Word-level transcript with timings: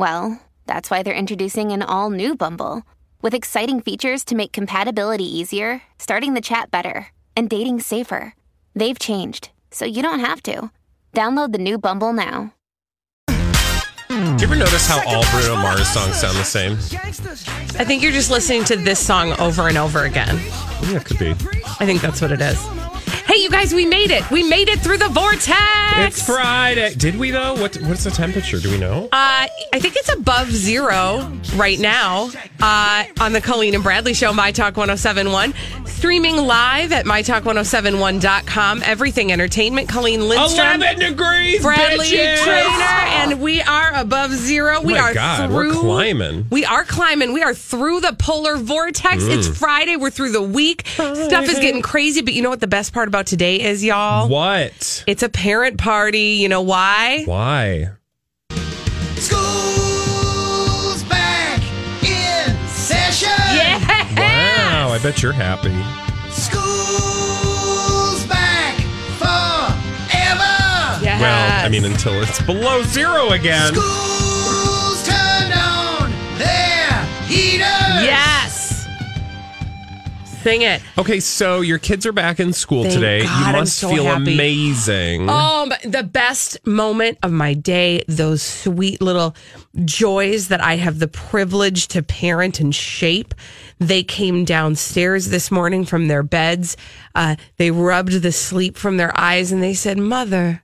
well, 0.00 0.40
that's 0.64 0.90
why 0.90 1.02
they're 1.02 1.14
introducing 1.14 1.72
an 1.72 1.82
all 1.82 2.08
new 2.08 2.34
Bumble 2.34 2.84
with 3.20 3.34
exciting 3.34 3.82
features 3.82 4.24
to 4.24 4.34
make 4.34 4.50
compatibility 4.50 5.24
easier, 5.24 5.82
starting 5.98 6.32
the 6.32 6.40
chat 6.40 6.70
better, 6.70 7.08
and 7.36 7.50
dating 7.50 7.80
safer. 7.80 8.34
They've 8.74 8.98
changed, 8.98 9.50
so 9.70 9.84
you 9.84 10.02
don't 10.02 10.20
have 10.20 10.42
to. 10.44 10.70
Download 11.12 11.52
the 11.52 11.58
new 11.58 11.78
Bumble 11.78 12.14
now. 12.14 12.54
Do 13.28 14.16
you 14.16 14.42
ever 14.42 14.56
notice 14.56 14.86
how 14.86 15.06
all 15.06 15.24
Bruno 15.32 15.56
Mars 15.56 15.86
songs 15.86 16.16
sound 16.16 16.38
the 16.38 16.44
same? 16.44 16.72
I 17.78 17.84
think 17.84 18.02
you're 18.02 18.10
just 18.10 18.30
listening 18.30 18.64
to 18.64 18.76
this 18.76 18.98
song 18.98 19.32
over 19.38 19.68
and 19.68 19.76
over 19.76 20.04
again. 20.04 20.36
Yeah, 20.84 20.96
it 20.96 21.04
could 21.04 21.18
be. 21.18 21.32
I 21.78 21.84
think 21.84 22.00
that's 22.00 22.22
what 22.22 22.32
it 22.32 22.40
is. 22.40 22.58
Hey, 23.26 23.42
you 23.42 23.50
guys, 23.50 23.72
we 23.72 23.86
made 23.86 24.10
it. 24.10 24.28
We 24.30 24.42
made 24.48 24.68
it 24.68 24.80
through 24.80 24.98
the 24.98 25.08
vortex. 25.08 25.56
It's 25.98 26.26
Friday. 26.26 26.94
Did 26.94 27.16
we 27.18 27.30
though? 27.30 27.54
What 27.54 27.76
What's 27.82 28.04
the 28.04 28.10
temperature? 28.10 28.58
Do 28.58 28.70
we 28.70 28.78
know? 28.78 29.04
Uh, 29.04 29.46
I 29.72 29.78
think 29.78 29.94
it's 29.96 30.12
above 30.12 30.50
zero 30.50 31.30
right 31.54 31.78
now 31.78 32.30
uh, 32.60 33.04
on 33.20 33.32
the 33.32 33.40
Colleen 33.40 33.74
and 33.74 33.82
Bradley 33.84 34.14
Show, 34.14 34.32
My 34.32 34.50
Talk 34.50 34.76
1071. 34.76 35.54
Streaming 35.86 36.36
live 36.38 36.92
at 36.92 37.04
MyTalk1071.com. 37.04 38.82
Everything 38.84 39.30
Entertainment. 39.32 39.88
Colleen 39.88 40.26
Lindstrom. 40.28 40.80
11 40.82 40.98
degrees, 41.10 41.60
Bradley 41.62 42.06
bitches! 42.06 42.42
Traynor, 42.42 43.06
and 43.32 43.40
we 43.40 43.60
are 43.60 43.92
above 43.94 44.32
zero. 44.32 44.80
We 44.80 44.94
Oh 44.94 44.96
my 44.96 45.02
are 45.10 45.14
God, 45.14 45.50
through. 45.50 45.56
we're 45.74 45.74
climbing. 45.80 46.46
We 46.50 46.64
are 46.64 46.84
climbing. 46.84 47.32
We 47.34 47.42
are 47.42 47.52
through 47.54 48.00
the 48.00 48.14
polar 48.14 48.56
vortex. 48.56 49.24
It's 49.24 49.48
Mm. 49.48 49.56
Friday. 49.56 49.96
We're 49.96 50.10
through 50.10 50.32
the 50.32 50.40
week. 50.42 50.86
Stuff 50.88 51.44
is 51.44 51.58
getting 51.58 51.82
crazy, 51.82 52.22
but 52.22 52.32
you 52.34 52.40
know 52.42 52.50
what 52.50 52.60
the 52.60 52.66
best 52.66 52.94
part 52.94 53.08
about 53.10 53.26
today 53.26 53.60
is, 53.60 53.82
y'all? 53.84 54.28
What? 54.28 55.02
It's 55.08 55.24
a 55.24 55.28
parent 55.28 55.78
party. 55.78 56.38
You 56.40 56.48
know 56.48 56.62
why? 56.62 57.24
Why? 57.24 57.88
School's 59.16 61.02
back 61.04 61.60
in 62.04 62.68
session. 62.68 63.28
Yeah. 63.52 63.80
Wow, 64.16 64.92
I 64.94 64.98
bet 65.02 65.22
you're 65.24 65.32
happy. 65.32 65.74
School's 66.30 68.24
back 68.26 68.76
forever. 69.18 71.04
Yes. 71.04 71.20
Well, 71.20 71.66
I 71.66 71.68
mean, 71.68 71.84
until 71.84 72.22
it's 72.22 72.40
below 72.42 72.82
zero 72.84 73.30
again. 73.30 73.74
School's 73.74 75.02
turned 75.06 75.52
on 75.52 76.10
their 76.38 77.04
heaters. 77.26 78.04
yes. 78.06 78.29
Sing 80.42 80.62
it. 80.62 80.80
Okay, 80.96 81.20
so 81.20 81.60
your 81.60 81.78
kids 81.78 82.06
are 82.06 82.12
back 82.12 82.40
in 82.40 82.52
school 82.54 82.84
Thank 82.84 82.94
today. 82.94 83.22
God, 83.24 83.46
you 83.46 83.60
must 83.60 83.76
so 83.76 83.90
feel 83.90 84.04
happy. 84.04 84.32
amazing. 84.34 85.26
Oh, 85.28 85.68
the 85.84 86.02
best 86.02 86.66
moment 86.66 87.18
of 87.22 87.30
my 87.30 87.52
day, 87.52 88.02
those 88.08 88.42
sweet 88.42 89.02
little 89.02 89.36
joys 89.84 90.48
that 90.48 90.62
I 90.62 90.76
have 90.76 90.98
the 90.98 91.08
privilege 91.08 91.88
to 91.88 92.02
parent 92.02 92.58
and 92.58 92.74
shape. 92.74 93.34
They 93.78 94.02
came 94.02 94.44
downstairs 94.46 95.28
this 95.28 95.50
morning 95.50 95.84
from 95.84 96.08
their 96.08 96.22
beds. 96.22 96.76
Uh, 97.14 97.36
they 97.58 97.70
rubbed 97.70 98.12
the 98.12 98.32
sleep 98.32 98.78
from 98.78 98.96
their 98.96 99.16
eyes 99.18 99.52
and 99.52 99.62
they 99.62 99.74
said, 99.74 99.98
Mother, 99.98 100.62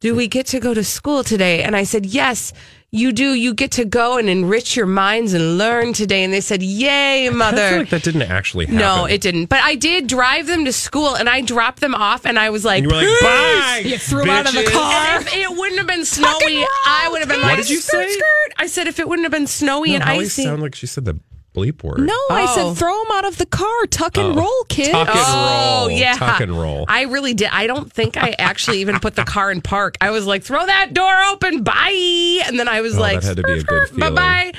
do 0.00 0.14
we 0.14 0.28
get 0.28 0.46
to 0.48 0.60
go 0.60 0.74
to 0.74 0.84
school 0.84 1.24
today? 1.24 1.62
And 1.62 1.74
I 1.74 1.84
said, 1.84 2.04
Yes, 2.04 2.52
you 2.92 3.12
do. 3.12 3.34
You 3.34 3.52
get 3.52 3.72
to 3.72 3.84
go 3.84 4.16
and 4.16 4.28
enrich 4.28 4.76
your 4.76 4.86
minds 4.86 5.32
and 5.34 5.58
learn 5.58 5.92
today. 5.92 6.24
And 6.24 6.32
they 6.32 6.40
said, 6.40 6.62
Yay, 6.62 7.26
I 7.26 7.30
Mother. 7.30 7.68
feel 7.68 7.78
like 7.80 7.90
that 7.90 8.02
didn't 8.02 8.22
actually 8.22 8.66
happen. 8.66 8.78
No, 8.78 9.04
it 9.04 9.20
didn't. 9.20 9.46
But 9.46 9.60
I 9.62 9.74
did 9.74 10.06
drive 10.06 10.46
them 10.46 10.64
to 10.64 10.72
school 10.72 11.14
and 11.14 11.28
I 11.28 11.40
dropped 11.40 11.80
them 11.80 11.94
off 11.94 12.24
and 12.24 12.38
I 12.38 12.50
was 12.50 12.64
like, 12.64 12.82
And 12.82 12.90
you 12.90 12.96
were 12.96 13.02
like, 13.02 13.20
bye. 13.20 13.82
You 13.84 13.98
threw 13.98 14.22
'em 14.22 14.30
out 14.30 14.46
of 14.46 14.54
the 14.54 14.60
bitches. 14.60 14.72
car. 14.72 15.20
If 15.20 15.34
it 15.34 15.50
wouldn't 15.50 15.78
have 15.78 15.86
been 15.88 16.04
snowy, 16.04 16.64
I 16.86 17.08
would 17.10 17.20
have 17.20 17.28
been 17.28 17.40
What 17.40 17.48
like, 17.48 17.56
did 17.58 17.70
you 17.70 17.80
skirt, 17.80 18.08
say? 18.08 18.12
skirt. 18.14 18.52
I 18.58 18.66
said, 18.66 18.86
if 18.86 18.98
it 18.98 19.08
wouldn't 19.08 19.24
have 19.24 19.32
been 19.32 19.46
snowy 19.46 19.90
No, 19.90 19.94
and 19.96 20.04
how 20.04 20.12
always 20.12 20.28
icy. 20.28 20.44
sound 20.44 20.62
like 20.62 20.74
she 20.74 20.86
said 20.86 21.04
the 21.04 21.18
bleep 21.56 21.82
word. 21.82 22.00
No, 22.00 22.12
I 22.30 22.46
Oh. 22.48 22.54
said 22.74 22.78
throw 22.78 23.00
him 23.02 23.10
out 23.12 23.24
of 23.24 23.38
the 23.38 23.46
car. 23.46 23.86
Tuck 23.90 24.18
and 24.18 24.36
Oh. 24.38 24.42
roll, 24.42 24.64
kid. 24.68 24.90
Tuck 24.92 25.08
and 25.08 25.18
Oh 25.18 25.78
roll. 25.86 25.90
yeah, 25.90 26.14
Tuck 26.16 26.40
and 26.40 26.52
roll. 26.60 26.84
I 26.88 27.02
really 27.04 27.32
did. 27.34 27.48
I 27.50 27.66
don't 27.66 27.90
think 27.92 28.16
I 28.16 28.34
actually 28.38 28.80
even 28.80 29.00
put 29.00 29.16
the 29.16 29.24
car 29.24 29.50
in 29.50 29.62
park. 29.62 29.96
I 30.00 30.10
was 30.10 30.26
like, 30.26 30.42
throw 30.44 30.64
that 30.66 30.92
door 30.92 31.14
open, 31.32 31.62
bye. 31.62 32.42
And 32.46 32.58
then 32.60 32.68
I 32.68 32.80
was 32.82 32.96
Oh, 32.98 33.00
like, 33.00 33.20
that 33.22 33.26
had 33.26 33.36
to 33.38 33.42
be 33.42 33.98
bye 33.98 34.10
bye, 34.10 34.52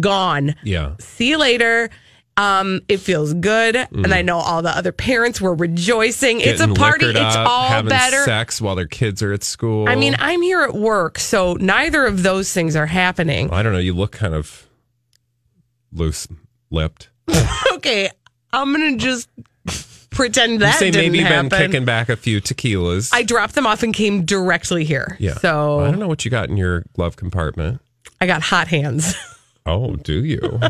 gone. 0.00 0.54
yeah. 0.64 0.92
See 1.00 1.28
you 1.28 1.38
later. 1.38 1.90
Um, 2.38 2.80
it 2.88 2.96
feels 3.00 3.34
good, 3.34 3.76
and 3.76 4.14
I 4.14 4.22
know 4.22 4.38
all 4.38 4.62
the 4.62 4.74
other 4.74 4.90
parents 4.90 5.38
were 5.38 5.54
rejoicing. 5.54 6.40
it's 6.40 6.62
a 6.62 6.66
Mm. 6.66 6.74
Party. 6.78 7.04
liquored 7.04 7.22
It's 7.26 7.36
all 7.36 7.68
having 7.68 7.90
better. 7.90 8.24
sex 8.24 8.58
while 8.58 8.74
their 8.74 8.86
kids 8.86 9.22
are 9.22 9.34
at 9.34 9.44
school. 9.44 9.86
I 9.86 9.96
mean, 9.96 10.16
I'm 10.18 10.40
here 10.40 10.62
at 10.62 10.74
work, 10.74 11.18
so 11.18 11.58
neither 11.60 12.06
of 12.06 12.22
those 12.22 12.50
things 12.50 12.74
are 12.74 12.86
happening. 12.86 13.50
I 13.52 13.62
don't 13.62 13.74
know. 13.74 13.78
You 13.78 13.92
look 13.92 14.12
kind 14.12 14.32
of 14.34 14.66
loose 15.92 16.26
lipped. 16.70 17.10
okay, 17.72 18.10
I'm 18.52 18.72
gonna 18.72 18.96
just 18.96 19.28
pretend 20.10 20.60
that 20.60 20.74
you 20.74 20.78
say 20.78 20.90
didn't 20.90 21.06
maybe 21.06 21.18
you've 21.18 21.26
happen. 21.28 21.48
been 21.48 21.70
kicking 21.70 21.84
back 21.84 22.08
a 22.08 22.16
few 22.16 22.40
tequilas. 22.40 23.10
I 23.12 23.22
dropped 23.22 23.54
them 23.54 23.66
off 23.66 23.82
and 23.82 23.94
came 23.94 24.24
directly 24.24 24.84
here. 24.84 25.16
yeah. 25.20 25.34
So 25.34 25.80
I 25.80 25.90
don't 25.90 25.98
know 26.00 26.08
what 26.08 26.24
you 26.24 26.30
got 26.30 26.48
in 26.48 26.56
your 26.56 26.84
glove 26.94 27.16
compartment. 27.16 27.80
I 28.20 28.26
got 28.26 28.42
hot 28.42 28.68
hands. 28.68 29.14
Oh, 29.64 29.96
do 29.96 30.24
you? 30.24 30.60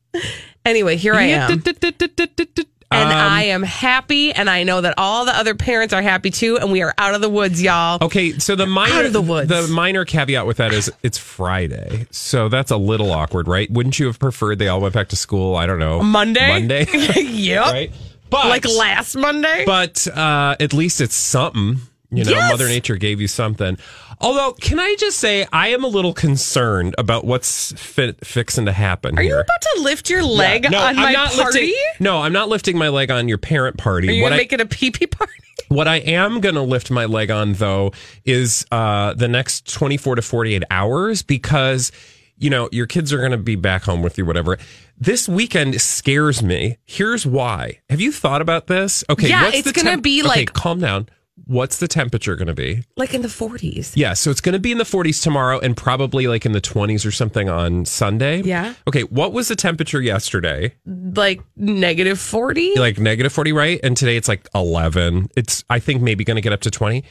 anyway, 0.64 0.96
here 0.96 1.14
I 1.14 1.22
am. 1.24 1.62
and 2.92 3.10
Um, 3.10 3.16
I 3.16 3.42
am 3.44 3.62
happy, 3.62 4.32
and 4.32 4.48
I 4.50 4.62
know 4.62 4.80
that 4.80 4.94
all 4.98 5.24
the 5.24 5.36
other 5.36 5.54
parents 5.54 5.92
are 5.94 6.02
happy 6.02 6.30
too, 6.30 6.58
and 6.58 6.70
we 6.72 6.82
are 6.82 6.94
out 6.98 7.14
of 7.14 7.20
the 7.20 7.28
woods, 7.28 7.62
y'all. 7.62 7.98
Okay, 8.02 8.38
so 8.38 8.54
the 8.56 8.66
minor 8.66 8.94
Out 8.94 9.06
of 9.06 9.12
the 9.12 9.20
woods. 9.22 9.48
the 9.48 9.66
minor 9.68 10.04
caveat 10.04 10.46
with 10.46 10.58
that 10.58 10.72
is 10.72 10.90
it's 11.02 11.18
Friday, 11.18 12.06
so 12.10 12.48
that's 12.48 12.70
a 12.70 12.76
little 12.76 13.10
awkward, 13.12 13.48
right? 13.48 13.70
Wouldn't 13.70 13.98
you 13.98 14.06
have 14.06 14.18
preferred 14.18 14.58
they 14.58 14.68
all 14.68 14.80
went 14.80 14.94
back 14.94 15.08
to 15.10 15.16
school? 15.16 15.56
I 15.56 15.66
don't 15.66 15.78
know, 15.78 16.02
Monday? 16.02 16.48
Monday, 16.48 16.86
yep. 17.22 17.64
right? 17.66 17.92
But 18.30 18.46
Like 18.48 18.64
last 18.66 19.14
Monday. 19.16 19.64
but 19.66 20.06
uh, 20.08 20.56
at 20.58 20.72
least 20.72 21.00
it's 21.00 21.14
something. 21.14 21.78
You 22.14 22.24
know, 22.24 22.30
Yes. 22.32 22.50
Mother 22.52 22.68
Nature 22.68 22.96
gave 22.96 23.20
you 23.22 23.28
something. 23.28 23.78
Although, 24.22 24.52
can 24.52 24.78
I 24.78 24.94
just 24.98 25.18
say, 25.18 25.46
I 25.52 25.68
am 25.68 25.82
a 25.82 25.88
little 25.88 26.14
concerned 26.14 26.94
about 26.96 27.24
what's 27.24 27.72
fi- 27.72 28.14
fixing 28.22 28.66
to 28.66 28.72
happen 28.72 29.18
are 29.18 29.22
you 29.22 29.34
about 29.34 29.60
to 29.74 29.80
lift 29.82 30.08
your 30.08 30.22
leg 30.22 30.70
no, 30.70 30.78
on 30.78 30.90
I'm 30.90 30.96
my 30.96 31.12
not 31.12 31.32
party? 31.32 31.60
lifting. 31.60 31.74
No, 32.00 32.18
I'm 32.22 32.32
not 32.32 32.48
lifting 32.48 32.78
my 32.78 32.88
leg 32.88 33.10
on 33.10 33.28
your 33.28 33.38
parent 33.38 33.78
party. 33.78 34.08
Are 34.08 34.12
you 34.12 34.22
what 34.22 34.28
gonna 34.30 34.36
I, 34.36 34.44
make 34.44 34.52
it 34.52 34.60
a 34.60 34.66
pee 34.66 34.90
pee 34.92 35.06
party? 35.08 35.32
what 35.68 35.88
I 35.88 35.96
am 35.96 36.40
going 36.40 36.54
to 36.54 36.62
lift 36.62 36.90
my 36.90 37.04
leg 37.06 37.30
on, 37.30 37.54
though, 37.54 37.92
is 38.24 38.64
uh, 38.70 39.14
the 39.14 39.28
next 39.28 39.72
24 39.72 40.16
to 40.16 40.22
48 40.22 40.62
hours 40.70 41.22
because, 41.22 41.90
you 42.36 42.48
know, 42.48 42.68
your 42.72 42.86
kids 42.86 43.12
are 43.12 43.18
going 43.18 43.32
to 43.32 43.36
be 43.38 43.56
back 43.56 43.82
home 43.82 44.02
with 44.02 44.18
you, 44.18 44.24
whatever. 44.24 44.56
This 44.98 45.28
weekend 45.28 45.80
scares 45.80 46.42
me. 46.42 46.78
Here's 46.84 47.26
why. 47.26 47.80
Have 47.90 48.00
you 48.00 48.12
thought 48.12 48.40
about 48.40 48.68
this? 48.68 49.02
Okay, 49.10 49.28
Yeah, 49.30 49.42
what's 49.44 49.58
it's 49.58 49.72
gonna 49.72 49.98
be 49.98 50.20
okay, 50.20 50.28
like- 50.28 50.52
calm 50.52 50.78
down. 50.78 51.08
What's 51.46 51.78
the 51.78 51.88
temperature 51.88 52.36
going 52.36 52.48
to 52.48 52.54
be? 52.54 52.84
Like 52.96 53.14
in 53.14 53.22
the 53.22 53.28
40s. 53.28 53.92
Yeah, 53.96 54.12
so 54.12 54.30
it's 54.30 54.40
going 54.40 54.52
to 54.52 54.58
be 54.58 54.70
in 54.70 54.78
the 54.78 54.84
40s 54.84 55.22
tomorrow 55.22 55.58
and 55.58 55.76
probably 55.76 56.26
like 56.26 56.44
in 56.44 56.52
the 56.52 56.60
20s 56.60 57.06
or 57.06 57.10
something 57.10 57.48
on 57.48 57.84
Sunday. 57.86 58.42
Yeah. 58.42 58.74
Okay, 58.86 59.02
what 59.04 59.32
was 59.32 59.48
the 59.48 59.56
temperature 59.56 60.00
yesterday? 60.00 60.74
Like 60.86 61.40
negative 61.56 62.20
40? 62.20 62.74
like 62.78 62.98
negative 62.98 63.32
40 63.32 63.52
right 63.52 63.80
and 63.82 63.96
today 63.96 64.16
it's 64.16 64.28
like 64.28 64.48
11 64.54 65.28
it's 65.36 65.64
i 65.70 65.78
think 65.78 66.02
maybe 66.02 66.24
going 66.24 66.36
to 66.36 66.40
get 66.40 66.52
up 66.52 66.60
to 66.62 66.70
20 66.70 67.04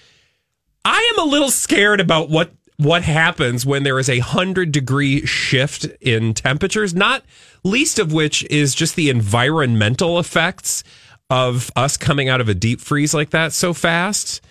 i 0.85 1.11
am 1.13 1.27
a 1.27 1.29
little 1.29 1.49
scared 1.49 1.99
about 1.99 2.29
what 2.29 2.51
what 2.77 3.03
happens 3.03 3.65
when 3.65 3.83
there 3.83 3.99
is 3.99 4.09
a 4.09 4.19
100 4.19 4.71
degree 4.71 5.25
shift 5.25 5.85
in 6.01 6.33
temperatures 6.33 6.93
not 6.93 7.23
least 7.63 7.99
of 7.99 8.11
which 8.11 8.43
is 8.49 8.73
just 8.75 8.95
the 8.95 9.09
environmental 9.09 10.19
effects 10.19 10.83
of 11.31 11.71
us 11.75 11.97
coming 11.97 12.29
out 12.29 12.41
of 12.41 12.49
a 12.49 12.53
deep 12.53 12.81
freeze 12.81 13.13
like 13.13 13.31
that 13.31 13.53
so 13.53 13.73
fast 13.73 14.41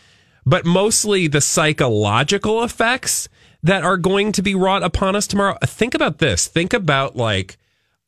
but 0.46 0.64
mostly 0.64 1.28
the 1.28 1.40
psychological 1.40 2.64
effects 2.64 3.28
that 3.62 3.84
are 3.84 3.98
going 3.98 4.32
to 4.32 4.42
be 4.42 4.54
wrought 4.54 4.82
upon 4.82 5.14
us 5.14 5.26
tomorrow 5.26 5.56
think 5.64 5.94
about 5.94 6.18
this 6.18 6.46
think 6.46 6.72
about 6.72 7.14
like 7.14 7.58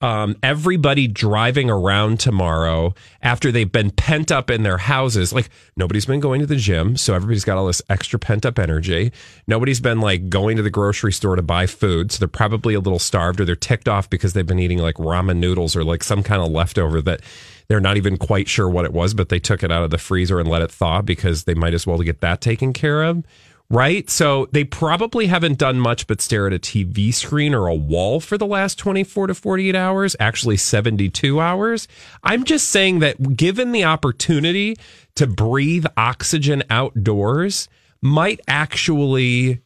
um, 0.02 0.36
everybody 0.42 1.06
driving 1.06 1.70
around 1.70 2.18
tomorrow 2.18 2.92
after 3.22 3.52
they've 3.52 3.70
been 3.70 3.90
pent 3.92 4.32
up 4.32 4.50
in 4.50 4.64
their 4.64 4.78
houses. 4.78 5.32
Like 5.32 5.48
nobody's 5.76 6.06
been 6.06 6.18
going 6.18 6.40
to 6.40 6.46
the 6.46 6.56
gym, 6.56 6.96
so 6.96 7.14
everybody's 7.14 7.44
got 7.44 7.56
all 7.56 7.66
this 7.66 7.80
extra 7.88 8.18
pent 8.18 8.44
up 8.44 8.58
energy. 8.58 9.12
Nobody's 9.46 9.80
been 9.80 10.00
like 10.00 10.28
going 10.28 10.56
to 10.56 10.62
the 10.62 10.70
grocery 10.70 11.12
store 11.12 11.36
to 11.36 11.42
buy 11.42 11.66
food, 11.66 12.10
so 12.10 12.18
they're 12.18 12.28
probably 12.28 12.74
a 12.74 12.80
little 12.80 12.98
starved 12.98 13.40
or 13.40 13.44
they're 13.44 13.54
ticked 13.54 13.88
off 13.88 14.10
because 14.10 14.32
they've 14.32 14.46
been 14.46 14.58
eating 14.58 14.78
like 14.78 14.96
ramen 14.96 15.36
noodles 15.36 15.76
or 15.76 15.84
like 15.84 16.02
some 16.02 16.24
kind 16.24 16.42
of 16.42 16.50
leftover 16.50 17.00
that 17.02 17.20
they're 17.68 17.80
not 17.80 17.96
even 17.96 18.16
quite 18.16 18.48
sure 18.48 18.68
what 18.68 18.84
it 18.84 18.92
was, 18.92 19.14
but 19.14 19.28
they 19.28 19.38
took 19.38 19.62
it 19.62 19.72
out 19.72 19.84
of 19.84 19.90
the 19.90 19.98
freezer 19.98 20.38
and 20.38 20.48
let 20.48 20.62
it 20.62 20.70
thaw 20.70 21.02
because 21.02 21.44
they 21.44 21.54
might 21.54 21.74
as 21.74 21.86
well 21.86 21.98
get 21.98 22.20
that 22.20 22.40
taken 22.40 22.72
care 22.72 23.02
of. 23.02 23.24
Right. 23.70 24.10
So 24.10 24.48
they 24.52 24.64
probably 24.64 25.28
haven't 25.28 25.56
done 25.56 25.80
much 25.80 26.06
but 26.06 26.20
stare 26.20 26.46
at 26.46 26.52
a 26.52 26.58
TV 26.58 27.14
screen 27.14 27.54
or 27.54 27.68
a 27.68 27.74
wall 27.74 28.20
for 28.20 28.36
the 28.36 28.46
last 28.46 28.78
24 28.78 29.28
to 29.28 29.34
48 29.34 29.74
hours, 29.74 30.14
actually 30.20 30.58
72 30.58 31.40
hours. 31.40 31.88
I'm 32.22 32.44
just 32.44 32.68
saying 32.68 32.98
that 32.98 33.34
given 33.34 33.72
the 33.72 33.84
opportunity 33.84 34.76
to 35.14 35.26
breathe 35.26 35.86
oxygen 35.96 36.62
outdoors, 36.68 37.66
might 38.02 38.40
actually 38.48 39.62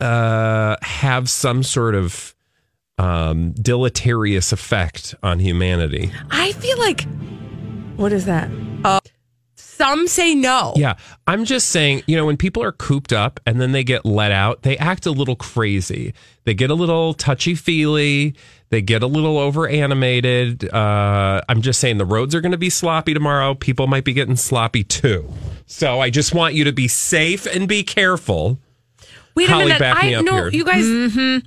uh, 0.00 0.76
have 0.82 1.30
some 1.30 1.62
sort 1.62 1.94
of 1.94 2.34
um, 2.98 3.52
deleterious 3.52 4.52
effect 4.52 5.14
on 5.22 5.38
humanity. 5.38 6.12
I 6.30 6.52
feel 6.52 6.78
like 6.78 7.06
what 7.96 8.12
is 8.12 8.26
that? 8.26 8.50
Uh, 8.84 9.00
some 9.54 10.08
say 10.08 10.34
no. 10.34 10.72
Yeah, 10.76 10.94
I'm 11.26 11.44
just 11.44 11.68
saying, 11.68 12.02
you 12.06 12.16
know, 12.16 12.26
when 12.26 12.36
people 12.36 12.62
are 12.62 12.72
cooped 12.72 13.12
up 13.12 13.38
and 13.46 13.60
then 13.60 13.72
they 13.72 13.84
get 13.84 14.04
let 14.04 14.32
out, 14.32 14.62
they 14.62 14.76
act 14.78 15.06
a 15.06 15.10
little 15.12 15.36
crazy. 15.36 16.14
They 16.44 16.54
get 16.54 16.70
a 16.70 16.74
little 16.74 17.14
touchy 17.14 17.54
feely. 17.54 18.34
They 18.70 18.82
get 18.82 19.02
a 19.02 19.06
little 19.06 19.38
over 19.38 19.68
animated. 19.68 20.68
Uh, 20.72 21.42
I'm 21.48 21.62
just 21.62 21.80
saying 21.80 21.98
the 21.98 22.04
roads 22.04 22.34
are 22.34 22.40
going 22.40 22.52
to 22.52 22.58
be 22.58 22.70
sloppy 22.70 23.14
tomorrow. 23.14 23.54
People 23.54 23.86
might 23.86 24.04
be 24.04 24.12
getting 24.12 24.36
sloppy 24.36 24.84
too. 24.84 25.32
So 25.66 26.00
I 26.00 26.10
just 26.10 26.34
want 26.34 26.54
you 26.54 26.64
to 26.64 26.72
be 26.72 26.88
safe 26.88 27.46
and 27.46 27.68
be 27.68 27.82
careful. 27.82 28.58
Wait 29.34 29.48
a 29.48 29.52
Holly, 29.52 29.66
minute. 29.66 29.78
back 29.78 30.02
me 30.02 30.14
I 30.14 30.18
up 30.18 30.24
no, 30.24 30.32
here. 30.34 30.48
you 30.48 30.64
guys. 30.64 30.84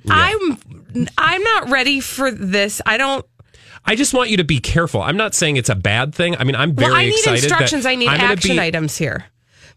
I'm 0.08 0.81
I'm 1.18 1.42
not 1.42 1.70
ready 1.70 2.00
for 2.00 2.30
this. 2.30 2.80
I 2.86 2.96
don't. 2.96 3.24
I 3.84 3.96
just 3.96 4.14
want 4.14 4.30
you 4.30 4.36
to 4.36 4.44
be 4.44 4.60
careful. 4.60 5.02
I'm 5.02 5.16
not 5.16 5.34
saying 5.34 5.56
it's 5.56 5.68
a 5.68 5.74
bad 5.74 6.14
thing. 6.14 6.36
I 6.36 6.44
mean, 6.44 6.54
I'm 6.54 6.74
very 6.74 6.90
well, 6.90 7.00
I 7.00 7.04
need 7.06 7.14
excited. 7.14 7.44
instructions. 7.44 7.84
I 7.86 7.96
need 7.96 8.08
I'm 8.08 8.20
action 8.20 8.56
be- 8.56 8.60
items 8.60 8.96
here. 8.96 9.24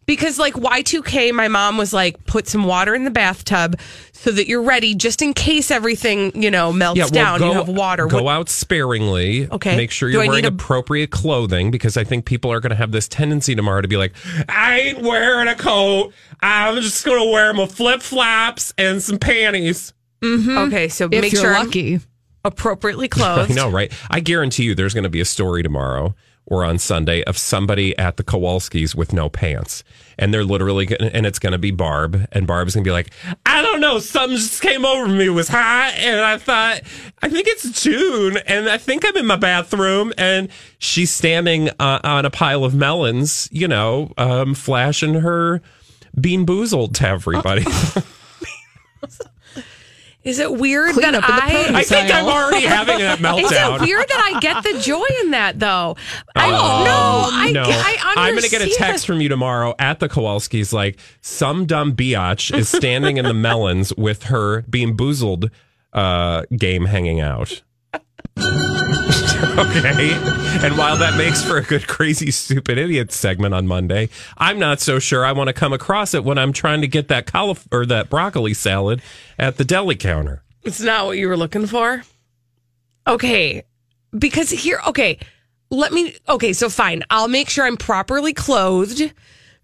Because 0.06 0.38
like 0.38 0.54
Y2K, 0.54 1.34
my 1.34 1.48
mom 1.48 1.78
was 1.78 1.92
like, 1.92 2.24
put 2.28 2.48
some 2.48 2.66
water 2.66 2.94
in 2.94 3.06
the 3.06 3.10
bathtub 3.10 3.80
so 4.12 4.30
that 4.30 4.48
you're 4.48 4.62
ready 4.62 4.94
just 4.94 5.24
in 5.24 5.34
case 5.34 5.72
everything, 5.72 6.40
you 6.40 6.52
know, 6.52 6.72
melts 6.72 7.00
Yeah, 7.00 7.06
well, 7.06 7.12
down. 7.12 7.40
go, 7.40 7.48
you 7.48 7.54
have 7.58 7.68
water. 7.70 8.06
Go 8.06 8.22
What- 8.22 8.32
out 8.32 8.50
sparingly. 8.50 9.50
Okay. 9.50 9.76
Make 9.76 9.90
sure 9.90 10.08
you're 10.08 10.28
wearing 10.28 10.46
a- 10.46 10.50
appropriate 10.50 11.10
clothing 11.10 11.72
because 11.72 11.98
I 11.98 12.04
think 12.04 12.26
people 12.26 12.52
are 12.52 12.60
going 12.60 12.70
to 12.70 12.76
have 12.76 12.92
this 12.92 13.08
tendency 13.08 13.56
tomorrow 13.56 13.82
to 13.82 13.88
be 13.88 13.98
like, 13.98 14.14
I 14.48 14.80
ain't 14.82 15.02
wearing 15.02 15.48
a 15.48 15.56
coat. 15.56 16.14
I'm 16.40 16.80
just 16.82 17.04
going 17.04 17.26
to 17.26 17.32
wear 17.32 17.52
my 17.56 17.66
flip 17.66 18.04
flops 18.04 18.76
and 18.78 19.02
some 19.02 19.18
panties. 19.18 19.92
Okay, 20.24 20.88
so 20.90 21.06
If 21.06 21.22
make 21.22 21.34
you're 21.34 21.42
sure 21.42 21.56
I'm 21.56 21.66
lucky. 21.68 22.00
appropriately 22.44 23.08
clothed. 23.08 23.52
I 23.54 23.54
know, 23.56 23.70
right? 23.70 23.92
I 24.10 24.20
guarantee 24.20 24.64
you 24.64 24.76
there's 24.76 24.94
going 24.94 25.04
to 25.04 25.10
be 25.10 25.22
a 25.22 25.26
story 25.26 25.64
tomorrow 25.64 26.16
or 26.48 26.64
on 26.64 26.78
Sunday 26.78 27.24
of 27.24 27.38
somebody 27.38 27.98
at 27.98 28.18
the 28.18 28.24
Kowalskis 28.24 28.94
with 28.96 29.14
no 29.14 29.30
pants. 29.30 29.84
And 30.18 30.32
they're 30.34 30.44
literally, 30.44 30.86
gonna, 30.86 31.10
and 31.12 31.26
it's 31.26 31.40
going 31.40 31.54
to 31.54 31.58
be 31.58 31.72
Barb. 31.72 32.28
And 32.32 32.46
Barb's 32.46 32.76
going 32.76 32.84
to 32.84 32.88
be 32.88 32.92
like, 32.92 33.12
I 33.48 33.64
don't 33.64 33.82
know. 33.82 33.98
Something 34.00 34.38
just 34.38 34.62
came 34.62 34.86
over 34.86 35.08
me. 35.08 35.26
It 35.26 35.30
was 35.30 35.48
hot. 35.48 35.94
And 35.98 36.22
I 36.22 36.38
thought, 36.38 36.82
I 37.24 37.30
think 37.30 37.48
it's 37.48 37.82
June. 37.84 38.38
And 38.46 38.70
I 38.70 38.78
think 38.78 39.04
I'm 39.08 39.18
in 39.18 39.26
my 39.26 39.36
bathroom. 39.38 40.14
And 40.20 40.50
she's 40.78 41.10
standing 41.12 41.70
uh, 41.80 42.00
on 42.04 42.26
a 42.26 42.30
pile 42.30 42.64
of 42.64 42.76
melons, 42.76 43.50
you 43.52 43.68
know, 43.68 44.14
um, 44.18 44.54
flashing 44.54 45.16
her 45.16 45.62
bean 46.20 46.46
boozled 46.46 46.94
to 46.96 47.08
everybody. 47.08 47.66
Is 50.26 50.40
it 50.40 50.52
weird 50.52 50.94
Clean 50.94 51.12
that 51.12 51.24
up 51.24 51.30
in 51.30 51.36
the 51.36 51.44
I? 51.44 51.80
I 51.80 51.84
think 51.84 52.14
I'm 52.14 52.26
already 52.26 52.66
having 52.66 52.98
that 52.98 53.20
meltdown. 53.20 53.44
Is 53.44 53.52
it 53.52 53.82
weird 53.82 54.08
that 54.10 54.32
I 54.34 54.40
get 54.40 54.64
the 54.64 54.80
joy 54.80 55.06
in 55.22 55.32
that 55.32 55.60
though? 55.60 55.96
I 56.36 56.50
no, 56.50 57.30
I, 57.32 57.52
no, 57.52 57.64
I 57.64 57.98
I'm 58.18 58.34
going 58.34 58.44
to 58.44 58.50
get 58.50 58.64
a 58.64 58.70
text 58.76 59.06
from 59.06 59.22
you 59.22 59.30
tomorrow 59.30 59.76
at 59.78 60.00
the 60.00 60.10
Kowalskis. 60.10 60.74
Like 60.74 60.98
some 61.22 61.68
dumb 61.68 61.96
biatch 61.96 62.58
is 62.58 62.70
standing 62.70 63.18
in 63.18 63.26
the 63.26 63.34
melons 63.46 63.94
with 63.96 64.24
her 64.24 64.64
being 64.64 64.98
boozled 64.98 65.52
uh, 65.94 66.44
game 66.58 66.86
hanging 66.86 67.22
out. 67.22 67.62
okay. 69.58 70.14
And 70.66 70.78
while 70.78 70.98
that 70.98 71.16
makes 71.18 71.44
for 71.44 71.58
a 71.58 71.62
good 71.62 71.88
crazy 71.88 72.32
stupid 72.32 72.78
idiot 72.78 73.12
segment 73.12 73.54
on 73.54 73.68
Monday, 73.68 74.10
I'm 74.38 74.60
not 74.60 74.80
so 74.82 75.00
sure 75.00 75.26
I 75.26 75.32
want 75.32 75.48
to 75.48 75.54
come 75.54 75.74
across 75.74 76.14
it 76.14 76.24
when 76.24 76.38
I'm 76.38 76.54
trying 76.54 76.82
to 76.82 76.88
get 76.88 77.08
that 77.08 77.26
caulif- 77.26 77.68
or 77.72 77.86
that 77.86 78.10
broccoli 78.10 78.54
salad 78.54 79.02
at 79.40 79.58
the 79.58 79.66
deli 79.66 79.96
counter. 79.96 80.44
It's 80.64 80.82
not 80.82 81.06
what 81.06 81.18
you 81.18 81.28
were 81.28 81.38
looking 81.38 81.68
for. 81.68 82.04
Okay. 83.08 83.64
Because 84.18 84.50
here, 84.50 84.80
okay, 84.88 85.20
let 85.70 85.94
me, 85.94 86.16
okay, 86.28 86.54
so 86.54 86.70
fine. 86.70 87.04
I'll 87.10 87.28
make 87.28 87.50
sure 87.50 87.66
I'm 87.66 87.78
properly 87.78 88.34
clothed. 88.34 89.14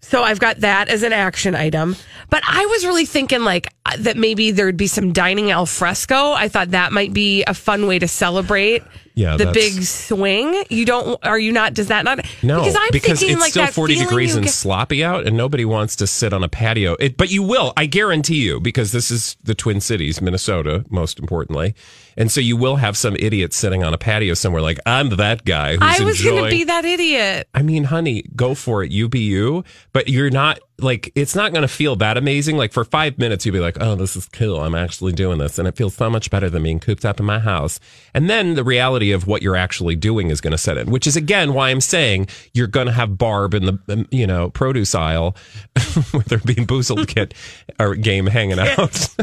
So 0.02 0.22
I've 0.22 0.40
got 0.40 0.60
that 0.60 0.88
as 0.88 1.02
an 1.02 1.12
action 1.12 1.54
item. 1.54 1.96
But 2.28 2.42
I 2.46 2.66
was 2.66 2.84
really 2.84 3.06
thinking 3.06 3.42
like 3.42 3.68
uh, 3.86 3.96
that 4.00 4.16
maybe 4.16 4.50
there'd 4.50 4.76
be 4.76 4.86
some 4.86 5.12
dining 5.12 5.50
al 5.50 5.66
fresco. 5.66 6.32
I 6.32 6.48
thought 6.48 6.72
that 6.72 6.92
might 6.92 7.12
be 7.12 7.44
a 7.44 7.54
fun 7.54 7.86
way 7.86 7.98
to 7.98 8.08
celebrate 8.08 8.82
Yeah, 9.14 9.36
the 9.36 9.52
big 9.52 9.82
swing. 9.82 10.64
You 10.70 10.84
don't, 10.84 11.18
are 11.24 11.38
you 11.38 11.52
not, 11.52 11.74
does 11.74 11.88
that 11.88 12.04
not? 12.04 12.18
No, 12.42 12.60
because 12.60 12.76
I'm 12.76 12.88
thinking 12.90 13.12
it's 13.30 13.40
like 13.40 13.50
still 13.50 13.64
that 13.64 13.74
40 13.74 13.96
degrees 13.96 14.34
and 14.34 14.44
get- 14.44 14.52
sloppy 14.52 15.04
out, 15.04 15.26
and 15.26 15.36
nobody 15.36 15.64
wants 15.64 15.96
to 15.96 16.06
sit 16.06 16.32
on 16.32 16.42
a 16.42 16.48
patio. 16.48 16.96
It, 16.98 17.16
but 17.16 17.30
you 17.30 17.42
will, 17.42 17.72
I 17.76 17.86
guarantee 17.86 18.42
you, 18.44 18.60
because 18.60 18.92
this 18.92 19.10
is 19.10 19.36
the 19.42 19.54
Twin 19.54 19.80
Cities, 19.80 20.20
Minnesota, 20.20 20.84
most 20.90 21.18
importantly. 21.18 21.74
And 22.16 22.30
so 22.30 22.40
you 22.40 22.56
will 22.56 22.76
have 22.76 22.96
some 22.96 23.16
idiot 23.16 23.52
sitting 23.54 23.82
on 23.84 23.94
a 23.94 23.98
patio 23.98 24.34
somewhere 24.34 24.60
like, 24.62 24.78
I'm 24.84 25.10
that 25.16 25.44
guy 25.44 25.72
who's 25.76 25.80
I 25.82 26.04
was 26.04 26.18
enjoying. 26.20 26.36
going 26.38 26.50
to 26.50 26.56
be 26.56 26.64
that 26.64 26.84
idiot. 26.84 27.48
I 27.54 27.62
mean, 27.62 27.84
honey, 27.84 28.24
go 28.36 28.54
for 28.54 28.82
it. 28.82 28.90
You 28.90 29.08
be 29.08 29.20
you, 29.20 29.64
but 29.92 30.08
you're 30.08 30.30
not 30.30 30.58
like, 30.82 31.12
it's 31.14 31.34
not 31.34 31.52
going 31.52 31.62
to 31.62 31.68
feel 31.68 31.96
that 31.96 32.16
amazing. 32.16 32.56
Like 32.56 32.72
for 32.72 32.84
five 32.84 33.18
minutes, 33.18 33.44
you'll 33.44 33.52
be 33.54 33.60
like, 33.60 33.76
oh, 33.80 33.94
this 33.94 34.16
is 34.16 34.26
cool. 34.26 34.60
I'm 34.60 34.74
actually 34.74 35.12
doing 35.12 35.38
this. 35.38 35.58
And 35.58 35.68
it 35.68 35.76
feels 35.76 35.94
so 35.94 36.10
much 36.10 36.30
better 36.30 36.50
than 36.50 36.62
being 36.62 36.80
cooped 36.80 37.04
up 37.04 37.20
in 37.20 37.26
my 37.26 37.38
house. 37.38 37.80
And 38.14 38.28
then 38.28 38.54
the 38.54 38.64
reality 38.64 39.12
of 39.12 39.26
what 39.26 39.42
you're 39.42 39.56
actually 39.56 39.96
doing 39.96 40.30
is 40.30 40.40
going 40.40 40.52
to 40.52 40.58
set 40.58 40.76
in, 40.76 40.90
which 40.90 41.06
is 41.06 41.16
again 41.16 41.54
why 41.54 41.70
I'm 41.70 41.80
saying 41.80 42.28
you're 42.52 42.66
going 42.66 42.86
to 42.86 42.92
have 42.92 43.18
Barb 43.18 43.54
in 43.54 43.66
the, 43.66 43.78
um, 43.88 44.06
you 44.10 44.26
know, 44.26 44.50
produce 44.50 44.94
aisle 44.94 45.36
with 46.12 46.30
her 46.30 46.38
being 46.38 46.66
boozled 46.66 47.08
kit 47.08 47.34
or 47.80 47.94
game 47.94 48.26
hanging 48.26 48.58
out 48.58 48.76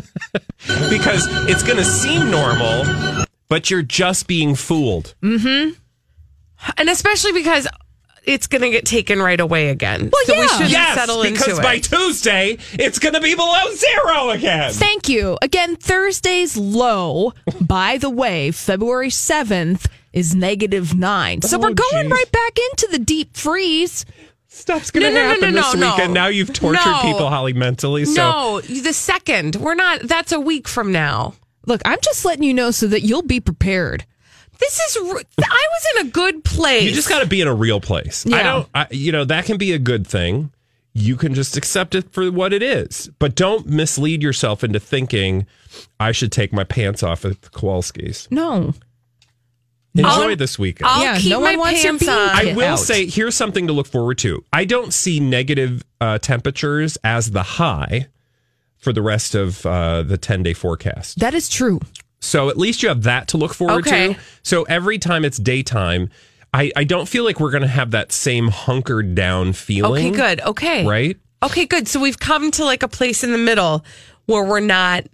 because 0.90 1.28
it's 1.48 1.64
going 1.64 1.78
to 1.78 1.86
seem 1.86 2.32
normal, 2.32 3.26
but 3.48 3.70
you're 3.70 3.82
just 3.82 4.28
being 4.28 4.56
fooled. 4.56 5.16
Mm 5.22 5.42
hmm. 5.42 5.70
And 6.78 6.90
especially 6.90 7.32
because 7.32 7.68
it's 8.30 8.48
going 8.48 8.62
to 8.62 8.70
get 8.70 8.86
taken 8.86 9.20
right 9.22 9.40
away 9.40 9.70
again. 9.70 10.12
so 10.26 10.34
we 10.34 10.40
yeah. 10.42 10.48
should 10.48 10.70
Yes, 10.72 10.96
settle 10.96 11.24
because 11.24 11.60
by. 11.60 11.80
Tuesday 11.80 12.58
it's 12.74 13.00
going 13.00 13.16
to 13.16 13.22
be 13.22 13.34
below 13.36 13.74
zero 13.74 14.30
again. 14.30 14.72
Thank 14.72 15.10
you. 15.10 15.38
Again, 15.42 15.76
Thursday's 15.76 16.56
low, 16.56 17.34
by 17.60 17.98
the 17.98 18.10
way, 18.10 18.52
February 18.52 19.10
7th 19.10 19.88
is 20.14 20.36
negative 20.36 20.96
nine. 20.98 21.42
So 21.42 21.58
Oh, 21.58 21.60
we're 21.60 21.74
going 21.74 22.04
geez. 22.04 22.12
right 22.12 22.32
back 22.32 22.58
into 22.72 22.88
the 22.92 23.00
deep 23.00 23.36
freeze. 23.36 24.06
Stuff's 24.48 24.92
going 24.92 25.06
to 25.06 25.12
No, 25.12 25.16
no, 25.16 25.22
no, 25.24 25.30
happen 25.30 25.54
no, 25.56 25.62
this 25.62 25.76
no, 25.76 25.92
weekend. 25.92 26.14
no. 26.14 26.22
Now 26.22 26.28
you've 26.28 26.54
tortured 26.54 26.86
No. 26.86 27.02
people, 27.04 27.30
Holly, 27.30 27.54
mentally. 27.54 28.06
So 28.06 28.14
no, 28.16 28.62
the 28.62 28.94
second. 28.94 29.56
We're 29.58 29.76
not, 29.76 30.02
that's 30.02 30.32
a 30.32 30.40
week 30.40 30.68
from 30.68 30.92
now. 30.92 31.34
Look, 31.66 31.82
I'm 31.86 32.00
just 32.02 32.26
letting 32.26 32.44
you 32.44 32.54
know 32.54 32.72
so 32.72 32.88
that 32.88 33.02
you'll 33.02 33.22
be 33.22 33.40
prepared. 33.40 34.06
This 34.60 34.80
is, 34.80 34.98
I 34.98 35.02
was 35.04 35.86
in 36.02 36.08
a 36.08 36.12
good 36.12 36.44
place. 36.44 36.84
you 36.84 36.92
just 36.92 37.10
got 37.10 37.20
to 37.20 37.26
be 37.28 37.42
in 37.42 37.48
a 37.48 37.54
real 37.54 37.80
place. 37.80 38.26
I 38.26 38.30
Yeah. 38.30 38.44
don't, 38.44 38.70
I, 38.76 38.88
you 38.92 39.12
know, 39.12 39.24
that 39.26 39.46
can 39.46 39.58
be 39.58 39.72
a 39.74 39.80
good 39.80 40.06
thing. 40.06 40.52
You 40.94 41.16
can 41.16 41.34
just 41.34 41.56
accept 41.56 41.96
it 41.96 42.12
for 42.12 42.30
what 42.32 42.52
it 42.52 42.62
is, 42.62 43.10
but 43.20 43.36
don't 43.36 43.68
mislead 43.68 44.22
yourself 44.22 44.64
into 44.64 44.80
thinking 44.80 45.46
I 46.00 46.12
should 46.12 46.32
take 46.32 46.52
my 46.52 46.64
pants 46.66 47.04
off 47.04 47.24
at 47.26 47.42
the 47.42 47.50
Kowalskis. 47.50 48.30
No. 48.32 48.74
Enjoy 49.96 50.10
I'll- 50.10 50.36
this 50.36 50.60
weekend. 50.60 50.88
I'll 50.88 51.02
Yeah, 51.04 51.18
keep 51.20 51.30
no 51.32 51.40
my 51.40 51.52
one 51.52 51.60
wants 51.60 51.84
your 51.84 51.94
pants 51.94 52.06
bean 52.06 52.14
on. 52.14 52.30
I 52.30 52.54
will 52.54 52.74
out. 52.74 52.80
say 52.80 53.06
here's 53.06 53.36
something 53.36 53.68
to 53.68 53.74
look 53.74 53.88
forward 53.88 54.18
to. 54.20 54.44
I 54.52 54.66
don't 54.66 54.94
see 54.94 55.20
negative 55.20 55.84
uh, 56.02 56.18
temperatures 56.20 56.98
as 57.04 57.32
the 57.32 57.44
high 57.44 58.08
for 58.78 58.92
the 58.94 59.02
rest 59.02 59.36
of 59.36 59.66
uh, 59.66 60.04
the 60.04 60.18
10 60.18 60.44
day 60.44 60.54
forecast. 60.54 61.20
That 61.20 61.34
is 61.34 61.50
true. 61.50 61.80
So 62.22 62.50
at 62.50 62.58
least 62.58 62.84
you 62.84 62.90
have 62.90 63.04
that 63.04 63.28
to 63.30 63.38
look 63.38 63.54
forward 63.54 63.88
Okay. 63.88 64.14
to. 64.14 64.20
So 64.44 64.64
every 64.64 64.98
time 65.00 65.24
it's 65.26 65.38
daytime, 65.38 66.10
I, 66.54 66.72
I 66.76 66.84
don't 66.84 67.08
feel 67.08 67.24
like 67.24 67.40
we're 67.40 67.52
going 67.52 67.62
to 67.64 67.68
have 67.68 67.92
that 67.92 68.12
same 68.12 68.48
hunkered 68.50 69.16
down 69.16 69.54
feeling. 69.54 70.08
Okay, 70.08 70.16
good. 70.36 70.42
Okay. 70.42 70.86
Right? 70.86 71.18
Okay, 71.44 71.66
good. 71.66 71.88
So 71.88 72.00
we've 72.00 72.20
come 72.20 72.52
to 72.52 72.66
like 72.66 72.84
a 72.84 72.88
place 72.88 73.24
in 73.24 73.32
the 73.32 73.38
middle 73.38 73.86
where 74.26 74.44
we're 74.44 74.60
not 74.60 75.06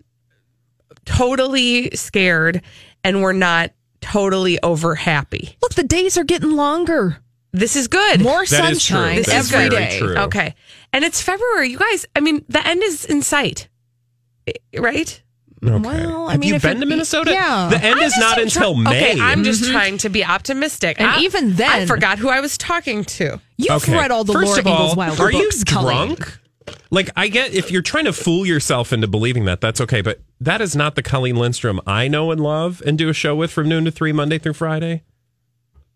totally 1.05 1.91
scared 1.91 2.61
and 3.03 3.21
we're 3.21 3.33
not 3.33 3.71
totally 4.01 4.59
over 4.63 4.95
happy. 4.95 5.57
Look, 5.61 5.75
the 5.75 5.83
days 5.83 6.17
are 6.17 6.23
getting 6.23 6.51
longer. 6.51 7.17
This 7.51 7.75
is 7.75 7.87
good. 7.87 8.21
More 8.21 8.45
That 8.45 8.71
is 8.71 8.83
true. 8.83 8.97
sunshine 8.97 9.15
This 9.17 9.27
That 9.27 9.39
is 9.39 9.45
is 9.47 9.53
every 9.53 9.69
very 9.69 9.85
day. 9.85 9.99
true. 9.99 10.15
Okay. 10.17 10.55
And 10.91 11.05
it's 11.05 11.21
February. 11.21 11.69
You 11.69 11.77
guys, 11.77 12.05
I 12.15 12.19
mean, 12.19 12.43
the 12.49 12.65
end 12.65 12.83
is 12.83 13.05
in 13.05 13.21
sight. 13.21 13.69
Right? 14.77 15.21
Okay. 15.67 16.05
Well, 16.07 16.27
I 16.27 16.31
Have 16.33 16.39
mean, 16.41 16.49
you 16.49 16.55
if 16.55 16.61
been 16.61 16.77
it- 16.77 16.79
to 16.81 16.85
Minnesota? 16.85 17.31
yeah. 17.31 17.67
The 17.69 17.83
end 17.83 17.99
is 18.01 18.17
not 18.17 18.39
until 18.39 18.75
May. 18.75 19.11
Okay, 19.13 19.21
I'm 19.21 19.43
just 19.43 19.63
mm-hmm. 19.63 19.71
trying 19.73 19.97
to 19.99 20.09
be 20.09 20.23
optimistic. 20.23 20.97
And 20.99 21.07
I- 21.09 21.19
even 21.21 21.53
then- 21.55 21.69
I 21.69 21.85
forgot 21.85 22.19
who 22.19 22.29
I 22.29 22.39
was 22.39 22.57
talking 22.57 23.03
to. 23.05 23.39
You've 23.57 23.83
Okay. 23.83 23.93
read 23.93 24.11
all 24.11 24.23
the 24.23 24.33
First 24.33 24.47
Laura 24.47 24.59
of 24.59 24.67
all, 24.67 24.73
Ingalls 24.73 24.95
Wilder 24.95 25.23
are 25.23 25.31
you 25.31 25.43
books, 25.43 25.63
Colleen. 25.63 26.15
drunk? 26.15 26.39
Like 26.89 27.09
I 27.15 27.27
get 27.27 27.53
if 27.53 27.71
you're 27.71 27.81
trying 27.81 28.05
to 28.05 28.13
fool 28.13 28.45
yourself 28.45 28.91
into 28.93 29.07
believing 29.07 29.45
that, 29.45 29.61
that's 29.61 29.79
okay. 29.81 30.01
But 30.01 30.21
that 30.39 30.61
is 30.61 30.75
not 30.75 30.95
the 30.95 31.03
Colleen 31.03 31.35
Lindstrom 31.35 31.79
I 31.85 32.07
know 32.07 32.31
and 32.31 32.41
love 32.41 32.81
and 32.85 32.97
do 32.97 33.09
a 33.09 33.13
show 33.13 33.35
with 33.35 33.51
from 33.51 33.69
noon 33.69 33.85
to 33.85 33.91
three 33.91 34.11
Monday 34.11 34.37
through 34.39 34.53
Friday. 34.53 35.03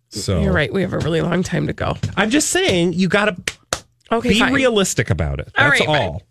So 0.09 0.41
You're 0.41 0.53
right. 0.53 0.71
We 0.71 0.81
have 0.81 0.93
a 0.93 0.99
really 0.99 1.21
long 1.21 1.43
time 1.43 1.67
to 1.67 1.73
go. 1.73 1.95
I'm 2.17 2.29
just 2.29 2.49
saying 2.49 2.93
you 2.93 3.07
got 3.07 3.25
to 3.25 3.83
Okay, 4.11 4.29
be 4.29 4.39
fine. 4.39 4.53
realistic 4.53 5.09
about 5.09 5.39
it. 5.39 5.51
That's 5.55 5.79
right, 5.79 5.85
fine. 5.87 6.01
all. 6.01 6.23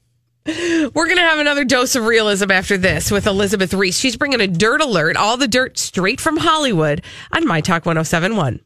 We're 0.48 1.04
going 1.04 1.16
to 1.18 1.22
have 1.22 1.40
another 1.40 1.62
dose 1.64 1.94
of 1.94 2.06
realism 2.06 2.50
after 2.50 2.78
this 2.78 3.10
with 3.10 3.26
Elizabeth 3.26 3.74
Reese. 3.74 3.98
She's 3.98 4.16
bringing 4.16 4.40
a 4.40 4.46
dirt 4.46 4.80
alert, 4.80 5.14
all 5.14 5.36
the 5.36 5.46
dirt 5.46 5.76
straight 5.76 6.22
from 6.22 6.38
Hollywood 6.38 7.02
on 7.32 7.46
My 7.46 7.60
Talk 7.60 7.84
1071. 7.84 8.60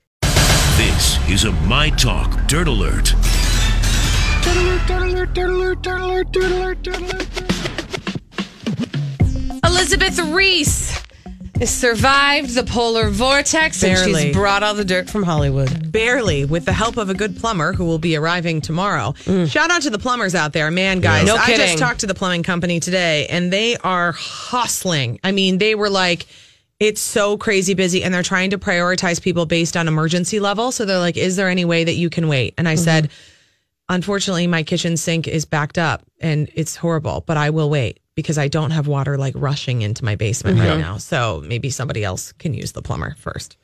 This 0.77 1.19
is 1.29 1.45
a 1.45 1.51
My 1.53 1.91
Talk 1.91 2.47
Dirt 2.47 2.69
Alert. 2.69 3.15
Elizabeth 9.65 10.19
Reese 10.21 10.91
has 10.91 11.02
survived 11.65 12.55
the 12.55 12.65
polar 12.65 13.09
vortex 13.09 13.83
and 13.83 13.95
Barely. 13.95 14.23
she's 14.25 14.35
brought 14.35 14.63
all 14.63 14.75
the 14.75 14.85
dirt 14.85 15.09
from 15.09 15.23
Hollywood. 15.23 15.93
barely 15.93 16.45
with 16.45 16.65
the 16.65 16.73
help 16.73 16.97
of 16.97 17.09
a 17.11 17.15
good 17.15 17.37
plumber 17.37 17.73
who 17.73 17.85
will 17.85 17.99
be 17.99 18.17
arriving 18.17 18.61
tomorrow. 18.61 19.13
Mm. 19.25 19.51
Shout 19.51 19.71
out 19.71 19.83
to 19.83 19.91
the 19.91 19.99
plumbers 19.99 20.35
out 20.35 20.53
there. 20.53 20.71
Man, 20.71 21.01
guys, 21.01 21.27
No 21.27 21.37
I 21.37 21.47
kidding. 21.47 21.67
just 21.67 21.79
talked 21.79 22.01
to 22.01 22.07
the 22.07 22.15
plumbing 22.15 22.43
company 22.43 22.81
today 22.81 23.27
and 23.29 23.53
they 23.53 23.77
are 23.79 24.13
hustling. 24.13 25.21
I 25.23 25.33
mean, 25.33 25.59
they 25.59 25.75
were 25.75 25.91
like, 25.91 26.27
it's 26.81 27.01
so 27.01 27.37
crazy 27.37 27.75
busy 27.75 28.03
and 28.03 28.13
they're 28.13 28.25
trying 28.25 28.51
to 28.51 28.59
prioritize 28.59 29.23
people 29.23 29.47
based 29.47 29.77
on 29.77 29.87
emergency 29.87 30.41
level. 30.41 30.73
So 30.73 30.85
they're 30.85 30.99
like, 30.99 31.17
is 31.17 31.37
there 31.37 31.49
any 31.49 31.65
way 31.65 31.85
that 31.85 31.95
you 31.95 32.11
can 32.11 32.29
wait? 32.29 32.55
And 32.59 32.69
I 32.69 32.75
mm-hmm. 32.75 32.85
said, 32.85 33.11
unfortunately, 33.89 34.49
my 34.49 34.65
kitchen 34.65 34.97
sink 34.97 35.29
is 35.29 35.45
backed 35.45 35.79
up 35.79 36.03
and 36.21 36.51
it's 36.55 36.75
horrible, 36.75 37.23
but 37.27 37.37
I 37.37 37.51
will 37.51 37.71
wait 37.71 38.02
because 38.15 38.39
I 38.39 38.49
don't 38.49 38.71
have 38.71 38.87
water 38.87 39.17
like 39.17 39.35
rushing 39.37 39.83
into 39.83 40.05
my 40.05 40.17
basement 40.17 40.59
right 40.59 40.79
now. 40.79 40.99
So 40.99 41.43
maybe 41.47 41.71
somebody 41.71 42.05
else 42.05 42.33
can 42.33 42.55
use 42.55 42.73
the 42.73 42.83
plumber 42.83 43.15
first. 43.19 43.57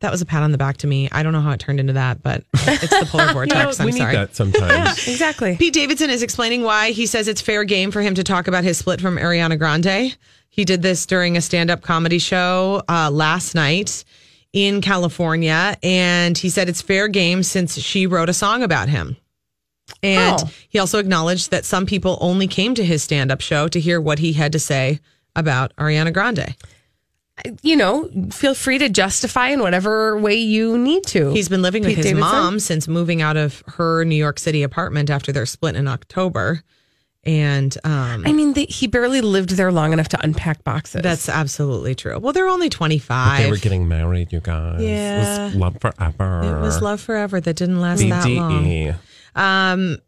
That 0.00 0.10
was 0.10 0.22
a 0.22 0.26
pat 0.26 0.42
on 0.42 0.50
the 0.50 0.56
back 0.58 0.78
to 0.78 0.86
me. 0.86 1.10
I 1.12 1.22
don't 1.22 1.34
know 1.34 1.42
how 1.42 1.50
it 1.50 1.60
turned 1.60 1.78
into 1.78 1.92
that, 1.92 2.22
but 2.22 2.44
it's 2.54 3.00
the 3.00 3.06
polar 3.06 3.32
vortex. 3.34 3.78
I'm 3.78 3.86
we 3.86 3.92
sorry. 3.92 4.12
need 4.12 4.16
that 4.16 4.34
sometimes. 4.34 5.06
Exactly. 5.06 5.56
Pete 5.56 5.74
Davidson 5.74 6.08
is 6.08 6.22
explaining 6.22 6.62
why 6.62 6.92
he 6.92 7.04
says 7.04 7.28
it's 7.28 7.42
fair 7.42 7.64
game 7.64 7.90
for 7.90 8.00
him 8.00 8.14
to 8.14 8.24
talk 8.24 8.48
about 8.48 8.64
his 8.64 8.78
split 8.78 9.00
from 9.00 9.16
Ariana 9.18 9.58
Grande. 9.58 10.16
He 10.48 10.64
did 10.64 10.80
this 10.80 11.04
during 11.04 11.36
a 11.36 11.42
stand 11.42 11.70
up 11.70 11.82
comedy 11.82 12.18
show 12.18 12.82
uh, 12.88 13.10
last 13.10 13.54
night 13.54 14.04
in 14.54 14.80
California. 14.80 15.76
And 15.82 16.36
he 16.36 16.48
said 16.48 16.68
it's 16.70 16.80
fair 16.82 17.06
game 17.06 17.42
since 17.42 17.78
she 17.78 18.06
wrote 18.06 18.30
a 18.30 18.34
song 18.34 18.62
about 18.62 18.88
him. 18.88 19.16
And 20.02 20.38
Oh. 20.40 20.50
he 20.68 20.78
also 20.78 20.98
acknowledged 20.98 21.50
that 21.50 21.64
some 21.64 21.86
people 21.86 22.18
only 22.20 22.46
came 22.46 22.74
to 22.74 22.84
his 22.84 23.02
stand 23.02 23.30
up 23.30 23.40
show 23.40 23.68
to 23.68 23.80
hear 23.80 24.00
what 24.00 24.18
he 24.18 24.32
had 24.34 24.52
to 24.52 24.58
say 24.58 25.00
about 25.36 25.74
Ariana 25.76 26.12
Grande. 26.12 26.54
You 27.62 27.74
know, 27.76 28.10
feel 28.30 28.54
free 28.54 28.76
to 28.78 28.90
justify 28.90 29.48
in 29.48 29.60
whatever 29.60 30.18
way 30.18 30.34
you 30.34 30.76
need 30.76 31.04
to. 31.06 31.30
He's 31.32 31.48
been 31.48 31.62
living 31.62 31.82
with 31.82 31.96
his 31.96 32.04
Davidson? 32.04 32.20
mom 32.20 32.60
since 32.60 32.86
moving 32.86 33.22
out 33.22 33.38
of 33.38 33.62
her 33.66 34.04
New 34.04 34.16
York 34.16 34.38
City 34.38 34.62
apartment 34.62 35.08
after 35.08 35.32
their 35.32 35.46
split 35.46 35.74
in 35.74 35.88
October. 35.88 36.62
And 37.24 37.74
um, 37.84 38.24
I 38.26 38.32
mean, 38.32 38.52
they, 38.54 38.64
he 38.64 38.86
barely 38.86 39.20
lived 39.22 39.50
there 39.50 39.72
long 39.72 39.92
enough 39.94 40.08
to 40.08 40.22
unpack 40.22 40.64
boxes. 40.64 41.00
That's 41.02 41.28
absolutely 41.30 41.94
true. 41.94 42.18
Well, 42.18 42.32
they're 42.34 42.48
only 42.48 42.68
25. 42.68 43.42
they 43.42 43.50
were 43.50 43.56
getting 43.58 43.88
married, 43.88 44.32
you 44.32 44.40
guys. 44.40 44.82
Yeah. 44.82 45.42
It 45.42 45.44
was 45.46 45.54
love 45.56 45.76
forever. 45.80 46.42
it 46.44 46.60
was 46.60 46.82
love 46.82 47.00
forever 47.00 47.40
that 47.40 47.56
didn't 47.56 47.80
last 47.80 48.00
that 48.06 48.28
long. 48.28 48.94
Um, 49.34 49.98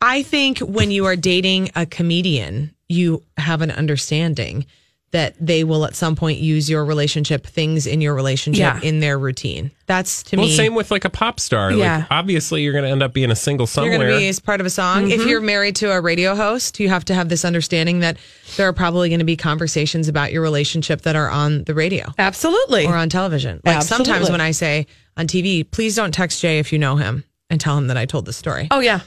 I 0.00 0.22
think 0.22 0.58
when 0.58 0.90
you 0.90 1.06
are 1.06 1.16
dating 1.16 1.70
a 1.74 1.86
comedian, 1.86 2.74
you 2.88 3.22
have 3.36 3.62
an 3.62 3.70
understanding 3.70 4.66
that 5.12 5.34
they 5.40 5.64
will 5.64 5.84
at 5.86 5.94
some 5.94 6.16
point 6.16 6.38
use 6.38 6.68
your 6.68 6.84
relationship, 6.84 7.46
things 7.46 7.86
in 7.86 8.00
your 8.00 8.12
relationship, 8.14 8.60
Yeah. 8.60 8.80
in 8.82 9.00
their 9.00 9.18
routine. 9.18 9.70
That's 9.86 10.24
to 10.24 10.36
Well, 10.36 10.44
me. 10.44 10.50
Well, 10.50 10.56
same 10.56 10.74
with 10.74 10.90
like 10.90 11.04
a 11.04 11.10
pop 11.10 11.38
star. 11.40 11.72
Yeah. 11.72 11.98
Like 11.98 12.06
obviously 12.10 12.62
you're 12.62 12.72
going 12.72 12.84
to 12.84 12.90
end 12.90 13.02
up 13.04 13.14
being 13.14 13.30
a 13.30 13.36
single 13.36 13.62
You're 13.64 13.68
somewhere. 13.68 13.98
going 13.98 14.10
to 14.10 14.18
be 14.18 14.28
as 14.28 14.40
part 14.40 14.60
of 14.60 14.66
a 14.66 14.70
song. 14.70 15.10
If 15.10 15.24
you're 15.24 15.40
married 15.40 15.76
to 15.76 15.92
a 15.92 16.00
radio 16.00 16.34
host, 16.34 16.80
you 16.80 16.88
have 16.88 17.04
to 17.06 17.14
have 17.14 17.28
this 17.28 17.44
understanding 17.44 18.00
that 18.00 18.18
there 18.56 18.68
are 18.68 18.72
probably 18.72 19.08
going 19.08 19.20
to 19.20 19.24
be 19.24 19.36
conversations 19.36 20.08
about 20.08 20.32
your 20.32 20.42
relationship 20.42 21.02
that 21.02 21.14
are 21.16 21.30
on 21.30 21.64
the 21.64 21.72
radio. 21.74 22.12
Absolutely. 22.18 22.84
or 22.86 22.96
on 22.96 23.08
television. 23.08 23.60
Like 23.64 23.82
sometimes 23.82 24.28
when 24.28 24.40
I 24.40 24.50
say 24.50 24.86
on 25.16 25.28
TV, 25.28 25.68
please 25.70 25.94
don't 25.96 26.12
text 26.12 26.42
Jay 26.42 26.58
if 26.58 26.72
you 26.72 26.78
know 26.80 26.96
him 26.96 27.24
and 27.50 27.60
tell 27.60 27.76
him 27.78 27.86
that 27.88 27.96
I 27.96 28.06
told 28.06 28.24
the 28.24 28.32
story. 28.32 28.68
oh, 28.70 28.80
yeah. 28.80 29.00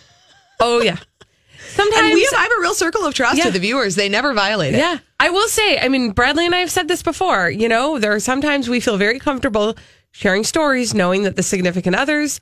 Oh, 0.60 0.82
yeah. 0.82 0.98
Sometimes. 1.72 2.06
and 2.06 2.14
we 2.14 2.24
have, 2.24 2.34
I 2.34 2.44
have 2.44 2.52
a 2.58 2.62
real 2.62 2.74
circle 2.74 3.06
of 3.06 3.14
trust 3.14 3.38
Yeah. 3.38 3.46
with 3.46 3.54
the 3.54 3.60
viewers. 3.60 3.96
They 3.96 4.10
never 4.10 4.34
violate 4.34 4.74
it. 4.74 4.78
Yeah. 4.78 4.98
I 5.20 5.30
will 5.30 5.48
say, 5.48 5.78
I 5.78 5.88
mean, 5.90 6.12
Bradley 6.12 6.46
and 6.46 6.56
I 6.56 6.60
have 6.60 6.72
said 6.72 6.88
this 6.88 7.04
before. 7.04 7.50
You 7.50 7.68
know, 7.70 8.00
there 8.00 8.14
are 8.14 8.20
sometimes 8.20 8.68
we 8.70 8.80
feel 8.80 8.98
very 8.98 9.20
comfortable 9.20 9.76
sharing 10.12 10.44
stories 10.44 10.94
knowing 10.94 11.24
that 11.24 11.36
the 11.36 11.44
significant 11.44 11.96
others 11.96 12.40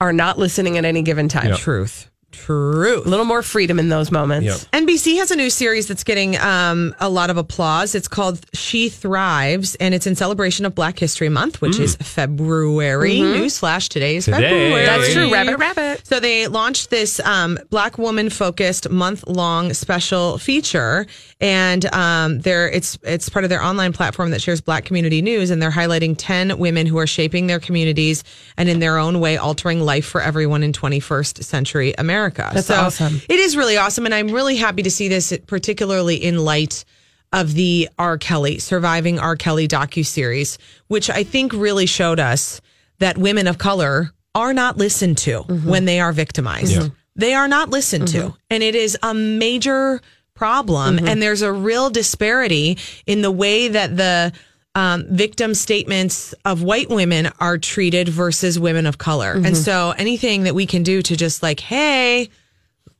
are 0.00 0.12
not 0.12 0.38
listening 0.38 0.78
at 0.78 0.84
any 0.84 1.02
given 1.02 1.28
time. 1.28 1.48
Yep. 1.50 1.58
Truth. 1.58 2.10
Truth. 2.32 3.06
A 3.06 3.08
little 3.08 3.24
more 3.24 3.42
freedom 3.42 3.78
in 3.78 3.88
those 3.88 4.10
moments. 4.10 4.68
Yep. 4.72 4.84
NBC 4.84 5.16
has 5.16 5.30
a 5.30 5.36
new 5.36 5.48
series 5.48 5.86
that's 5.88 6.04
getting 6.04 6.36
um, 6.36 6.94
a 7.00 7.08
lot 7.08 7.30
of 7.30 7.38
applause. 7.38 7.94
It's 7.94 8.08
called 8.08 8.44
She 8.52 8.88
Thrives, 8.88 9.74
and 9.76 9.94
it's 9.94 10.06
in 10.06 10.14
celebration 10.16 10.66
of 10.66 10.74
Black 10.74 10.98
History 10.98 11.28
Month, 11.28 11.62
which 11.62 11.78
is 11.78 11.96
February. 11.96 13.18
Newsflash, 13.18 13.88
today 13.88 14.16
is 14.16 14.26
Today. 14.26 14.40
February. 14.42 14.84
That's 14.84 15.12
true. 15.12 15.32
Rabbit, 15.32 15.56
rabbit. 15.56 16.06
So 16.06 16.20
they 16.20 16.46
launched 16.46 16.90
this 16.90 17.20
um, 17.20 17.58
Black 17.70 17.96
woman 17.96 18.28
focused 18.28 18.90
month 18.90 19.26
long 19.26 19.72
special 19.72 20.36
feature, 20.38 21.06
and 21.40 21.86
um, 21.94 22.40
they're 22.40 22.68
it's 22.68 22.98
it's 23.02 23.28
part 23.28 23.44
of 23.44 23.48
their 23.48 23.62
online 23.62 23.92
platform 23.92 24.30
that 24.32 24.42
shares 24.42 24.60
Black 24.60 24.84
community 24.84 25.22
news, 25.22 25.50
and 25.50 25.62
they're 25.62 25.70
highlighting 25.70 26.14
ten 26.18 26.58
women 26.58 26.86
who 26.86 26.98
are 26.98 27.06
shaping 27.06 27.46
their 27.46 27.60
communities 27.60 28.24
and 28.56 28.68
in 28.68 28.80
their 28.80 28.98
own 28.98 29.20
way 29.20 29.36
altering 29.36 29.80
life 29.80 30.04
for 30.04 30.20
everyone 30.20 30.62
in 30.62 30.72
21st 30.72 31.42
century 31.42 31.94
America. 31.96 32.25
That's 32.54 32.66
so 32.66 32.74
awesome. 32.74 33.20
It 33.28 33.40
is 33.40 33.56
really 33.56 33.76
awesome, 33.76 34.04
and 34.04 34.14
I'm 34.14 34.28
really 34.28 34.56
happy 34.56 34.82
to 34.82 34.90
see 34.90 35.08
this, 35.08 35.36
particularly 35.46 36.16
in 36.16 36.38
light 36.38 36.84
of 37.32 37.54
the 37.54 37.88
R. 37.98 38.18
Kelly 38.18 38.58
surviving 38.58 39.18
R. 39.18 39.36
Kelly 39.36 39.68
docu 39.68 40.04
series, 40.06 40.58
which 40.86 41.10
I 41.10 41.24
think 41.24 41.52
really 41.52 41.86
showed 41.86 42.20
us 42.20 42.60
that 42.98 43.18
women 43.18 43.46
of 43.46 43.58
color 43.58 44.12
are 44.34 44.54
not 44.54 44.76
listened 44.76 45.18
to 45.18 45.42
mm-hmm. 45.42 45.68
when 45.68 45.84
they 45.84 46.00
are 46.00 46.12
victimized. 46.12 46.90
They 47.14 47.34
are 47.34 47.48
not 47.48 47.70
listened 47.70 48.08
to, 48.08 48.18
mm-hmm. 48.18 48.36
and 48.50 48.62
it 48.62 48.74
is 48.74 48.96
a 49.02 49.14
major 49.14 50.00
problem. 50.34 50.96
Mm-hmm. 50.96 51.08
And 51.08 51.22
there's 51.22 51.42
a 51.42 51.52
real 51.52 51.88
disparity 51.90 52.78
in 53.06 53.22
the 53.22 53.30
way 53.30 53.68
that 53.68 53.96
the 53.96 54.32
um, 54.76 55.06
victim 55.08 55.54
statements 55.54 56.34
of 56.44 56.62
white 56.62 56.90
women 56.90 57.30
are 57.40 57.56
treated 57.56 58.08
versus 58.10 58.58
women 58.60 58.84
of 58.86 58.98
color. 58.98 59.32
And 59.32 59.56
so 59.56 59.92
anything 59.96 60.42
that 60.44 60.54
we 60.54 60.66
can 60.66 60.82
do 60.82 61.00
to 61.00 61.16
just 61.16 61.42
like, 61.42 61.60
hey, 61.60 62.28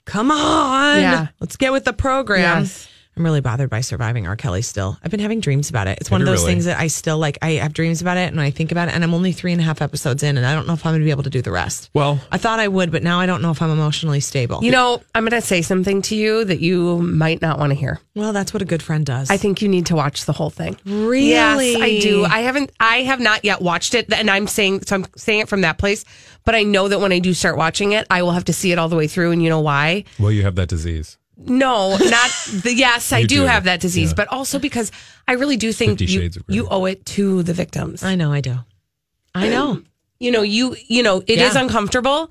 come 0.07 0.31
on, 0.31 1.01
Yeah. 1.01 1.27
let's 1.39 1.57
get 1.57 1.73
with 1.73 1.85
the 1.85 1.93
program. 1.93 2.63
Yes. 2.63 2.89
I'm 3.17 3.25
really 3.25 3.41
bothered 3.41 3.71
by 3.71 3.81
surviving 3.81 4.27
R. 4.27 4.37
Kelly 4.37 4.61
still. 4.61 4.99
I've 5.03 5.11
been 5.11 5.21
having 5.21 5.41
dreams 5.41 5.71
about 5.71 5.89
it. 5.89 5.97
It's 6.03 6.11
one 6.11 6.21
of 6.21 6.27
those 6.27 6.41
really? 6.41 6.53
things 6.53 6.67
that 6.67 6.79
I 6.79 6.89
still 6.89 7.17
like. 7.17 7.39
I 7.41 7.53
have 7.53 7.73
dreams 7.73 8.03
about 8.03 8.19
it 8.19 8.31
and 8.31 8.39
I 8.39 8.51
think 8.51 8.73
about 8.73 8.89
it, 8.89 8.95
and 8.95 9.03
I'm 9.03 9.15
only 9.15 9.33
three 9.33 9.53
and 9.53 9.61
a 9.61 9.65
half 9.65 9.81
episodes 9.81 10.23
in, 10.23 10.37
and 10.37 10.45
I 10.45 10.53
don't 10.53 10.67
know 10.67 10.75
if 10.75 10.85
I'm 10.85 10.93
going 10.93 11.01
to 11.01 11.05
be 11.05 11.11
able 11.11 11.23
to 11.23 11.31
do 11.31 11.41
the 11.41 11.51
rest. 11.51 11.89
Well, 11.95 12.21
I 12.31 12.37
thought 12.37 12.61
I 12.61 12.69
would, 12.69 12.93
but 12.93 13.03
now 13.03 13.19
I 13.19 13.25
don't 13.25 13.41
know 13.41 13.51
if 13.51 13.63
I'm 13.63 13.71
emotionally 13.71 14.21
stable. 14.21 14.63
You 14.63 14.71
know, 14.71 15.03
I'm 15.15 15.23
going 15.23 15.41
to 15.41 15.47
say 15.47 15.63
something 15.63 16.03
to 16.03 16.15
you 16.15 16.45
that 16.45 16.61
you 16.61 16.99
might 16.99 17.41
not 17.41 17.59
want 17.59 17.71
to 17.71 17.75
hear. 17.75 18.01
well, 18.15 18.35
that's 18.35 18.53
what 18.53 18.61
a 18.61 18.67
good 18.67 18.83
friend 18.83 19.07
does. 19.07 19.31
I 19.31 19.39
think 19.39 19.63
you 19.63 19.69
need 19.69 19.87
to 19.87 19.97
watch 19.97 20.27
the 20.27 20.33
whole 20.33 20.51
thing. 20.51 20.77
Really? 20.85 21.73
Yes, 21.73 21.81
I 21.81 21.99
do. 22.01 22.25
I 22.27 22.41
haven't. 22.41 22.71
I 22.81 22.97
have 23.05 23.21
not 23.21 23.47
yet 23.47 23.63
watched 23.63 23.95
it, 23.95 24.13
and 24.13 24.31
I'm 24.31 24.47
saying 24.47 24.83
so. 24.83 24.97
I'm 24.97 25.07
saying 25.17 25.41
it 25.41 25.49
from 25.49 25.63
that 25.63 25.79
place. 25.79 26.05
But 26.45 26.55
I 26.55 26.63
know 26.63 26.89
that 26.89 27.01
when 27.01 27.13
I 27.13 27.19
do 27.19 27.33
start 27.33 27.57
watching 27.57 27.93
it, 27.93 28.07
I 28.11 28.23
will 28.23 28.31
have 28.33 28.45
to 28.45 28.53
see 28.53 28.73
it 28.73 28.79
all 28.79 28.89
the 28.89 28.95
way 28.95 29.09
through. 29.09 29.33
And 29.33 29.43
you 29.43 29.49
know 29.49 29.61
why? 29.61 30.05
well, 30.19 30.31
you 30.31 30.43
have 30.43 30.55
that 30.57 30.69
disease. 30.69 31.19
No, 31.37 31.97
not 31.99 32.31
the. 32.63 32.73
Yes, 32.75 33.13
I 33.13 33.23
do, 33.23 33.41
do. 33.41 33.43
have 33.45 33.65
that 33.65 33.81
disease, 33.81 34.11
Yeah. 34.11 34.15
but 34.17 34.29
also 34.29 34.59
because 34.59 34.91
I 35.29 35.33
really 35.33 35.57
do 35.57 35.73
think 35.73 36.01
you, 36.01 36.07
Shades 36.07 36.37
of 36.37 36.47
Grey. 36.47 36.57
you 36.57 36.69
owe 36.69 36.87
it 36.87 37.05
to 37.07 37.43
the 37.43 37.53
victims. 37.53 38.03
I 38.03 38.15
know 38.15 38.33
I 38.33 38.41
do. 38.41 38.57
I 39.35 39.49
know. 39.49 39.83
you 40.19 40.31
know, 40.31 40.43
you 40.43 40.77
you 40.89 41.03
know, 41.03 41.19
it 41.27 41.39
is 41.39 41.55
Yeah. 41.55 41.61
uncomfortable, 41.63 42.31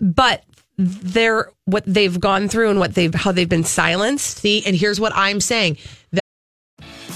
but 0.00 0.42
they're 0.76 1.50
what 1.66 1.84
they've 1.86 2.18
gone 2.18 2.48
through 2.48 2.70
and 2.70 2.80
what 2.80 2.94
they've 2.94 3.14
how 3.14 3.30
they've 3.32 3.48
been 3.48 3.64
silenced. 3.64 4.38
See, 4.38 4.64
and 4.66 4.74
here's 4.74 4.98
what 4.98 5.12
I'm 5.14 5.40
saying. 5.40 5.76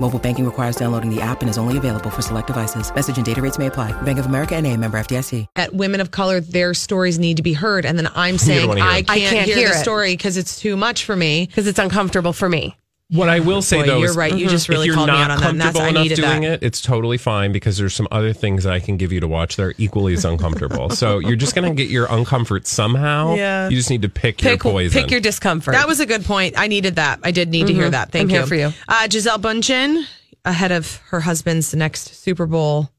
Mobile 0.00 0.18
banking 0.18 0.44
requires 0.44 0.76
downloading 0.76 1.14
the 1.14 1.20
app 1.20 1.40
and 1.40 1.50
is 1.50 1.58
only 1.58 1.76
available 1.76 2.10
for 2.10 2.22
select 2.22 2.46
devices. 2.46 2.94
Message 2.94 3.16
and 3.16 3.26
data 3.26 3.40
rates 3.42 3.58
may 3.58 3.66
apply. 3.66 3.92
Bank 4.02 4.18
of 4.18 4.26
America 4.26 4.54
and 4.54 4.66
a 4.66 4.76
member 4.76 4.98
FDIC. 4.98 5.46
At 5.56 5.74
women 5.74 6.00
of 6.00 6.10
color, 6.10 6.40
their 6.40 6.74
stories 6.74 7.18
need 7.18 7.36
to 7.38 7.42
be 7.42 7.52
heard, 7.52 7.86
and 7.86 7.98
then 7.98 8.08
I'm 8.14 8.38
saying 8.38 8.70
I 8.70 9.02
can't, 9.02 9.10
I 9.10 9.18
can't 9.18 9.46
hear, 9.46 9.56
hear 9.56 9.68
the 9.70 9.74
it. 9.74 9.82
story 9.82 10.12
because 10.14 10.36
it's 10.36 10.60
too 10.60 10.76
much 10.76 11.04
for 11.04 11.16
me. 11.16 11.46
because 11.46 11.66
it's 11.66 11.78
uncomfortable 11.78 12.32
for 12.32 12.48
me. 12.48 12.76
What 13.10 13.30
I 13.30 13.40
will 13.40 13.62
say 13.62 13.78
Boy, 13.78 13.86
though, 13.86 13.98
you're 14.00 14.10
is 14.10 14.16
right. 14.18 14.36
You 14.36 14.48
just 14.48 14.68
really 14.68 14.82
if 14.82 14.86
you're 14.88 14.94
called 14.94 15.08
me 15.08 15.14
not 15.14 15.30
out 15.30 15.30
on 15.30 15.40
that. 15.40 15.50
and 15.50 15.60
comfortable 15.62 15.80
That's, 15.80 15.86
I 15.86 15.88
enough 15.88 16.02
needed 16.02 16.16
doing 16.16 16.42
that. 16.42 16.52
it, 16.52 16.62
it's 16.62 16.82
totally 16.82 17.16
fine 17.16 17.52
because 17.52 17.78
there's 17.78 17.94
some 17.94 18.06
other 18.10 18.34
things 18.34 18.64
that 18.64 18.74
I 18.74 18.80
can 18.80 18.98
give 18.98 19.12
you 19.12 19.20
to 19.20 19.28
watch 19.28 19.56
that 19.56 19.62
are 19.62 19.74
equally 19.78 20.12
as 20.12 20.26
uncomfortable. 20.26 20.90
so 20.94 21.18
you're 21.18 21.36
just 21.36 21.54
going 21.54 21.66
to 21.70 21.74
get 21.74 21.90
your 21.90 22.06
uncomfort 22.08 22.66
somehow. 22.66 23.34
Yeah. 23.34 23.70
You 23.70 23.76
just 23.78 23.88
need 23.88 24.02
to 24.02 24.10
pick, 24.10 24.42
your 24.42 24.58
poison. 24.58 25.00
pick 25.00 25.10
your 25.10 25.20
discomfort. 25.20 25.72
That 25.72 25.88
was 25.88 26.00
a 26.00 26.06
good 26.06 26.26
point. 26.26 26.58
I 26.58 26.66
needed 26.66 26.96
that. 26.96 27.20
I 27.22 27.30
did 27.30 27.48
need 27.48 27.68
to 27.68 27.72
hear 27.72 27.88
that. 27.88 28.12
Thank 28.12 28.24
I'm 28.24 28.30
you. 28.30 28.36
here 28.36 28.46
for 28.46 28.54
you. 28.56 28.72
Uh, 28.86 29.08
Gisele 29.08 29.38
Bündchen, 29.38 30.04
ahead 30.44 30.72
of 30.72 30.96
her 31.08 31.20
husband's 31.20 31.74
next 31.74 32.14
Super 32.14 32.44
Bowl 32.44 32.90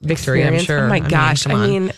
victory, 0.00 0.42
I'm 0.42 0.58
sure. 0.58 0.86
Oh 0.86 0.88
my 0.88 1.00
gosh! 1.00 1.44
come 1.44 1.60
I 1.60 1.66
mean, 1.66 1.92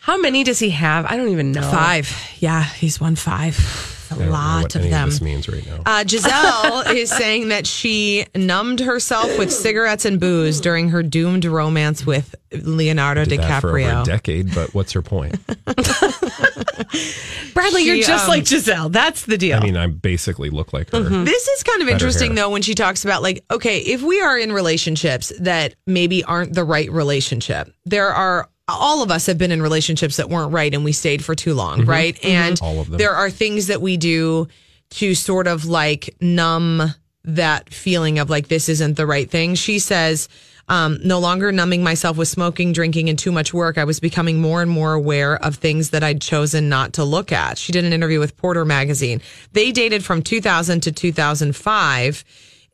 how 0.00 0.20
many 0.20 0.42
does 0.42 0.58
he 0.58 0.70
have? 0.70 1.06
I 1.06 1.16
don't 1.16 1.28
even 1.28 1.52
know. 1.52 1.62
five. 1.62 2.12
Yeah, 2.38 2.64
he's 2.64 3.00
won 3.00 3.14
five. 3.14 3.96
A 4.10 4.14
I 4.14 4.18
don't 4.18 4.26
know 4.26 4.32
lot 4.32 4.62
what 4.62 4.74
of 4.76 4.80
any 4.82 4.90
them. 4.90 5.08
this 5.10 5.20
means 5.20 5.48
right 5.48 5.66
now. 5.66 5.82
Uh, 5.84 6.04
Gisele 6.04 6.80
is 6.96 7.10
saying 7.10 7.48
that 7.48 7.66
she 7.66 8.26
numbed 8.34 8.80
herself 8.80 9.38
with 9.38 9.52
cigarettes 9.52 10.04
and 10.04 10.18
booze 10.18 10.60
during 10.60 10.88
her 10.90 11.02
doomed 11.02 11.44
romance 11.44 12.06
with 12.06 12.34
Leonardo 12.52 13.24
Did 13.24 13.40
that 13.40 13.60
for 13.60 13.68
over 13.68 13.78
a 13.78 13.82
DiCaprio. 13.82 14.04
decade, 14.04 14.54
but 14.54 14.74
what's 14.74 14.92
her 14.92 15.02
point? 15.02 15.38
Bradley, 17.54 17.82
you're 17.82 17.96
just 17.98 18.24
um, 18.24 18.30
like 18.30 18.44
Gisele. 18.44 18.88
That's 18.90 19.26
the 19.26 19.36
deal. 19.36 19.58
I 19.58 19.60
mean, 19.60 19.76
I 19.76 19.86
basically 19.88 20.50
look 20.50 20.72
like 20.72 20.90
her. 20.90 20.98
Mm-hmm. 21.00 21.24
This 21.24 21.46
is 21.46 21.62
kind 21.62 21.82
of 21.82 21.86
Better 21.86 21.94
interesting, 21.94 22.28
hair. 22.30 22.44
though, 22.46 22.50
when 22.50 22.62
she 22.62 22.74
talks 22.74 23.04
about, 23.04 23.22
like, 23.22 23.44
okay, 23.50 23.78
if 23.80 24.02
we 24.02 24.20
are 24.20 24.38
in 24.38 24.52
relationships 24.52 25.32
that 25.40 25.74
maybe 25.86 26.22
aren't 26.24 26.54
the 26.54 26.64
right 26.64 26.90
relationship, 26.90 27.70
there 27.84 28.08
are 28.08 28.48
all 28.68 29.02
of 29.02 29.10
us 29.10 29.26
have 29.26 29.38
been 29.38 29.50
in 29.52 29.62
relationships 29.62 30.16
that 30.16 30.28
weren't 30.28 30.52
right 30.52 30.72
and 30.74 30.84
we 30.84 30.92
stayed 30.92 31.24
for 31.24 31.34
too 31.34 31.54
long, 31.54 31.84
right? 31.86 32.22
And 32.24 32.56
Mm-hmm. 32.56 32.64
All 32.64 32.80
of 32.80 32.90
them. 32.90 32.98
there 32.98 33.12
are 33.14 33.30
things 33.30 33.66
that 33.68 33.80
we 33.80 33.96
do 33.96 34.48
to 34.90 35.14
sort 35.14 35.46
of 35.46 35.64
like 35.64 36.14
numb 36.20 36.82
that 37.24 37.72
feeling 37.72 38.18
of 38.18 38.30
like, 38.30 38.48
this 38.48 38.68
isn't 38.68 38.96
the 38.96 39.06
right 39.06 39.30
thing. 39.30 39.54
She 39.54 39.78
says, 39.78 40.28
um, 40.70 40.98
no 41.02 41.18
longer 41.18 41.50
numbing 41.50 41.82
myself 41.82 42.16
with 42.18 42.28
smoking, 42.28 42.72
drinking, 42.72 43.08
and 43.08 43.18
too 43.18 43.32
much 43.32 43.54
work. 43.54 43.78
I 43.78 43.84
was 43.84 44.00
becoming 44.00 44.40
more 44.40 44.60
and 44.60 44.70
more 44.70 44.92
aware 44.92 45.36
of 45.42 45.56
things 45.56 45.90
that 45.90 46.02
I'd 46.04 46.20
chosen 46.20 46.68
not 46.68 46.92
to 46.94 47.04
look 47.04 47.32
at. 47.32 47.56
She 47.56 47.72
did 47.72 47.84
an 47.86 47.92
interview 47.94 48.18
with 48.20 48.36
Porter 48.36 48.64
Magazine. 48.66 49.22
They 49.52 49.72
dated 49.72 50.04
from 50.04 50.20
2000 50.22 50.82
to 50.82 50.92
2005. 50.92 52.24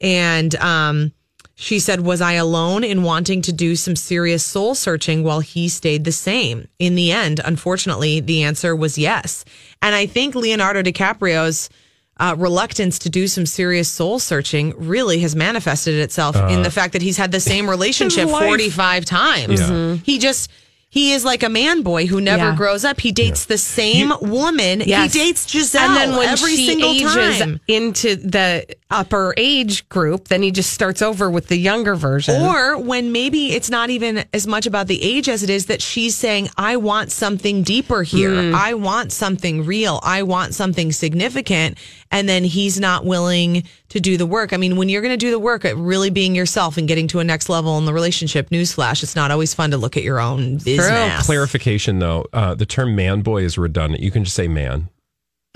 And, 0.01 0.55
um, 0.57 1.13
she 1.55 1.79
said, 1.79 2.01
Was 2.01 2.21
I 2.21 2.33
alone 2.33 2.83
in 2.85 3.03
wanting 3.03 3.43
to 3.43 3.53
do 3.53 3.77
some 3.77 3.97
serious 3.97 4.45
soul 4.45 4.75
searching 4.75 5.23
while 5.23 5.41
he 5.41 5.69
stayed 5.69 6.05
the 6.05 6.13
same? 6.13 6.69
In 6.79 6.95
the 6.95 7.13
end, 7.13 7.41
unfortunately, 7.45 8.21
the 8.21 8.43
answer 8.43 8.75
was 8.75 8.99
yes. 8.99 9.45
And 9.81 9.95
I 9.95 10.07
think 10.07 10.35
Leonardo 10.35 10.83
DiCaprio's 10.83 11.71
uh, 12.19 12.35
reluctance 12.39 12.99
to 13.01 13.11
do 13.11 13.27
some 13.27 13.47
serious 13.47 13.89
soul 13.89 14.19
searching 14.19 14.73
really 14.77 15.21
has 15.21 15.35
manifested 15.35 15.95
itself 15.95 16.37
in 16.37 16.63
the 16.63 16.71
fact 16.71 16.93
that 16.93 17.03
he's 17.03 17.17
had 17.17 17.33
the 17.33 17.41
same 17.41 17.69
relationship 17.71 18.29
45 18.29 19.05
times. 19.05 19.61
Yeah. 19.61 19.95
He 19.97 20.19
just. 20.19 20.51
He 20.95 21.11
is 21.13 21.25
like 21.25 21.43
a 21.43 21.49
man 21.49 21.83
boy 21.83 22.07
who 22.07 22.21
never 22.21 22.51
Yeah. 22.51 22.55
grows 22.55 22.85
up. 22.85 23.01
He 23.01 23.11
dates 23.11 23.47
the 23.47 23.59
same 23.59 24.13
woman. 24.21 24.81
Yes. 24.87 25.13
He 25.13 25.19
dates 25.19 25.45
Gisele 25.45 25.81
and 25.83 25.97
then 25.97 26.17
when 26.17 26.29
every 26.29 26.55
she 26.55 26.67
single 26.69 26.91
ages 26.93 27.39
time. 27.41 27.61
into 27.67 28.15
the 28.15 28.65
upper 28.93 29.35
age 29.37 29.89
group, 29.89 30.29
then 30.29 30.41
he 30.41 30.53
just 30.53 30.73
starts 30.73 31.03
over 31.03 31.29
with 31.29 31.49
the 31.49 31.57
younger 31.57 31.97
version. 31.97 32.41
Or 32.41 32.79
when 32.79 33.11
maybe 33.11 33.55
it's 33.57 33.69
not 33.71 33.91
even 33.91 34.25
as 34.33 34.47
much 34.47 34.67
about 34.67 34.87
the 34.87 35.03
age 35.03 35.29
as 35.29 35.43
it 35.43 35.51
is 35.51 35.67
that 35.67 35.83
she's 35.83 36.15
saying, 36.15 36.49
I 36.57 36.77
want 36.77 37.11
something 37.11 37.65
deeper 37.65 38.05
here. 38.05 38.31
Mm. 38.31 38.55
I 38.55 38.75
want 38.75 39.11
something 39.11 39.67
real. 39.67 39.99
I 40.05 40.23
want 40.23 40.55
something 40.55 40.93
significant. 40.93 41.77
And 42.15 42.29
then 42.29 42.45
he's 42.45 42.79
not 42.79 43.05
willing 43.05 43.65
to 43.89 43.99
do 43.99 44.17
the 44.17 44.25
work. 44.25 44.53
I 44.53 44.57
mean, 44.57 44.77
when 44.77 44.89
you're 44.89 45.03
going 45.03 45.13
to 45.13 45.17
do 45.17 45.33
the 45.33 45.39
work 45.39 45.65
at 45.65 45.77
really 45.77 46.11
being 46.11 46.35
yourself 46.35 46.77
and 46.77 46.87
getting 46.87 47.09
to 47.09 47.19
a 47.19 47.25
next 47.25 47.49
level 47.49 47.77
in 47.77 47.87
the 47.87 47.93
relationship, 47.93 48.51
newsflash, 48.51 49.03
it's 49.03 49.17
not 49.17 49.33
always 49.33 49.53
fun 49.53 49.73
to 49.73 49.77
look 49.77 49.97
at 49.97 50.05
your 50.05 50.21
own 50.21 50.59
business. 50.59 51.27
Clarification 51.27 51.99
though, 51.99 52.25
uh, 52.33 52.55
the 52.55 52.67
term 52.67 52.95
man 52.95 53.23
boy 53.23 53.43
is 53.43 53.59
redundant. 53.59 54.01
You 54.01 54.13
can 54.13 54.23
just 54.23 54.37
say 54.37 54.47
man. 54.47 54.89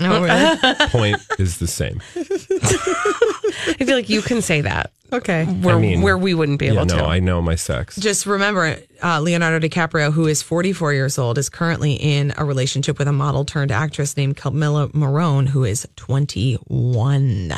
Oh, 0.01 0.21
really? 0.21 0.89
Point 0.89 1.17
is 1.39 1.59
the 1.59 1.67
same. 1.67 2.01
I 3.67 3.73
feel 3.73 3.95
like 3.95 4.09
you 4.09 4.21
can 4.21 4.41
say 4.41 4.61
that 4.61 4.91
okay. 5.11 5.45
where, 5.45 5.75
I 5.75 5.79
mean, 5.79 6.01
where 6.01 6.17
we 6.17 6.33
wouldn't 6.33 6.59
be 6.59 6.65
Yeah, 6.67 6.73
able 6.73 6.85
no, 6.85 6.97
to. 6.97 7.03
I 7.05 7.19
know 7.19 7.41
my 7.41 7.55
sex. 7.55 7.95
Just 7.97 8.25
remember, 8.25 8.77
uh, 9.03 9.19
Leonardo 9.21 9.65
DiCaprio, 9.67 10.11
who 10.11 10.27
is 10.27 10.41
44 10.41 10.93
years 10.93 11.17
old, 11.17 11.37
is 11.37 11.49
currently 11.49 11.93
in 11.93 12.33
a 12.37 12.45
relationship 12.45 12.99
with 12.99 13.07
a 13.07 13.13
model 13.13 13.45
turned 13.45 13.71
actress 13.71 14.15
named 14.17 14.37
Camila 14.37 14.91
Morrone, 14.93 15.47
who 15.47 15.63
is 15.63 15.87
21. 15.95 17.53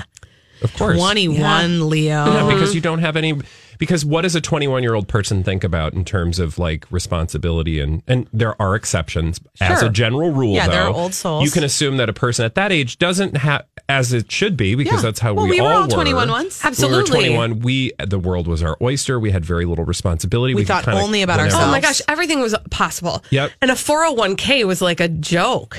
Of 0.62 0.74
course. 0.76 0.98
21, 0.98 1.90
Leo. 1.90 2.26
Yeah, 2.26 2.48
because 2.54 2.76
you 2.76 2.82
don't 2.82 3.00
have 3.00 3.16
any. 3.16 3.34
Because 3.82 4.06
what 4.06 4.22
does 4.22 4.36
a 4.36 4.42
21 4.42 4.84
year 4.84 4.94
old 4.94 5.08
person 5.08 5.44
think 5.44 5.64
about 5.64 5.94
in 5.96 6.06
terms 6.06 6.38
of 6.38 6.60
like 6.60 6.86
responsibility 6.92 7.80
and 7.80 8.04
and 8.08 8.28
there 8.32 8.60
are 8.62 8.76
exceptions 8.76 9.40
as 9.60 9.82
a 9.82 9.90
general 9.90 10.32
rule. 10.32 10.54
Yeah, 10.54 10.68
though, 10.68 10.72
there 10.72 10.84
are 10.84 10.94
old 10.94 11.16
souls. 11.16 11.44
You 11.44 11.50
can 11.50 11.64
assume 11.64 11.98
that 11.98 12.08
a 12.08 12.14
person 12.14 12.46
at 12.46 12.54
that 12.56 12.72
age 12.72 13.00
doesn't 13.00 13.38
have 13.38 13.66
as 13.90 14.14
it 14.14 14.32
should 14.32 14.56
be 14.56 14.76
because 14.76 15.00
Yeah. 15.00 15.02
that's 15.02 15.20
how 15.20 15.34
Well, 15.34 15.46
we, 15.46 15.60
we 15.60 15.62
were 15.62 15.68
all 15.72 15.82
all 15.82 15.88
21 15.88 16.30
once. 16.30 16.64
When 16.64 16.72
we 16.72 16.76
were 16.94 17.00
Absolutely. 17.00 17.20
21. 17.30 17.60
We 17.62 17.92
the 18.06 18.20
world 18.20 18.46
was 18.48 18.62
our 18.62 18.78
oyster. 18.84 19.20
We 19.20 19.32
had 19.32 19.44
very 19.44 19.66
little 19.66 19.84
responsibility. 19.86 20.54
We 20.54 20.62
could 20.62 20.68
thought 20.68 20.88
only 20.88 21.24
about 21.24 21.40
whenever- 21.40 21.56
ourselves. 21.56 21.68
Oh 21.68 21.72
my 21.72 21.82
gosh, 21.82 22.02
everything 22.08 22.40
was 22.40 22.56
possible. 22.70 23.24
Yep. 23.32 23.52
And 23.64 23.72
a 23.72 23.76
401k 23.76 24.64
was 24.66 24.80
like 24.82 25.00
a 25.00 25.08
joke. 25.10 25.76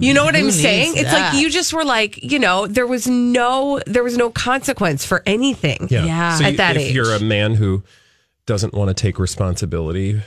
You 0.00 0.14
know 0.14 0.24
what 0.24 0.34
who 0.34 0.40
I'm 0.40 0.44
needs 0.46 0.60
saying? 0.60 0.92
It's 0.96 1.10
that? 1.10 1.32
like 1.34 1.42
you 1.42 1.50
just 1.50 1.72
were 1.72 1.84
like, 1.84 2.22
you 2.22 2.38
know, 2.38 2.66
there 2.66 2.86
was 2.86 3.06
no 3.06 3.80
there 3.86 4.02
was 4.04 4.16
no 4.16 4.30
consequence 4.30 5.04
for 5.04 5.22
anything. 5.26 5.88
Yeah. 5.90 6.36
So 6.38 6.44
At 6.44 6.52
you- 6.52 6.56
that 6.58 6.76
if 6.76 6.82
age. 6.82 6.94
you're 6.94 7.14
a 7.14 7.20
man 7.20 7.54
who 7.54 7.82
doesn't 8.46 8.74
want 8.74 8.88
to 8.88 8.94
take 8.94 9.18
responsibility, 9.18 10.20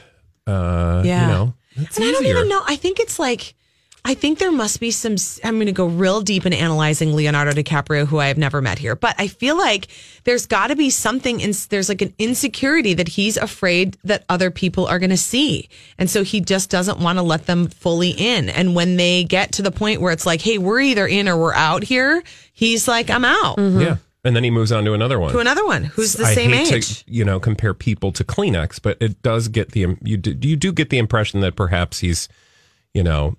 uh, 0.47 1.01
Yeah. 1.06 1.21
you 1.21 1.28
know, 1.28 1.54
it's 1.75 1.97
and 1.97 2.06
I 2.06 2.12
don't 2.12 2.25
even 2.25 2.47
know. 2.49 2.62
I 2.65 2.75
think 2.75 2.99
it's 2.99 3.19
like, 3.19 3.56
I 4.08 4.13
think 4.13 4.38
there 4.38 4.52
must 4.52 4.80
be 4.80 4.91
some. 4.91 5.15
I'm 5.44 5.56
going 5.56 5.65
to 5.65 5.72
go 5.72 5.88
real 5.88 6.22
deep 6.22 6.46
in 6.46 6.54
analyzing 6.54 7.15
Leonardo 7.15 7.52
DiCaprio, 7.54 8.06
who 8.06 8.20
I 8.20 8.28
have 8.28 8.38
never 8.38 8.62
met 8.62 8.78
here, 8.78 8.96
but 8.96 9.15
I 9.18 9.28
feel 9.28 9.58
like 9.58 9.88
there's 10.26 10.46
got 10.46 10.68
to 10.68 10.76
be 10.76 10.91
something. 10.91 11.39
In, 11.39 11.54
there's 11.70 11.89
like 11.89 12.04
an 12.04 12.13
insecurity 12.20 12.94
that 12.94 13.08
he's 13.08 13.36
afraid 13.36 13.98
that 14.04 14.24
other 14.30 14.52
people 14.52 14.86
are 14.86 15.00
going 15.00 15.10
to 15.10 15.18
see, 15.18 15.70
and 15.98 16.08
so 16.08 16.24
he 16.24 16.39
just 16.39 16.70
doesn't 16.70 17.00
want 17.00 17.18
to 17.18 17.24
let 17.24 17.48
them 17.48 17.68
fully 17.68 18.12
in. 18.12 18.48
And 18.50 18.76
when 18.76 18.98
they 18.98 19.24
get 19.24 19.54
to 19.54 19.63
the 19.63 19.72
point 19.72 20.02
where 20.02 20.13
it's 20.13 20.28
like, 20.28 20.39
hey, 20.39 20.60
we're 20.60 20.82
either 20.82 21.08
in 21.08 21.28
or 21.28 21.36
we're 21.36 21.56
out 21.56 21.84
here, 21.84 22.24
he's 22.54 22.88
like, 22.88 23.10
I'm 23.10 23.26
out 23.26 23.58
mm-hmm. 23.58 23.82
Yeah. 23.82 23.98
And 24.24 24.36
then 24.36 24.44
he 24.44 24.50
moves 24.50 24.72
on 24.72 24.86
to 24.86 24.94
another 24.94 25.20
one. 25.20 25.32
to 25.32 25.39
another 25.39 25.65
one 25.65 25.84
who's 25.84 26.13
the 26.13 26.26
I 26.26 26.34
same 26.34 26.52
hate 26.52 26.74
age. 26.74 27.04
to 27.04 27.12
you 27.12 27.26
know 27.26 27.39
compare 27.39 27.74
people 27.74 28.12
to 28.13 28.24
Kleenex, 28.24 28.80
but 28.82 28.98
it 29.00 29.22
does 29.24 29.48
get 29.48 29.72
the 29.72 29.98
you 30.04 30.18
do, 30.18 30.36
you 30.48 30.56
do 30.56 30.72
get 30.72 30.91
the 30.91 30.98
impression 31.00 31.41
that 31.41 31.56
perhaps 31.56 32.00
he's 32.00 32.28
you 32.96 33.04
know 33.04 33.36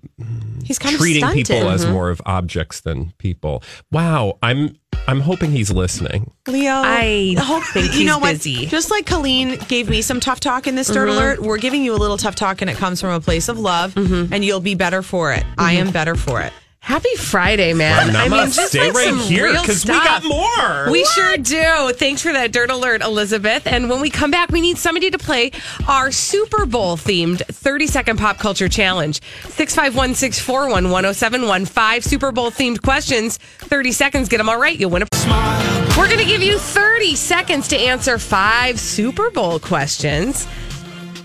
he's 0.67 0.77
kind 0.79 0.95
treating 0.97 1.23
of 1.23 1.29
stunted. 1.31 1.47
people 1.47 1.69
as 1.69 1.85
more 1.85 2.09
of 2.09 2.21
objects 2.25 2.81
than 2.81 3.13
people. 3.17 3.63
Wow, 3.91 4.37
I'm 4.43 4.77
I'm 5.07 5.21
hoping 5.21 5.51
he's 5.51 5.71
listening. 5.71 6.31
Leo, 6.47 6.71
I 6.73 7.35
hope 7.39 7.63
think 7.73 7.85
you 7.93 7.99
he's 7.99 8.05
know 8.07 8.17
what? 8.19 8.33
busy. 8.33 8.65
Just 8.65 8.91
like 8.91 9.05
Colleen 9.05 9.57
gave 9.67 9.89
me 9.89 10.01
some 10.01 10.19
tough 10.19 10.39
talk 10.39 10.67
in 10.67 10.75
this 10.75 10.87
dirt 10.87 11.07
Mm-hmm. 11.07 11.17
alert, 11.17 11.39
we're 11.41 11.57
giving 11.57 11.83
you 11.83 11.93
a 11.93 11.97
little 11.97 12.17
tough 12.17 12.35
talk, 12.35 12.61
and 12.61 12.69
it 12.69 12.75
comes 12.77 12.99
from 12.99 13.11
a 13.11 13.19
place 13.21 13.47
of 13.47 13.57
love, 13.59 13.93
Mm-hmm. 13.93 14.33
and 14.33 14.43
you'll 14.43 14.59
be 14.59 14.75
better 14.75 15.01
for 15.01 15.31
it. 15.33 15.43
I 15.57 15.73
am 15.73 15.91
better 15.91 16.15
for 16.15 16.41
it. 16.41 16.51
Happy 16.87 17.13
Friday, 17.17 17.73
man. 17.73 18.13
Well, 18.13 18.15
I 18.15 18.29
mean, 18.29 18.49
just 18.49 18.69
stay 18.69 18.85
like 18.87 18.93
right 18.93 19.07
some 19.07 19.19
here 19.19 19.51
because 19.51 19.83
we 19.85 19.91
got 19.91 20.23
more. 20.23 20.89
We 20.89 21.03
sure 21.03 21.35
do. 21.35 21.91
Thanks 21.91 22.21
for 22.21 22.31
that 22.31 22.53
dirt 22.53 22.71
alert, 22.71 23.01
Elizabeth. 23.01 23.67
And 23.67 23.89
when 23.89 23.99
we 23.99 24.09
come 24.09 24.31
back, 24.31 24.51
we 24.51 24.61
need 24.61 24.77
somebody 24.77 25.11
to 25.11 25.17
play 25.17 25.51
our 25.89 26.13
Super 26.13 26.65
Bowl 26.65 26.95
themed 26.95 27.45
30 27.45 27.87
second 27.87 28.17
pop 28.17 28.37
culture 28.37 28.69
challenge. 28.69 29.21
651 29.49 30.15
641 30.15 30.85
1071. 30.89 31.65
Five 31.65 32.05
Super 32.05 32.31
Bowl 32.31 32.51
themed 32.51 32.81
questions. 32.81 33.35
30 33.35 33.91
seconds. 33.91 34.29
Get 34.29 34.37
them 34.37 34.47
all 34.47 34.57
right. 34.57 34.79
You'll 34.79 34.91
win 34.91 35.03
a. 35.03 35.07
smile. 35.13 35.87
We're 35.97 36.07
going 36.07 36.19
to 36.19 36.25
give 36.25 36.41
you 36.41 36.57
30 36.57 37.15
seconds 37.17 37.67
to 37.67 37.77
answer 37.77 38.17
five 38.17 38.79
Super 38.79 39.29
Bowl 39.29 39.59
questions. 39.59 40.47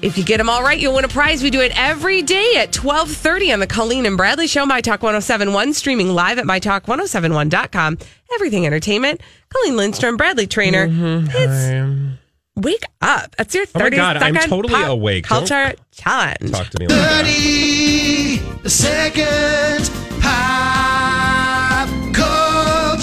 If 0.03 0.19
you 0.19 0.25
get 0.25 0.39
them 0.39 0.49
all 0.49 0.63
right, 0.65 0.79
you'll 0.79 0.95
win 0.95 1.05
a 1.05 1.09
prize. 1.09 1.45
We 1.45 1.51
do 1.51 1.61
it 1.61 1.71
every 1.77 2.23
day 2.23 2.55
at 2.57 2.75
1230 2.77 3.53
on 3.53 3.61
the 3.61 3.69
Colleen 3.69 4.05
and 4.05 4.17
Bradley 4.17 4.49
Show, 4.49 4.67
My 4.67 4.81
Talk 4.81 5.01
1071, 5.03 5.73
streaming 5.75 6.09
live 6.11 6.39
at 6.39 6.45
MyTalk1071.com. 6.45 7.99
Everything 8.35 8.67
Entertainment. 8.67 9.21
Colleen 9.49 9.77
Lindstrom, 9.77 10.17
Bradley 10.17 10.49
Traynor. 10.49 10.89
Mm-hmm. 10.89 11.29
It's 11.31 12.19
Wake 12.57 12.83
Up. 13.01 13.35
That's 13.37 13.55
your 13.55 13.65
30 13.65 13.79
Oh 13.79 13.79
my 13.79 13.85
30 13.85 13.97
God, 13.97 14.17
I'm 14.17 14.35
totally 14.49 14.75
pop 14.75 14.89
awake. 14.91 15.29
Don't- 15.29 15.47
challenge. 15.47 16.51
Talk 16.51 16.69
to 16.71 16.81
me. 16.81 16.87
Like 16.89 17.25
30 17.25 18.69
second 18.69 19.91
pop 20.21 20.72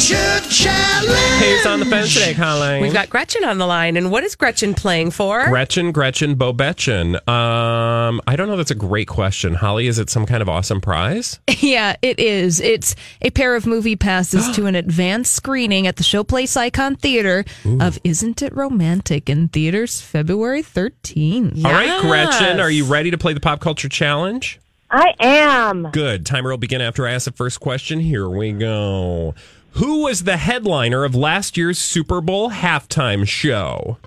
culture 0.09 0.49
challenge. 0.49 1.43
Who's 1.43 1.65
on 1.65 1.79
the 1.79 1.85
fence 1.85 2.13
today, 2.13 2.33
Colleen? 2.33 2.81
We've 2.81 2.93
got 2.93 3.09
Gretchen 3.09 3.43
on 3.43 3.57
the 3.57 3.65
line. 3.65 3.97
And 3.97 4.11
what 4.11 4.23
is 4.23 4.35
Gretchen 4.35 4.73
playing 4.73 5.11
for? 5.11 5.45
Gretchen, 5.47 5.91
Gretchen, 5.91 6.35
Bobetchen. 6.35 7.15
Um, 7.27 8.21
I 8.27 8.35
don't 8.35 8.47
know. 8.47 8.57
That's 8.57 8.71
a 8.71 8.75
great 8.75 9.07
question. 9.07 9.53
Holly, 9.53 9.87
is 9.87 9.99
it 9.99 10.09
some 10.09 10.25
kind 10.25 10.41
of 10.41 10.49
awesome 10.49 10.81
prize? 10.81 11.39
Yeah, 11.59 11.97
it 12.01 12.19
is. 12.19 12.61
It's 12.61 12.95
a 13.21 13.31
pair 13.31 13.53
of 13.55 13.67
movie 13.67 13.97
passes 13.97 14.49
to 14.55 14.65
an 14.65 14.75
advanced 14.75 15.33
screening 15.33 15.87
at 15.87 15.97
the 15.97 16.03
Showplace 16.03 16.55
Icon 16.55 16.95
Theater 16.95 17.43
of 17.81 17.99
Isn't 18.05 18.41
It 18.41 18.55
Romantic 18.55 19.29
in 19.29 19.49
theaters 19.49 19.99
February 19.99 20.63
13th. 20.63 21.63
All 21.65 21.71
right, 21.71 22.01
Gretchen, 22.01 22.61
are 22.61 22.71
you 22.71 22.85
ready 22.85 23.11
to 23.11 23.17
play 23.17 23.33
the 23.33 23.41
pop 23.41 23.59
culture 23.59 23.89
challenge? 23.89 24.59
I 24.89 25.13
am. 25.19 25.91
Good. 25.91 26.25
Timer 26.25 26.49
will 26.49 26.57
begin 26.57 26.81
after 26.81 27.05
I 27.05 27.11
ask 27.11 27.25
the 27.25 27.31
first 27.33 27.59
question. 27.59 27.99
Here 27.99 28.27
we 28.27 28.53
go. 28.53 29.35
Who 29.73 30.03
was 30.03 30.23
the 30.23 30.37
headliner 30.37 31.03
of 31.03 31.15
last 31.15 31.57
year's 31.57 31.77
Super 31.79 32.21
Bowl 32.21 32.49
halftime 32.51 33.27
show? 33.27 33.97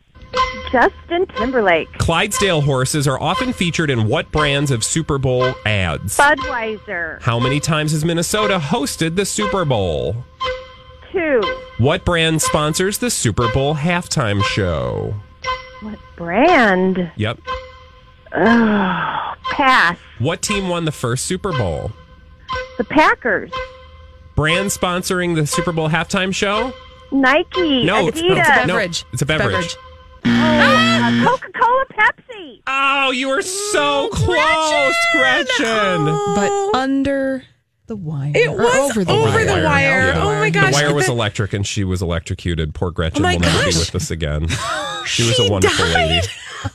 Justin 0.70 1.26
Timberlake. 1.36 1.92
Clydesdale 1.98 2.62
horses 2.62 3.06
are 3.06 3.20
often 3.20 3.52
featured 3.52 3.90
in 3.90 4.08
what 4.08 4.30
brands 4.32 4.70
of 4.70 4.82
Super 4.82 5.18
Bowl 5.18 5.54
ads? 5.66 6.16
Budweiser. 6.16 7.20
How 7.22 7.38
many 7.38 7.60
times 7.60 7.92
has 7.92 8.04
Minnesota 8.04 8.58
hosted 8.58 9.16
the 9.16 9.26
Super 9.26 9.64
Bowl? 9.64 10.16
Two. 11.12 11.40
What 11.78 12.04
brand 12.04 12.40
sponsors 12.40 12.98
the 12.98 13.10
Super 13.10 13.52
Bowl 13.52 13.74
halftime 13.74 14.42
show? 14.42 15.14
What 15.80 15.98
brand? 16.16 17.10
Yep. 17.16 17.38
Ugh, 18.32 19.36
pass. 19.50 19.98
What 20.18 20.40
team 20.40 20.68
won 20.68 20.86
the 20.86 20.92
first 20.92 21.26
Super 21.26 21.52
Bowl? 21.52 21.92
The 22.78 22.84
Packers. 22.84 23.52
Brand 24.34 24.68
sponsoring 24.70 25.34
the 25.34 25.46
Super 25.46 25.72
Bowl 25.72 25.88
halftime 25.88 26.34
show? 26.34 26.72
Nike. 27.10 27.84
No, 27.84 28.08
it's, 28.08 28.20
Adidas. 28.20 28.28
no, 28.28 28.36
It's 28.40 28.48
a 28.48 28.66
no, 28.66 28.66
beverage. 28.66 29.04
it's 29.12 29.22
a 29.22 29.26
beverage. 29.26 29.52
Beverage. 29.52 29.76
Uh, 30.24 31.24
Coca-Cola. 31.24 31.84
Pepsi. 31.92 32.62
Oh, 32.66 33.10
you 33.10 33.28
were 33.28 33.42
so 33.42 34.08
close, 34.12 34.96
Gretchen. 35.12 36.04
But 36.34 36.74
under 36.74 37.44
the 37.86 37.96
wire. 37.96 38.32
It 38.34 38.50
was 38.50 38.90
over 38.90 39.04
the 39.04 39.12
over 39.12 39.24
wire. 39.30 39.44
the 39.44 39.52
wire. 39.52 40.06
Yeah. 40.08 40.22
Oh 40.22 40.38
my 40.38 40.50
gosh. 40.50 40.74
The 40.74 40.82
wire 40.84 40.94
was 40.94 41.08
electric 41.08 41.52
and 41.52 41.66
she 41.66 41.84
was 41.84 42.00
electrocuted. 42.02 42.74
Poor 42.74 42.90
Gretchen 42.90 43.18
Oh 43.20 43.22
my 43.22 43.34
will 43.34 43.40
never 43.40 43.58
be 43.70 43.76
with 43.78 43.94
us 43.94 44.10
again. 44.10 44.48
She 45.04 45.24
was 45.26 45.36
a 45.40 45.50
wonderful 45.50 45.84
died. 45.86 45.94
lady. 46.10 46.26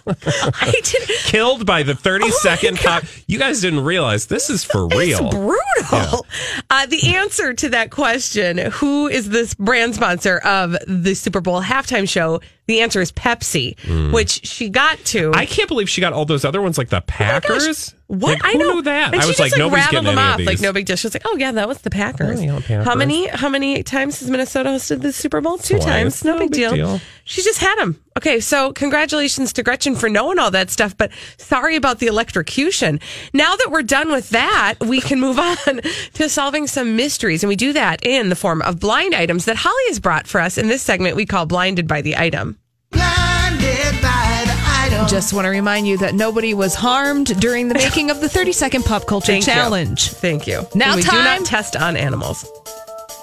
I 0.62 0.74
did. 0.84 1.10
Killed 1.20 1.66
by 1.66 1.82
the 1.82 1.96
30 1.96 2.30
second 2.32 2.78
pop. 2.78 3.06
You 3.26 3.40
guys 3.40 3.62
didn't 3.62 3.86
realize 3.86 4.26
this 4.26 4.50
is 4.50 4.66
for 4.66 4.86
real. 4.90 5.28
It's 5.28 5.34
brutal. 5.34 6.26
Uh, 6.70 6.86
the 6.88 7.16
answer 7.16 7.54
to 7.54 7.70
that 7.70 7.90
question, 7.90 8.58
who 8.58 9.08
is 9.08 9.30
this 9.30 9.54
brand 9.54 9.96
sponsor 9.96 10.40
of 10.40 10.76
the 10.88 11.14
Super 11.14 11.40
Bowl 11.40 11.62
halftime 11.62 12.08
show? 12.08 12.42
The 12.68 12.82
answer 12.82 13.02
is 13.02 13.12
Pepsi, 13.14 14.12
which 14.12 14.46
she 14.46 14.70
got 14.70 14.98
to. 15.06 15.32
Mm. 15.32 15.36
I 15.36 15.46
can't 15.46 15.68
believe 15.70 15.90
she 15.90 16.02
got 16.02 16.12
all 16.14 16.26
those 16.26 16.44
other 16.46 16.62
ones 16.62 16.78
like 16.78 16.90
the 16.90 17.02
Packers. 17.02 17.96
what 18.08 18.34
Like, 18.34 18.42
I 18.44 18.54
know 18.54 18.74
knew 18.76 18.82
that? 18.84 19.14
And 19.14 19.16
I 19.16 19.24
she 19.24 19.28
was 19.30 19.38
just, 19.38 19.52
like, 19.52 19.58
nobody's 19.58 19.88
getting 19.88 20.04
them 20.06 20.18
off 20.18 20.40
of 20.40 20.46
like 20.46 20.60
no 20.60 20.74
big 20.74 20.86
deal. 20.86 20.96
She 20.98 21.08
was 21.08 21.16
like, 21.16 21.24
oh 21.26 21.38
yeah, 21.38 21.52
that 21.54 21.68
was 21.68 21.80
the 21.80 21.90
Packers. 21.90 22.40
Oh, 22.40 22.44
yeah, 22.44 22.60
Packers. 22.60 22.86
How 22.86 22.96
many? 22.96 23.28
How 23.28 23.50
many 23.50 23.84
times 23.84 24.20
has 24.20 24.30
Minnesota 24.30 24.70
hosted 24.70 25.02
the 25.02 25.14
Super 25.14 25.40
Bowl? 25.42 25.58
Two 25.58 25.76
Twice. 25.76 25.86
times. 25.86 26.24
No, 26.26 26.34
No 26.34 26.40
big, 26.40 26.52
big 26.52 26.60
deal. 26.60 26.72
deal. 26.74 27.02
She 27.30 27.44
just 27.44 27.60
had 27.60 27.76
them. 27.76 28.02
Okay, 28.18 28.40
so 28.40 28.72
congratulations 28.72 29.52
to 29.54 29.62
Gretchen 29.64 29.96
for 29.96 30.08
knowing 30.08 30.40
all 30.40 30.50
that 30.52 30.70
stuff, 30.70 30.96
but 30.96 31.12
sorry 31.38 31.76
about 31.76 32.00
the 32.00 32.08
electrocution. 32.08 33.02
Now 33.34 33.56
that 33.58 33.70
we're 33.70 33.84
done 33.84 34.12
with 34.14 34.30
that, 34.30 34.76
we 34.80 35.02
can 35.02 35.20
move 35.20 35.38
on 35.38 35.58
to 36.14 36.30
solving 36.30 36.68
some 36.68 36.96
mysteries, 36.96 37.44
and 37.44 37.50
we 37.50 37.58
do 37.58 37.74
that 37.74 38.06
in 38.06 38.30
the 38.30 38.36
form 38.36 38.62
of 38.62 38.80
blind 38.80 39.14
items 39.14 39.44
that 39.44 39.58
Holly 39.58 39.84
has 39.88 40.00
brought 40.00 40.26
for 40.26 40.40
us 40.40 40.58
in 40.58 40.70
this 40.70 40.82
segment 40.82 41.18
we 41.18 41.26
call 41.26 41.46
"Blinded 41.46 41.86
by 41.86 42.02
the 42.02 42.16
Item." 42.16 42.58
Blinded 42.92 44.02
by 44.02 44.44
the 44.46 44.56
item. 44.96 45.08
Just 45.10 45.34
want 45.34 45.44
to 45.46 45.50
remind 45.50 45.86
you 45.86 45.98
that 45.98 46.16
nobody 46.16 46.54
was 46.54 46.76
harmed 46.76 47.40
during 47.42 47.68
the 47.68 47.74
making 47.76 48.10
of 48.10 48.22
the 48.22 48.30
30 48.30 48.54
second 48.54 48.84
pop 48.86 49.06
culture 49.06 49.34
Thank 49.34 49.46
you. 49.48 49.52
challenge. 49.54 50.10
Thank 50.12 50.48
you. 50.48 50.66
Now 50.76 50.88
And 50.94 50.96
we 50.96 51.02
do 51.02 51.10
time- 51.10 51.42
not 51.42 51.46
test 51.46 51.76
on 51.76 51.98
animals. 51.98 52.50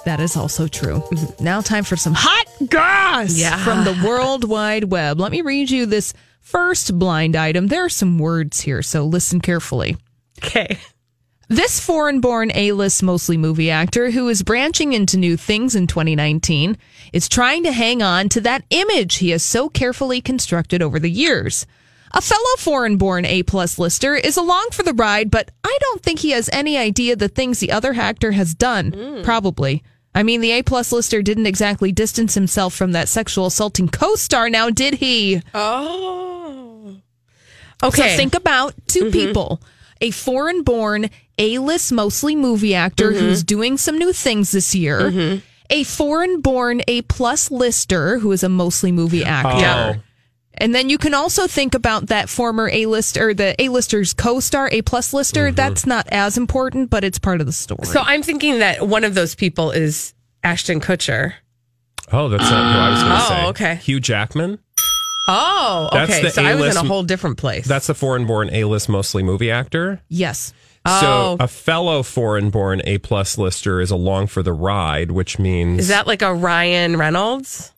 That 0.05 0.19
is 0.19 0.35
also 0.37 0.67
true. 0.67 0.99
Mm-hmm. 0.99 1.43
Now, 1.43 1.61
time 1.61 1.83
for 1.83 1.95
some 1.95 2.13
hot 2.15 2.45
goss 2.69 3.35
Yeah. 3.37 3.57
from 3.63 3.83
the 3.83 4.07
World 4.07 4.47
Wide 4.47 4.85
Web. 4.85 5.19
Let 5.19 5.31
me 5.31 5.41
read 5.41 5.69
you 5.71 5.85
this 5.85 6.13
first 6.41 6.97
blind 6.99 7.35
item. 7.35 7.67
There 7.67 7.85
are 7.85 7.89
some 7.89 8.19
words 8.19 8.61
here, 8.61 8.81
so 8.83 9.03
listen 9.05 9.41
carefully. 9.41 9.97
Okay. 10.43 10.77
This 11.47 11.79
foreign 11.79 12.21
born 12.21 12.51
A 12.55 12.71
list, 12.71 13.03
mostly 13.03 13.37
movie 13.37 13.69
actor 13.69 14.09
who 14.11 14.27
is 14.29 14.41
branching 14.41 14.93
into 14.93 15.17
new 15.17 15.37
things 15.37 15.75
in 15.75 15.85
2019 15.87 16.75
is 17.13 17.29
trying 17.29 17.63
to 17.63 17.71
hang 17.71 18.01
on 18.01 18.29
to 18.29 18.41
that 18.41 18.63
image 18.71 19.17
he 19.17 19.29
has 19.29 19.43
so 19.43 19.69
carefully 19.69 20.21
constructed 20.21 20.81
over 20.81 20.99
the 20.99 21.09
years. 21.09 21.65
A 22.13 22.21
fellow 22.21 22.41
foreign 22.57 22.97
born 22.97 23.25
A 23.25 23.43
plus 23.43 23.77
lister 23.77 24.15
is 24.15 24.37
along 24.37 24.69
for 24.71 24.81
the 24.83 24.93
ride, 24.93 25.29
but 25.29 25.51
I 25.63 25.77
don't 25.81 26.01
think 26.01 26.19
he 26.19 26.31
has 26.31 26.49
any 26.51 26.77
idea 26.77 27.15
the 27.15 27.27
things 27.27 27.59
the 27.59 27.71
other 27.71 27.93
actor 27.93 28.31
has 28.31 28.55
done. 28.55 28.91
Hmm. 28.93 29.21
Probably. 29.23 29.83
I 30.15 30.23
mean, 30.23 30.39
the 30.41 30.51
A 30.51 30.63
plus 30.63 30.91
lister 30.91 31.21
didn't 31.21 31.45
exactly 31.45 31.91
distance 31.91 32.33
himself 32.33 32.73
from 32.73 32.93
that 32.93 33.09
sexual 33.09 33.47
assaulting 33.47 33.89
co 33.89 34.15
star 34.15 34.49
now, 34.49 34.69
did 34.69 34.95
he? 34.95 35.41
Oh. 35.53 36.95
Okay. 37.83 38.01
Mm-hmm. 38.01 38.11
So 38.11 38.15
think 38.17 38.35
about 38.35 38.73
2 38.87 39.11
people 39.11 39.61
a 40.01 40.11
foreign 40.11 40.63
born, 40.63 41.09
A 41.37 41.57
list, 41.59 41.91
mostly 41.91 42.35
movie 42.35 42.73
actor 42.75 43.11
Mm-hmm. 43.11 43.19
who's 43.19 43.43
doing 43.43 43.77
some 43.77 43.97
new 43.97 44.13
things 44.13 44.51
this 44.51 44.73
year, 44.73 45.41
a 45.69 45.83
foreign 45.83 46.41
born, 46.41 46.81
A 46.87 47.01
plus 47.03 47.51
lister 47.51 48.19
who 48.19 48.31
is 48.31 48.43
a 48.43 48.49
mostly 48.49 48.91
movie 48.91 49.23
actor. 49.23 49.97
Oh. 49.99 50.01
And 50.57 50.73
then 50.73 50.89
you 50.89 50.97
can 50.97 51.13
also 51.13 51.47
think 51.47 51.75
about 51.75 52.07
that 52.07 52.29
former 52.29 52.69
A 52.69 52.85
list 52.85 53.17
or 53.17 53.33
the 53.33 53.55
A 53.61 53.69
lister's 53.69 54.13
co 54.13 54.39
star, 54.39 54.69
A 54.71 54.81
plus 54.81 55.13
lister. 55.13 55.47
Mm-hmm. 55.47 55.55
That's 55.55 55.85
not 55.85 56.07
as 56.11 56.37
important, 56.37 56.89
but 56.89 57.03
it's 57.03 57.19
part 57.19 57.41
of 57.41 57.47
the 57.47 57.53
story. 57.53 57.85
So 57.85 58.01
I'm 58.01 58.23
thinking 58.23 58.59
that 58.59 58.87
one 58.87 59.03
of 59.03 59.13
those 59.15 59.35
people 59.35 59.71
is 59.71 60.13
Ashton 60.43 60.79
Kutcher. 60.79 61.33
Oh, 62.11 62.29
that's 62.29 62.43
not 62.49 62.73
who 62.73 62.79
I 62.79 62.89
was 62.91 63.03
going 63.03 63.15
to 63.15 63.21
say. 63.21 63.33
Oh, 63.33 63.37
say. 63.43 63.47
okay. 63.47 63.75
Hugh 63.83 63.99
Jackman. 63.99 64.59
Oh, 65.27 65.89
That's 65.91 66.11
okay. 66.11 66.21
the 66.21 66.29
So 66.29 66.43
I 66.43 66.53
was 66.53 66.55
in 66.55 66.61
A-list 66.61 66.83
a 66.83 66.87
whole 66.87 67.01
different 67.03 67.37
place. 67.37 67.65
That's 67.65 67.87
the 67.87 67.95
foreign 67.95 68.27
born 68.27 68.49
A 68.53 68.63
list, 68.65 68.89
mostly 68.89 69.23
movie 69.23 69.49
actor. 69.51 70.01
yes. 70.07 70.53
Oh. 70.87 71.01
So 71.37 71.43
a 71.43 71.47
fellow 71.47 72.03
foreign 72.03 72.51
born 72.51 72.79
A 72.85 72.99
plus 72.99 73.39
lister 73.39 73.81
is 73.81 73.89
along 73.89 74.27
for 74.27 74.43
the 74.43 74.53
ride, 74.53 75.09
which 75.09 75.39
means. 75.39 75.79
Is 75.79 75.87
that 75.87 76.05
like 76.05 76.21
a 76.21 76.31
Ryan 76.31 76.95
Reynolds? 76.97 77.71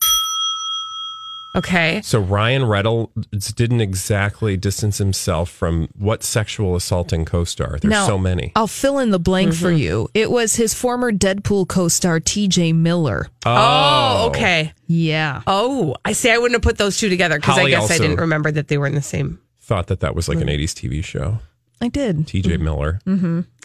Okay. 1.58 2.00
So 2.02 2.20
Ryan 2.20 2.64
Reynolds 2.64 3.52
didn't 3.52 3.80
exactly 3.80 4.56
distance 4.56 4.98
himself 4.98 5.50
from 5.50 5.88
what 5.98 6.22
sexual 6.22 6.76
assaulting 6.76 7.24
co-star? 7.24 7.78
There's 7.80 7.90
Now, 7.90 8.06
so 8.06 8.16
many. 8.16 8.52
I'll 8.54 8.66
fill 8.68 8.98
in 8.98 9.10
the 9.10 9.18
blank 9.18 9.52
for 9.54 9.68
Mm-hmm. 9.68 9.76
you. 9.76 10.08
It 10.14 10.30
was 10.30 10.54
his 10.54 10.72
former 10.72 11.12
Deadpool 11.12 11.68
co 11.68 11.88
star, 11.88 12.20
TJ 12.20 12.74
Miller. 12.74 13.28
Oh. 13.44 14.24
oh, 14.24 14.28
okay. 14.28 14.72
Yeah. 14.86 15.42
Oh, 15.46 15.96
I 16.04 16.12
see. 16.12 16.30
I 16.30 16.38
wouldn't 16.38 16.54
have 16.54 16.62
put 16.62 16.78
those 16.78 16.96
two 16.98 17.08
together 17.08 17.38
because 17.38 17.58
I 17.58 17.68
guess 17.68 17.90
I 17.90 17.98
didn't 17.98 18.20
remember 18.20 18.50
that 18.50 18.68
they 18.68 18.78
were 18.78 18.86
in 18.86 18.94
the 18.94 19.02
same. 19.02 19.40
Thought 19.60 19.88
that 19.88 20.00
that 20.00 20.14
was 20.14 20.28
like 20.28 20.38
an 20.40 20.46
mm-hmm. 20.46 20.62
80s 20.62 20.90
TV 20.90 21.04
show. 21.04 21.40
I 21.82 21.88
did. 21.88 22.26
TJ 22.26 22.42
mm-hmm. 22.44 22.64
Miller. 22.64 23.00
Mm-hmm. 23.06 23.40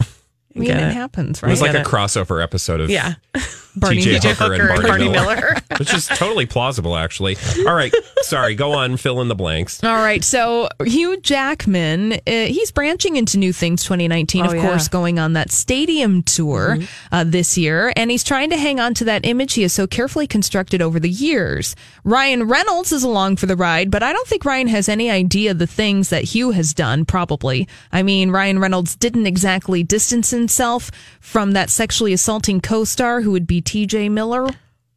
I 0.56 0.58
mean, 0.58 0.68
Get 0.68 0.78
it 0.78 0.88
it. 0.88 0.92
happens, 0.92 1.42
right? 1.42 1.48
It 1.48 1.52
was 1.52 1.62
like 1.62 1.74
a 1.74 1.82
crossover 1.82 2.42
episode 2.42 2.80
of 2.80 2.90
Yeah. 2.90 3.14
Barney 3.76 4.02
TJ 4.02 4.22
Hooker 4.34 4.44
Hooker, 4.44 4.52
and 4.54 4.62
and 4.62 4.68
Barney, 4.68 4.88
Barney 4.88 5.08
Miller, 5.10 5.36
Miller. 5.36 5.54
which 5.78 5.92
is 5.94 6.06
totally 6.06 6.46
plausible, 6.46 6.96
actually. 6.96 7.36
All 7.66 7.74
right, 7.74 7.92
sorry. 8.22 8.54
Go 8.54 8.72
on, 8.72 8.96
fill 8.96 9.20
in 9.20 9.28
the 9.28 9.34
blanks. 9.34 9.82
All 9.82 9.96
right, 9.96 10.22
so 10.22 10.68
Hugh 10.84 11.20
Jackman, 11.20 12.12
uh, 12.14 12.18
he's 12.26 12.70
branching 12.70 13.16
into 13.16 13.38
new 13.38 13.52
things 13.52 13.82
2019, 13.82 14.44
Oh, 14.44 14.48
of 14.48 14.54
yeah. 14.54 14.62
course, 14.62 14.88
going 14.88 15.18
on 15.18 15.32
that 15.34 15.50
stadium 15.50 16.22
tour 16.22 16.78
uh, 17.12 17.24
this 17.24 17.58
year, 17.58 17.92
and 17.96 18.10
he's 18.10 18.24
trying 18.24 18.50
to 18.50 18.56
hang 18.56 18.78
on 18.80 18.94
to 18.94 19.04
that 19.04 19.24
image 19.24 19.54
he 19.54 19.62
has 19.62 19.72
so 19.72 19.86
carefully 19.86 20.26
constructed 20.26 20.80
over 20.80 21.00
the 21.00 21.10
years. 21.10 21.74
Ryan 22.04 22.44
Reynolds 22.44 22.92
is 22.92 23.02
along 23.02 23.36
for 23.36 23.46
the 23.46 23.56
ride, 23.56 23.90
but 23.90 24.02
I 24.02 24.12
don't 24.12 24.28
think 24.28 24.44
Ryan 24.44 24.68
has 24.68 24.88
any 24.88 25.10
idea 25.10 25.52
the 25.54 25.66
things 25.66 26.10
that 26.10 26.24
Hugh 26.24 26.52
has 26.52 26.74
done, 26.74 27.04
probably. 27.04 27.66
I 27.92 28.02
mean, 28.02 28.30
Ryan 28.30 28.58
Reynolds 28.58 28.94
didn't 28.96 29.26
exactly 29.26 29.82
distance 29.82 30.30
himself 30.30 30.90
from 31.20 31.52
that 31.52 31.70
sexually 31.70 32.12
assaulting 32.12 32.60
co 32.60 32.84
star 32.84 33.20
who 33.22 33.30
would 33.32 33.46
be 33.46 33.60
TJ 33.64 34.10
Miller. 34.10 34.48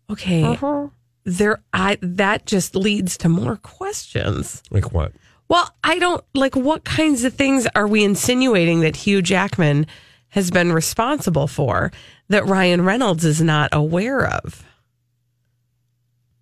Okay. 0.10 0.43
Uh-huh. 0.43 0.88
There 1.25 1.60
I 1.73 1.97
that 2.01 2.45
just 2.45 2.75
leads 2.75 3.17
to 3.17 3.30
more 3.30 3.58
questions. 3.58 4.63
Like 4.71 4.93
what? 4.93 5.12
Well, 5.49 5.73
I 5.84 5.99
don't 5.99 6.23
like 6.34 6.56
what 6.56 6.84
kinds 6.84 7.23
of 7.23 7.34
things 7.34 7.67
are 7.75 7.88
we 7.88 8.03
insinuating 8.03 8.82
that 8.82 8.95
Hugh 8.95 9.21
Jackman 9.21 9.88
has 10.30 10.51
been 10.51 10.71
responsible 10.73 11.47
for 11.47 11.91
that 12.30 12.45
Ryan 12.45 12.84
Reynolds 12.84 13.23
is 13.25 13.41
not 13.41 13.69
aware 13.73 14.25
of? 14.25 14.63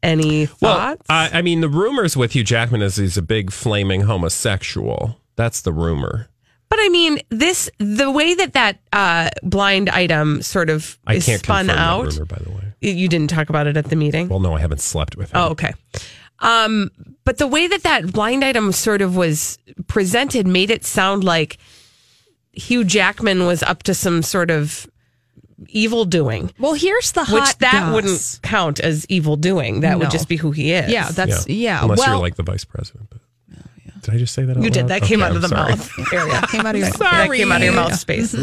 Any 0.03 0.47
Well, 0.61 0.75
thoughts? 0.75 1.05
I, 1.09 1.29
I 1.33 1.41
mean, 1.41 1.61
the 1.61 1.69
rumors 1.69 2.15
with 2.15 2.33
Hugh 2.33 2.43
Jackman 2.43 2.81
is 2.83 2.97
he's 2.97 3.17
a 3.17 3.21
big 3.23 3.51
flaming 3.51 4.01
homosexual. 4.01 5.19
That's 5.35 5.61
the 5.61 5.73
rumor. 5.73 6.29
But 6.69 6.79
I 6.81 6.89
mean, 6.89 7.19
this 7.29 7.69
the 7.79 8.09
way 8.11 8.33
that 8.35 8.53
that 8.53 8.79
uh, 8.93 9.29
blind 9.43 9.89
item 9.89 10.41
sort 10.41 10.69
of 10.69 10.97
I 11.07 11.15
is 11.15 11.25
can't 11.25 11.41
spun 11.43 11.67
confirm 11.67 11.79
out. 11.83 12.05
that 12.05 12.13
rumor, 12.13 12.25
by 12.25 12.37
the 12.43 12.49
way. 12.51 12.73
You- 12.81 12.91
You 12.93 13.07
didn't 13.07 13.29
talk 13.29 13.49
about 13.49 13.67
it 13.67 13.77
at 13.77 13.85
the 13.85 13.95
meeting. 13.95 14.27
Well, 14.29 14.39
no, 14.39 14.53
I 14.53 14.59
haven't 14.59 14.81
slept 14.81 15.15
with 15.17 15.31
him. 15.31 15.37
Oh, 15.41 15.49
okay. 15.49 15.73
Um, 16.39 16.91
but 17.23 17.37
the 17.37 17.47
way 17.47 17.67
that 17.67 17.83
that 17.83 18.11
blind 18.11 18.43
item 18.43 18.71
sort 18.73 19.01
of 19.01 19.15
was 19.15 19.57
presented 19.87 20.45
made 20.45 20.69
it 20.69 20.83
sound 20.85 21.23
like 21.23 21.57
Hugh 22.51 22.83
Jackman 22.83 23.45
was 23.45 23.63
up 23.63 23.83
to 23.83 23.93
some 23.93 24.21
sort 24.21 24.51
of 24.51 24.85
evil 25.69 26.03
doing, 26.05 26.51
Well, 26.59 26.73
here's 26.73 27.13
the 27.13 27.23
hot 27.23 27.33
which 27.33 27.57
that 27.59 27.71
goss. 27.73 27.93
wouldn't 27.95 28.39
count 28.43 28.79
as 28.81 29.05
evil 29.07 29.37
doing. 29.37 29.79
That 29.79 29.91
No. 29.91 29.97
would 29.99 30.11
just 30.11 30.27
be 30.27 30.35
who 30.35 30.51
he 30.51 30.73
is. 30.73 30.91
Yeah, 30.91 31.09
that's 31.09 31.47
yeah. 31.47 31.81
Unless 31.81 31.99
well, 31.99 32.09
you're 32.09 32.19
like 32.19 32.35
the 32.35 32.43
vice 32.43 32.65
president. 32.65 33.07
But 33.09 33.21
did 34.05 34.13
I 34.15 34.17
just 34.17 34.33
say 34.33 34.43
that? 34.45 34.55
Out 34.57 34.63
you 34.63 34.69
did. 34.69 34.81
loud? 34.83 34.89
That 34.89 35.01
came 35.01 35.21
out 35.21 35.31
of 35.31 35.37
I'm 35.37 35.41
the 35.41 35.47
sorry. 35.49 35.71
mouth 35.75 36.13
area. 36.13 36.41
came 36.47 36.65
out 36.65 36.75
of 36.75 36.81
your 36.81 36.89
That 36.91 37.29
came 37.33 37.51
out 37.51 37.57
of 37.57 37.63
your 37.65 37.73
mouth 37.73 37.95
space. 37.99 38.35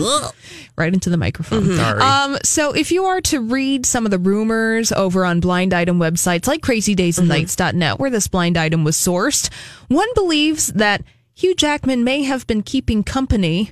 right 0.76 0.92
into 0.92 1.08
the 1.08 1.16
microphone. 1.16 1.74
Sorry. 1.76 2.00
Um, 2.00 2.36
so 2.42 2.72
if 2.74 2.90
you 2.92 3.04
are 3.04 3.20
to 3.22 3.40
read 3.40 3.86
some 3.86 4.04
of 4.04 4.10
the 4.10 4.18
rumors 4.18 4.92
over 4.92 5.24
on 5.24 5.40
blind 5.40 5.72
item 5.72 5.98
websites 5.98 6.46
like 6.46 6.60
crazydaysandnights.net, 6.62 7.98
where 7.98 8.10
this 8.10 8.26
blind 8.28 8.56
item 8.56 8.84
was 8.84 8.96
sourced, 8.96 9.50
one 9.88 10.08
believes 10.14 10.66
that 10.68 11.02
Hugh 11.34 11.54
Jackman 11.54 12.04
may 12.04 12.22
have 12.24 12.46
been 12.46 12.62
keeping 12.62 13.02
company 13.04 13.70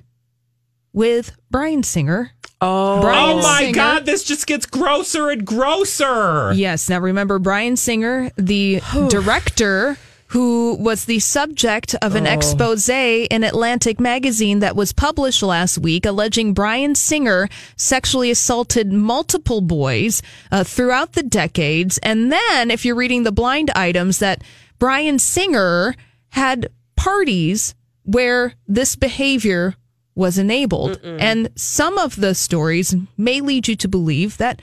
with 0.92 1.32
Bryan 1.50 1.82
Singer. 1.82 2.32
Oh, 2.60 3.00
Bryan 3.00 3.38
Oh 3.38 3.42
my 3.42 3.60
Singer- 3.60 3.72
God! 3.74 4.06
This 4.06 4.22
just 4.22 4.46
gets 4.46 4.66
grosser 4.66 5.30
and 5.30 5.46
grosser. 5.46 6.52
Yes. 6.52 6.88
Now 6.88 6.98
remember 7.00 7.38
Bryan 7.38 7.76
Singer, 7.76 8.30
the 8.36 8.80
director 9.08 9.96
who 10.30 10.76
was 10.76 11.04
the 11.06 11.18
subject 11.18 11.94
of 12.02 12.14
an 12.14 12.26
expose 12.26 12.88
in 12.88 13.42
Atlantic 13.42 13.98
magazine 13.98 14.60
that 14.60 14.76
was 14.76 14.92
published 14.92 15.42
last 15.42 15.78
week 15.78 16.06
alleging 16.06 16.54
Bryan 16.54 16.94
Singer 16.94 17.48
sexually 17.76 18.30
assaulted 18.30 18.92
multiple 18.92 19.60
boys 19.60 20.22
uh, 20.52 20.62
throughout 20.62 21.14
the 21.14 21.24
decades. 21.24 21.98
And 21.98 22.30
then 22.30 22.70
if 22.70 22.84
you're 22.84 22.94
reading 22.94 23.24
the 23.24 23.32
blind 23.32 23.70
items 23.70 24.20
that 24.20 24.42
Bryan 24.78 25.18
Singer 25.18 25.96
had 26.28 26.68
parties 26.94 27.74
where 28.04 28.54
this 28.68 28.94
behavior 28.94 29.74
was 30.14 30.38
enabled. 30.38 31.00
And 31.20 31.48
some 31.56 31.98
of 31.98 32.16
the 32.16 32.34
stories 32.34 32.94
may 33.16 33.40
lead 33.40 33.66
you 33.66 33.74
to 33.76 33.88
believe 33.88 34.36
that 34.36 34.62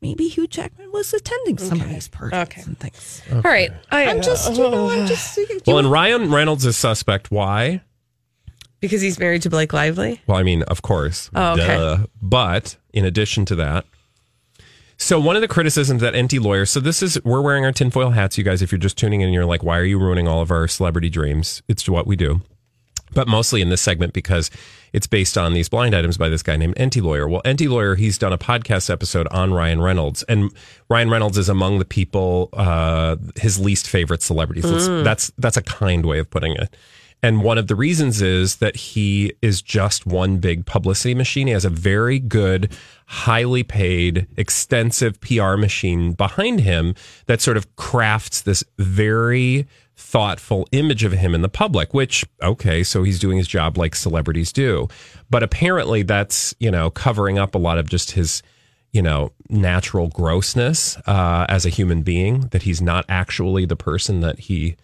maybe 0.00 0.28
Hugh 0.28 0.46
Jackman 0.46 0.87
was 0.92 1.12
attending 1.12 1.58
some 1.58 1.80
of 1.80 1.88
these 1.88 2.08
parties 2.08 2.38
Okay. 2.38 2.62
and 2.62 2.78
things. 2.78 3.22
all 3.32 3.40
right. 3.42 3.70
I, 3.90 4.06
I'm 4.06 4.22
just, 4.22 4.52
you 4.52 4.58
know, 4.70 4.90
I'm 4.90 5.06
just. 5.06 5.38
Well, 5.66 5.78
and 5.78 5.90
Ryan 5.90 6.30
Reynolds 6.32 6.64
is 6.66 6.76
suspect. 6.76 7.30
Why? 7.30 7.82
because 8.80 9.00
he's 9.00 9.18
married 9.18 9.42
to 9.42 9.50
Blake 9.50 9.72
Lively. 9.72 10.20
Well, 10.28 10.36
I 10.38 10.44
mean, 10.44 10.62
of 10.62 10.82
course. 10.82 11.30
Oh, 11.34 11.54
okay. 11.54 11.66
Duh. 11.66 12.06
But 12.22 12.76
in 12.92 13.04
addition 13.04 13.44
to 13.46 13.56
that, 13.56 13.84
so 14.96 15.18
one 15.20 15.34
of 15.36 15.42
the 15.42 15.48
criticisms 15.48 16.00
that 16.02 16.14
Enty 16.14 16.40
lawyers, 16.40 16.70
so 16.70 16.78
this 16.80 17.02
is, 17.02 17.22
we're 17.24 17.40
wearing 17.40 17.64
our 17.64 17.72
tinfoil 17.72 18.10
hats, 18.10 18.38
you 18.38 18.44
guys. 18.44 18.62
If 18.62 18.70
you're 18.70 18.78
just 18.78 18.96
tuning 18.96 19.20
in 19.20 19.32
you're 19.32 19.44
like, 19.44 19.62
why 19.64 19.78
are 19.78 19.84
you 19.84 19.98
ruining 19.98 20.28
all 20.28 20.40
of 20.42 20.50
our 20.50 20.68
celebrity 20.68 21.10
dreams? 21.10 21.60
It's 21.68 21.88
what 21.88 22.06
we 22.06 22.14
do. 22.14 22.40
But 23.18 23.26
mostly 23.26 23.60
in 23.60 23.68
this 23.68 23.80
segment 23.80 24.12
because 24.12 24.48
it's 24.92 25.08
based 25.08 25.36
on 25.36 25.52
these 25.52 25.68
blind 25.68 25.92
items 25.92 26.16
by 26.16 26.28
this 26.28 26.40
guy 26.44 26.56
named 26.56 26.76
Enty 26.76 27.02
Lawyer. 27.02 27.26
Well, 27.28 27.42
Enty 27.44 27.68
Lawyer, 27.68 27.96
he's 27.96 28.16
done 28.16 28.32
a 28.32 28.38
podcast 28.38 28.88
episode 28.90 29.26
on 29.32 29.52
Ryan 29.52 29.80
Reynolds, 29.80 30.22
and 30.28 30.52
Ryan 30.88 31.10
Reynolds 31.10 31.36
is 31.36 31.48
among 31.48 31.80
the 31.80 31.84
people 31.84 32.48
uh, 32.52 33.16
his 33.34 33.58
least 33.58 33.88
favorite 33.88 34.22
celebrities. 34.22 34.64
Let's- 34.66 34.86
That's 34.86 35.32
that's 35.36 35.56
a 35.56 35.62
kind 35.62 36.06
way 36.06 36.20
of 36.20 36.30
putting 36.30 36.52
it. 36.52 36.76
And 37.20 37.42
one 37.42 37.58
of 37.58 37.66
the 37.66 37.74
reasons 37.74 38.22
is 38.22 38.58
that 38.58 38.76
he 38.76 39.32
is 39.42 39.60
just 39.62 40.06
one 40.06 40.36
big 40.36 40.64
publicity 40.66 41.16
machine. 41.16 41.48
He 41.48 41.52
has 41.52 41.64
a 41.64 41.70
very 41.70 42.20
good, 42.20 42.70
highly 43.06 43.64
paid, 43.64 44.28
extensive 44.36 45.20
PR 45.20 45.56
machine 45.56 46.12
behind 46.12 46.60
him 46.60 46.94
that 47.26 47.40
sort 47.40 47.56
of 47.56 47.74
crafts 47.74 48.42
this 48.42 48.62
very 48.78 49.66
thoughtful 50.00 50.66
image 50.72 51.02
of 51.04 51.12
him 51.12 51.34
in 51.34 51.42
the 51.42 51.48
public, 51.48 51.92
which, 51.92 52.24
okay, 52.42 52.82
so 52.84 53.02
he's 53.02 53.18
doing 53.18 53.36
his 53.36 53.48
job 53.48 53.76
like 53.76 53.94
celebrities 53.94 54.52
do. 54.52 54.88
But 55.28 55.42
apparently 55.42 56.02
that's, 56.02 56.54
you 56.60 56.70
know, 56.70 56.88
covering 56.90 57.38
up 57.38 57.54
a 57.54 57.58
lot 57.58 57.78
of 57.78 57.88
just 57.90 58.12
his, 58.12 58.42
you 58.92 59.02
know, 59.02 59.32
natural 59.50 60.08
grossness 60.08 60.96
uh, 61.06 61.46
as 61.48 61.66
a 61.66 61.68
human 61.68 62.02
being, 62.02 62.42
that 62.52 62.62
he's 62.62 62.80
not 62.80 63.04
actually 63.08 63.64
the 63.66 63.76
person 63.76 64.20
that 64.20 64.38
he 64.38 64.76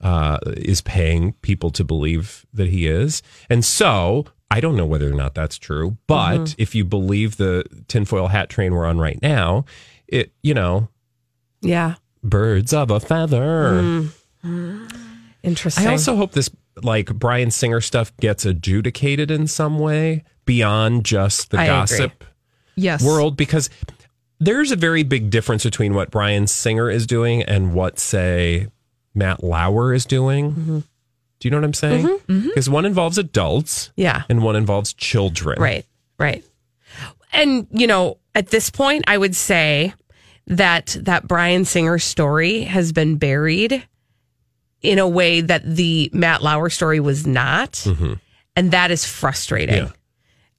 uh, 0.00 0.38
is 0.46 0.80
paying 0.82 1.32
people 1.42 1.70
to 1.70 1.82
believe 1.82 2.46
that 2.52 2.68
he 2.68 2.86
is. 2.86 3.22
And 3.50 3.64
so 3.64 4.26
I 4.50 4.60
don't 4.60 4.76
know 4.76 4.86
whether 4.86 5.10
or 5.10 5.14
not 5.16 5.34
that's 5.34 5.58
true, 5.58 5.96
but 6.06 6.54
if 6.58 6.74
you 6.74 6.84
believe 6.84 7.36
the 7.36 7.64
tinfoil 7.88 8.28
hat 8.28 8.48
train 8.48 8.72
we're 8.74 8.86
on 8.86 8.98
right 8.98 9.18
now, 9.22 9.64
it, 10.06 10.30
you 10.42 10.54
know, 10.54 10.88
Yeah. 11.62 11.94
birds 12.22 12.72
of 12.72 12.90
a 12.90 13.00
feather. 13.00 14.04
Interesting. 15.42 15.86
I 15.86 15.92
also 15.92 16.16
hope 16.16 16.32
this 16.32 16.50
like 16.82 17.12
Bryan 17.14 17.50
Singer 17.50 17.80
stuff 17.80 18.16
gets 18.18 18.44
adjudicated 18.44 19.30
in 19.30 19.46
some 19.46 19.78
way 19.78 20.24
beyond 20.44 21.04
just 21.04 21.50
the 21.50 21.58
I 21.58 21.64
agree. 21.64 21.76
gossip 21.76 22.24
Yes. 22.76 23.02
world 23.04 23.36
because 23.36 23.70
there's 24.38 24.70
a 24.70 24.76
very 24.76 25.02
big 25.02 25.30
difference 25.30 25.64
between 25.64 25.94
what 25.94 26.10
Bryan 26.10 26.46
Singer 26.46 26.88
is 26.90 27.06
doing 27.06 27.42
and 27.42 27.74
what 27.74 27.98
say 27.98 28.68
Matt 29.14 29.42
Lauer 29.42 29.92
is 29.92 30.06
doing. 30.06 30.52
Mm-hmm. 30.52 30.78
Do 31.40 31.46
you 31.46 31.50
know 31.50 31.58
what 31.58 31.64
I'm 31.64 31.74
saying? 31.74 32.18
Because 32.26 32.68
one 32.68 32.84
involves 32.84 33.18
adults 33.18 33.90
yeah. 33.96 34.22
and 34.28 34.42
one 34.42 34.56
involves 34.56 34.92
children. 34.92 35.60
Right, 35.60 35.86
right. 36.18 36.44
And 37.32 37.66
you 37.70 37.86
know, 37.86 38.18
at 38.34 38.48
this 38.48 38.70
point, 38.70 39.04
I 39.06 39.18
would 39.18 39.36
say 39.36 39.94
that 40.48 40.96
that 41.00 41.28
Bryan 41.28 41.64
Singer 41.64 41.98
story 41.98 42.62
has 42.62 42.92
been 42.92 43.16
buried 43.16 43.86
in 44.82 44.98
a 44.98 45.08
way 45.08 45.40
that 45.40 45.62
the 45.64 46.10
Matt 46.12 46.42
Lauer 46.42 46.70
story 46.70 47.00
was 47.00 47.26
not, 47.26 47.84
and 48.56 48.70
that 48.70 48.90
is 48.90 49.04
frustrating. 49.04 49.86
Yeah. 49.86 49.90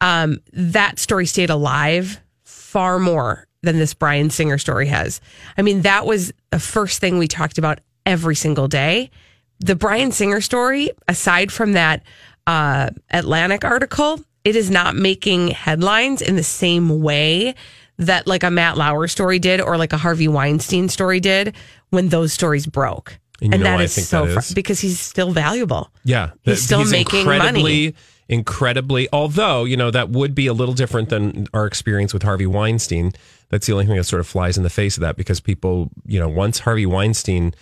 Um, 0.01 0.39
that 0.53 0.99
story 0.99 1.25
stayed 1.25 1.49
alive 1.49 2.19
far 2.43 2.99
more 2.99 3.45
than 3.63 3.77
this 3.77 3.93
Bryan 3.93 4.29
Singer 4.29 4.58
story 4.58 4.88
has. 4.88 5.19
I 5.58 5.62
mean, 5.62 5.82
that 5.82 6.05
was 6.05 6.32
the 6.51 6.60
first 6.60 6.99
thing 7.01 7.17
we 7.17 7.27
talked 7.27 7.58
about 7.58 7.79
every 8.05 8.36
single 8.36 8.67
day. 8.67 9.12
The 9.60 9.75
Bryan 9.75 10.12
Singer 10.12 10.39
story, 10.39 10.91
aside 11.08 11.51
from 11.51 11.73
that 11.73 12.03
uh, 12.47 12.91
Atlantic 13.12 13.65
article, 13.65 14.21
it 14.45 14.55
is 14.55 14.71
not 14.71 14.95
making 14.95 15.49
headlines 15.49 16.21
in 16.21 16.38
the 16.38 16.43
same 16.43 17.01
way 17.01 17.55
that 17.97 18.25
like 18.25 18.43
a 18.43 18.49
Matt 18.49 18.77
Lauer 18.77 19.08
story 19.08 19.39
did 19.39 19.60
or 19.60 19.77
like 19.77 19.91
a 19.91 19.97
Harvey 19.97 20.29
Weinstein 20.29 20.88
story 20.88 21.19
did 21.19 21.55
when 21.89 22.10
those 22.10 22.32
stories 22.32 22.65
broke. 22.65 23.19
And 23.41 23.54
you 23.54 23.60
know 23.60 23.63
that 23.63 23.80
I 23.80 23.88
think 23.88 24.08
so 24.08 24.25
that 24.25 24.43
fr- 24.43 24.54
because 24.54 24.80
he's 24.80 24.99
still 24.99 25.32
valuable. 25.32 25.91
Yeah, 26.04 26.32
He's 26.43 26.63
still 26.63 26.86
making 26.86 27.21
incredibly, 27.21 27.62
money. 27.62 27.95
Incredibly, 28.28 29.08
although 29.12 29.63
you 29.63 29.75
know 29.78 29.89
that 29.91 30.10
would 30.10 30.36
be 30.36 30.47
a 30.47 30.54
little 30.54 30.75
different 30.75 31.10
than 31.10 31.47
our 31.54 31.65
experience 31.65 32.13
with 32.13 32.23
Harvey 32.23 32.45
Weinstein. 32.45 33.13
That's 33.49 33.65
the 33.65 33.73
only 33.73 33.88
thing 33.88 33.95
that 33.95 34.04
sort 34.04 34.19
of 34.19 34.28
flies 34.28 34.58
in 34.58 34.63
the 34.63 34.69
face 34.69 34.97
of 34.97 35.02
that 35.02 35.15
because 35.15 35.39
people, 35.39 35.89
you 36.06 36.19
know, 36.19 36.30
once 36.30 36.60
Harvey 36.60 36.86
Weinstein 36.86 37.56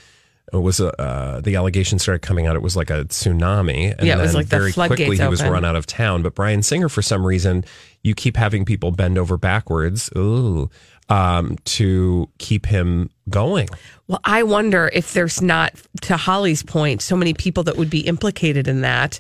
was 0.53 0.79
uh, 0.79 1.41
the 1.43 1.55
allegations 1.55 2.01
started 2.01 2.21
coming 2.21 2.47
out. 2.47 2.55
It 2.55 2.61
was 2.61 2.75
like 2.75 2.89
a 2.89 3.05
tsunami, 3.05 3.93
and 3.97 4.07
Yeah, 4.07 4.17
it 4.17 4.21
was 4.21 4.31
then 4.31 4.39
like 4.41 4.49
the 4.49 4.57
very 4.57 4.71
quickly 4.73 5.17
he 5.17 5.27
was 5.27 5.43
run 5.43 5.65
out 5.65 5.75
of 5.75 5.85
town. 5.85 6.23
But 6.23 6.35
Bryan 6.35 6.63
Singer, 6.63 6.89
for 6.89 7.01
some 7.01 7.25
reason, 7.25 7.65
you 8.01 8.15
keep 8.15 8.37
having 8.37 8.63
people 8.63 8.91
bend 8.91 9.17
over 9.17 9.37
backwards, 9.37 10.09
ooh, 10.15 10.69
um, 11.09 11.57
to 11.65 12.29
keep 12.37 12.65
him 12.65 13.09
going. 13.29 13.67
Well, 14.07 14.19
I 14.23 14.43
wonder 14.43 14.89
if 14.93 15.13
there's 15.13 15.41
not, 15.41 15.73
to 16.01 16.17
Holly's 16.17 16.63
point, 16.63 17.01
so 17.01 17.15
many 17.15 17.33
people 17.33 17.63
that 17.63 17.77
would 17.77 17.89
be 17.89 18.01
implicated 18.01 18.67
in 18.67 18.81
that 18.81 19.19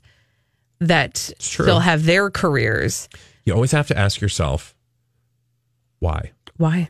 that 0.79 1.17
still 1.39 1.79
have 1.79 2.05
their 2.05 2.29
careers. 2.29 3.09
You 3.45 3.53
always 3.53 3.71
have 3.71 3.87
to 3.87 3.97
ask 3.97 4.21
yourself, 4.21 4.75
why? 5.99 6.31
Why? 6.57 6.89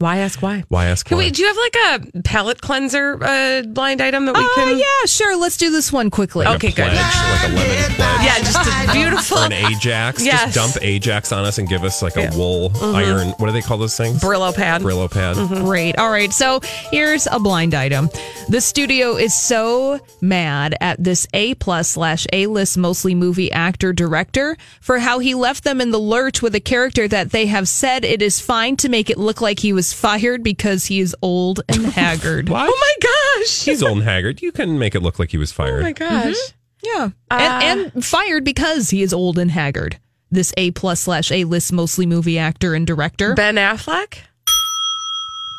Why 0.00 0.16
ask 0.18 0.40
why? 0.40 0.64
Why 0.68 0.86
ask 0.86 1.06
Can 1.06 1.18
why? 1.18 1.24
we? 1.24 1.30
Do 1.30 1.42
you 1.42 1.48
have 1.48 1.56
like 1.56 2.14
a 2.16 2.22
palette 2.22 2.60
cleanser 2.62 3.22
uh, 3.22 3.62
blind 3.62 4.00
item 4.00 4.24
that 4.24 4.34
we 4.34 4.40
can? 4.40 4.48
Oh, 4.50 4.54
can? 4.70 4.78
yeah, 4.78 5.06
sure. 5.06 5.36
Let's 5.38 5.56
do 5.58 5.70
this 5.70 5.92
one 5.92 6.08
quickly. 6.10 6.46
Like 6.46 6.54
a 6.54 6.56
okay, 6.56 6.68
good. 6.74 6.90
pledge, 6.90 6.96
like 6.96 7.50
a 7.50 7.54
lemon 7.54 7.92
pledge. 7.92 8.24
Yeah, 8.24 8.38
just 8.38 8.88
a 8.88 8.92
beautiful 8.92 9.38
Or 9.38 9.44
an 9.46 9.52
Ajax. 9.52 10.24
Yes. 10.24 10.54
Just 10.54 10.54
dump 10.74 10.84
Ajax 10.84 11.32
on 11.32 11.44
us 11.44 11.58
and 11.58 11.68
give 11.68 11.84
us 11.84 12.00
like 12.02 12.16
a 12.16 12.22
Yeah. 12.22 12.34
wool 12.34 12.70
Mhm. 12.70 12.94
iron. 12.94 13.28
What 13.36 13.46
do 13.46 13.52
they 13.52 13.60
call 13.60 13.76
those 13.78 13.96
things? 13.96 14.20
Brillo 14.22 14.54
pad. 14.54 14.80
Brillo 14.82 15.10
pad. 15.10 15.36
Great. 15.64 15.98
All 15.98 16.10
right. 16.10 16.32
So 16.32 16.60
here's 16.90 17.26
a 17.30 17.38
blind 17.38 17.74
item. 17.74 18.08
The 18.48 18.60
studio 18.62 19.16
is 19.16 19.34
so 19.34 20.00
mad 20.22 20.76
at 20.80 21.02
this 21.04 21.26
A 21.34 21.54
plus 21.56 21.88
slash 21.90 22.26
A 22.32 22.46
list 22.46 22.78
mostly 22.78 23.14
movie 23.14 23.52
actor 23.52 23.92
director 23.92 24.56
for 24.80 24.98
how 24.98 25.18
he 25.18 25.34
left 25.34 25.64
them 25.64 25.80
in 25.80 25.90
the 25.90 26.00
lurch 26.00 26.40
with 26.40 26.54
a 26.54 26.60
character 26.60 27.06
that 27.06 27.32
they 27.32 27.46
have 27.46 27.68
said 27.68 28.04
it 28.04 28.22
is 28.22 28.40
fine 28.40 28.76
to 28.78 28.88
make 28.88 29.10
it 29.10 29.18
look 29.18 29.40
like 29.42 29.60
he 29.60 29.72
was 29.72 29.89
fired 29.92 30.42
because 30.42 30.86
he 30.86 31.00
is 31.00 31.14
old 31.22 31.60
and 31.68 31.86
haggard. 31.92 32.48
What? 32.48 32.68
Oh 32.70 32.78
my 32.80 33.40
gosh! 33.40 33.64
He's 33.64 33.82
old 33.82 33.98
and 33.98 34.06
haggard. 34.06 34.42
You 34.42 34.52
can 34.52 34.78
make 34.78 34.94
it 34.94 35.00
look 35.02 35.18
like 35.18 35.30
he 35.30 35.38
was 35.38 35.52
fired. 35.52 35.80
Oh 35.80 35.82
my 35.82 35.92
gosh! 35.92 36.36
Yeah. 36.82 37.10
Uh, 37.30 37.38
and, 37.62 37.92
and 37.94 38.04
fired 38.04 38.44
because 38.44 38.90
he 38.90 39.02
is 39.02 39.12
old 39.12 39.38
and 39.38 39.50
haggard. 39.50 39.98
This 40.30 40.52
A 40.56 40.70
plus 40.70 41.00
slash 41.00 41.30
A 41.32 41.44
list 41.44 41.72
mostly 41.72 42.06
movie 42.06 42.38
actor 42.38 42.74
and 42.74 42.86
director. 42.86 43.34
Ben 43.34 43.56
Affleck. 43.56 44.18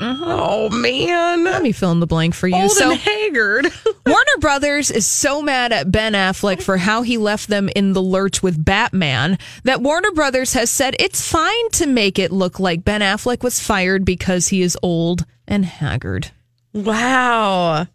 Mm-hmm. 0.02 0.24
Oh 0.26 0.70
man! 0.70 1.44
Let 1.44 1.62
me 1.62 1.72
fill 1.72 1.92
in 1.92 2.00
the 2.00 2.08
blank 2.08 2.34
for 2.34 2.48
you. 2.48 2.56
Old 2.56 2.72
so 2.72 2.92
and 2.92 3.00
haggard. 3.00 3.68
Warner 4.08 4.38
Brothers 4.40 4.90
is 4.90 5.06
so 5.06 5.44
mad 5.44 5.72
at 5.72 5.92
Ben 5.92 6.14
Affleck 6.14 6.64
for 6.64 6.78
how 6.78 7.04
he 7.04 7.20
left 7.20 7.50
them 7.50 7.70
in 7.76 7.94
the 7.94 8.02
lurch 8.02 8.42
with 8.42 8.64
Batman 8.66 9.38
that 9.64 9.82
Warner 9.82 10.12
Brothers 10.12 10.54
has 10.54 10.72
said 10.72 10.96
it's 10.98 11.30
fine 11.30 11.70
to 11.74 11.86
make 11.86 12.18
it 12.18 12.32
look 12.32 12.60
like 12.60 12.84
Ben 12.84 13.02
Affleck 13.02 13.44
was 13.44 13.60
fired 13.60 14.04
because 14.04 14.48
he 14.48 14.64
is 14.64 14.76
old 14.82 15.24
and 15.48 15.66
haggard. 15.66 16.32
wow. 16.74 17.86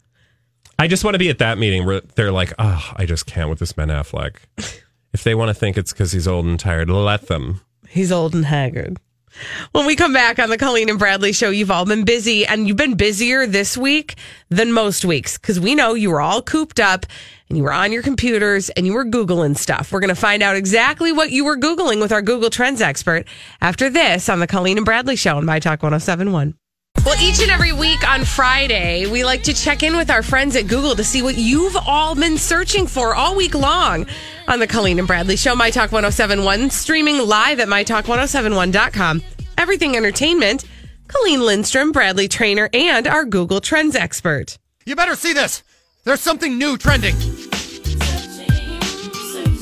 I 0.79 0.89
just 0.89 1.05
want 1.05 1.15
to 1.15 1.19
be 1.19 1.31
at 1.31 1.39
that 1.39 1.59
meeting 1.59 1.87
where 1.87 2.03
they're 2.03 2.31
like, 2.31 2.53
oh, 2.59 2.93
I 2.95 3.07
just 3.07 3.27
can't 3.27 3.49
with 3.49 3.59
this 3.59 3.73
Ben 3.73 3.89
Affleck. 3.89 4.37
if 5.13 5.25
they 5.25 5.35
want 5.35 5.49
to 5.49 5.55
think 5.55 5.77
it's 5.79 5.93
because 5.93 6.13
he's 6.13 6.29
old 6.29 6.45
and 6.45 6.61
tired, 6.61 6.91
let 6.91 7.29
them. 7.29 7.63
He's 7.89 8.13
old 8.13 8.35
and 8.35 8.45
haggard. 8.45 8.99
When 9.73 9.87
we 9.87 9.97
come 9.97 10.13
back 10.13 10.39
on 10.39 10.51
the 10.51 10.59
Colleen 10.59 10.89
and 10.89 10.99
Bradley 10.99 11.33
show, 11.33 11.51
you've 11.51 11.71
all 11.71 11.85
been 11.85 12.05
busy 12.05 12.47
and 12.47 12.67
you've 12.67 12.77
been 12.77 12.95
busier 12.95 13.47
this 13.47 13.77
week 13.77 14.17
than 14.49 14.73
most 14.73 15.05
weeks 15.05 15.39
because 15.39 15.61
we 15.61 15.75
know 15.75 15.95
you 15.95 16.11
were 16.11 16.21
all 16.21 16.43
cooped 16.43 16.81
up 16.81 17.07
and 17.49 17.57
you 17.57 17.65
were 17.65 17.73
on 17.73 17.93
your 17.93 18.03
computers 18.03 18.71
and 18.71 18.87
you 18.87 18.93
were 18.93 19.05
Googling 19.05 19.57
stuff. 19.57 19.93
We're 19.93 20.01
going 20.01 20.15
to 20.15 20.21
find 20.21 20.43
out 20.43 20.57
exactly 20.57 21.13
what 21.13 21.31
you 21.31 21.45
were 21.45 21.57
Googling 21.57 22.01
with 22.01 22.13
our 22.13 22.23
Google 22.23 22.51
Trends 22.51 22.81
expert 22.81 23.27
after 23.61 23.91
this 23.91 24.29
on 24.29 24.41
the 24.41 24.47
Colleen 24.47 24.77
and 24.77 24.87
Bradley 24.87 25.17
show 25.17 25.37
on 25.37 25.45
My 25.45 25.59
Talk 25.61 25.83
1071. 25.83 26.55
Well, 27.05 27.23
each 27.23 27.41
and 27.41 27.51
every 27.51 27.73
week 27.73 28.09
on 28.09 28.25
Friday, 28.25 29.07
we 29.07 29.25
like 29.25 29.45
to 29.45 29.53
check 29.53 29.83
in 29.83 29.97
with 29.97 30.11
our 30.11 30.23
friends 30.23 30.57
at 30.57 30.67
Google 30.67 30.97
to 30.97 31.05
see 31.05 31.23
what 31.23 31.37
you've 31.37 31.77
all 31.77 32.17
been 32.17 32.37
searching 32.37 32.87
for 32.87 33.15
all 33.15 33.37
week 33.37 33.55
long 33.55 34.07
on 34.49 34.59
the 34.59 34.67
Colleen 34.67 34.99
and 34.99 35.07
Bradley 35.07 35.37
Show, 35.37 35.55
My 35.55 35.71
Talk 35.71 35.93
1071, 35.93 36.71
streaming 36.71 37.19
live 37.19 37.61
at 37.61 37.69
MyTalk1071.com. 37.69 39.23
Everything 39.59 39.97
Entertainment, 39.97 40.65
Colleen 41.09 41.41
Lindstrom, 41.41 41.93
Bradley 41.93 42.29
Traynor, 42.29 42.69
and 42.73 43.07
our 43.07 43.25
Google 43.25 43.61
Trends 43.61 43.97
expert. 43.97 44.59
You 44.85 44.97
better 44.97 45.17
see 45.17 45.33
this. 45.33 45.63
There's 46.05 46.21
something 46.21 46.59
new 46.59 46.77
trending. 46.77 47.15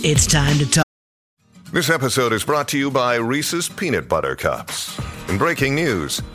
It's 0.06 0.26
time 0.26 0.58
to 0.58 0.70
talk. 0.70 0.84
This 1.72 1.88
episode 1.90 2.32
is 2.32 2.44
brought 2.44 2.68
to 2.68 2.78
you 2.78 2.90
by 2.90 3.16
Reese's 3.16 3.68
Peanut 3.68 4.08
Butter 4.08 4.36
Cups. 4.36 4.98
In 5.28 5.38
breaking 5.38 5.74
news, 5.74 6.20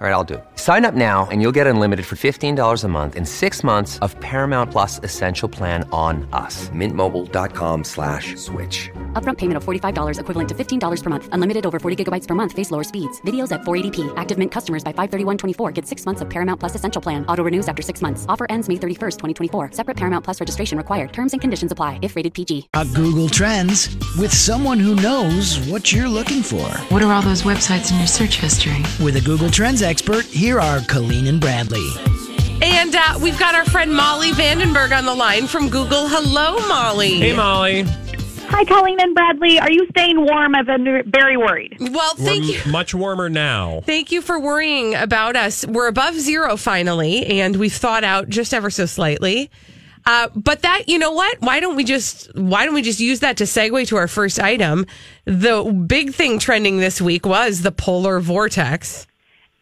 All 0.00 0.06
right, 0.06 0.12
I'll 0.12 0.22
do 0.22 0.34
it. 0.34 0.44
Sign 0.54 0.84
up 0.84 0.94
now 0.94 1.26
and 1.32 1.42
you'll 1.42 1.56
get 1.60 1.66
unlimited 1.66 2.06
for 2.06 2.14
$15 2.14 2.84
a 2.84 2.88
month 2.88 3.16
in 3.16 3.26
six 3.26 3.64
months 3.64 3.98
of 3.98 4.14
Paramount 4.20 4.70
Plus 4.70 5.00
Essential 5.02 5.48
Plan 5.48 5.82
on 5.90 6.28
us. 6.32 6.68
Mintmobile.com 6.68 7.82
slash 7.82 8.36
switch. 8.36 8.90
Upfront 9.14 9.38
payment 9.38 9.56
of 9.56 9.64
$45 9.64 10.20
equivalent 10.20 10.48
to 10.50 10.54
$15 10.54 11.02
per 11.02 11.10
month. 11.10 11.28
Unlimited 11.32 11.66
over 11.66 11.80
40 11.80 12.04
gigabytes 12.04 12.28
per 12.28 12.36
month. 12.36 12.52
Face 12.52 12.70
lower 12.70 12.84
speeds. 12.84 13.20
Videos 13.22 13.50
at 13.50 13.62
480p. 13.62 14.16
Active 14.16 14.38
Mint 14.38 14.52
customers 14.52 14.84
by 14.84 14.92
531.24 14.92 15.74
get 15.74 15.84
six 15.84 16.06
months 16.06 16.20
of 16.20 16.30
Paramount 16.30 16.60
Plus 16.60 16.76
Essential 16.76 17.02
Plan. 17.02 17.26
Auto 17.26 17.42
renews 17.42 17.66
after 17.66 17.82
six 17.82 18.00
months. 18.00 18.24
Offer 18.28 18.46
ends 18.48 18.68
May 18.68 18.76
31st, 18.76 19.16
2024. 19.50 19.72
Separate 19.72 19.96
Paramount 19.96 20.24
Plus 20.24 20.40
registration 20.40 20.78
required. 20.78 21.12
Terms 21.12 21.32
and 21.34 21.40
conditions 21.40 21.72
apply 21.72 21.98
if 22.02 22.14
rated 22.14 22.34
PG. 22.34 22.68
A 22.74 22.84
Google 22.94 23.28
Trends 23.28 23.96
with 24.16 24.32
someone 24.32 24.78
who 24.78 24.94
knows 24.94 25.58
what 25.66 25.92
you're 25.92 26.08
looking 26.08 26.44
for. 26.44 26.68
What 26.94 27.02
are 27.02 27.12
all 27.12 27.22
those 27.22 27.42
websites 27.42 27.90
in 27.90 27.98
your 27.98 28.06
search 28.06 28.36
history? 28.36 28.84
With 29.04 29.16
a 29.16 29.20
Google 29.20 29.50
Trends 29.50 29.82
expert, 29.88 30.24
here 30.26 30.60
are 30.60 30.80
Colleen 30.82 31.26
and 31.26 31.40
Bradley. 31.40 31.88
And 32.60 32.94
uh, 32.94 33.18
we've 33.22 33.38
got 33.38 33.54
our 33.54 33.64
friend 33.64 33.92
Molly 33.94 34.30
Vandenberg 34.32 34.96
on 34.96 35.04
the 35.06 35.14
line 35.14 35.46
from 35.46 35.68
Google. 35.70 36.06
Hello, 36.08 36.58
Molly. 36.68 37.18
Hey, 37.18 37.34
Molly. 37.34 37.84
Hi, 38.50 38.64
Colleen 38.64 39.00
and 39.00 39.14
Bradley. 39.14 39.58
Are 39.58 39.70
you 39.70 39.86
staying 39.90 40.20
warm? 40.20 40.54
I've 40.54 40.66
been 40.66 41.02
very 41.06 41.36
worried. 41.36 41.76
Well, 41.80 42.14
We're 42.18 42.24
thank 42.24 42.44
you. 42.44 42.60
m- 42.64 42.70
much 42.70 42.94
warmer 42.94 43.28
now. 43.28 43.80
Thank 43.84 44.12
you 44.12 44.20
for 44.22 44.38
worrying 44.38 44.94
about 44.94 45.36
us. 45.36 45.66
We're 45.66 45.86
above 45.88 46.14
zero 46.14 46.56
finally, 46.56 47.24
and 47.26 47.56
we've 47.56 47.72
thawed 47.72 48.04
out 48.04 48.28
just 48.28 48.52
ever 48.52 48.70
so 48.70 48.86
slightly. 48.86 49.50
Uh, 50.06 50.28
but 50.34 50.62
that, 50.62 50.84
you 50.88 50.98
know 50.98 51.12
what? 51.12 51.40
Why 51.40 51.60
don't 51.60 51.76
we 51.76 51.84
just 51.84 52.34
why 52.34 52.64
don't 52.64 52.74
we 52.74 52.82
just 52.82 53.00
use 53.00 53.20
that 53.20 53.36
to 53.38 53.44
segue 53.44 53.86
to 53.88 53.96
our 53.96 54.08
first 54.08 54.40
item? 54.40 54.86
The 55.26 55.62
big 55.86 56.14
thing 56.14 56.38
trending 56.38 56.78
this 56.78 57.00
week 57.00 57.26
was 57.26 57.60
the 57.62 57.72
polar 57.72 58.18
vortex. 58.18 59.06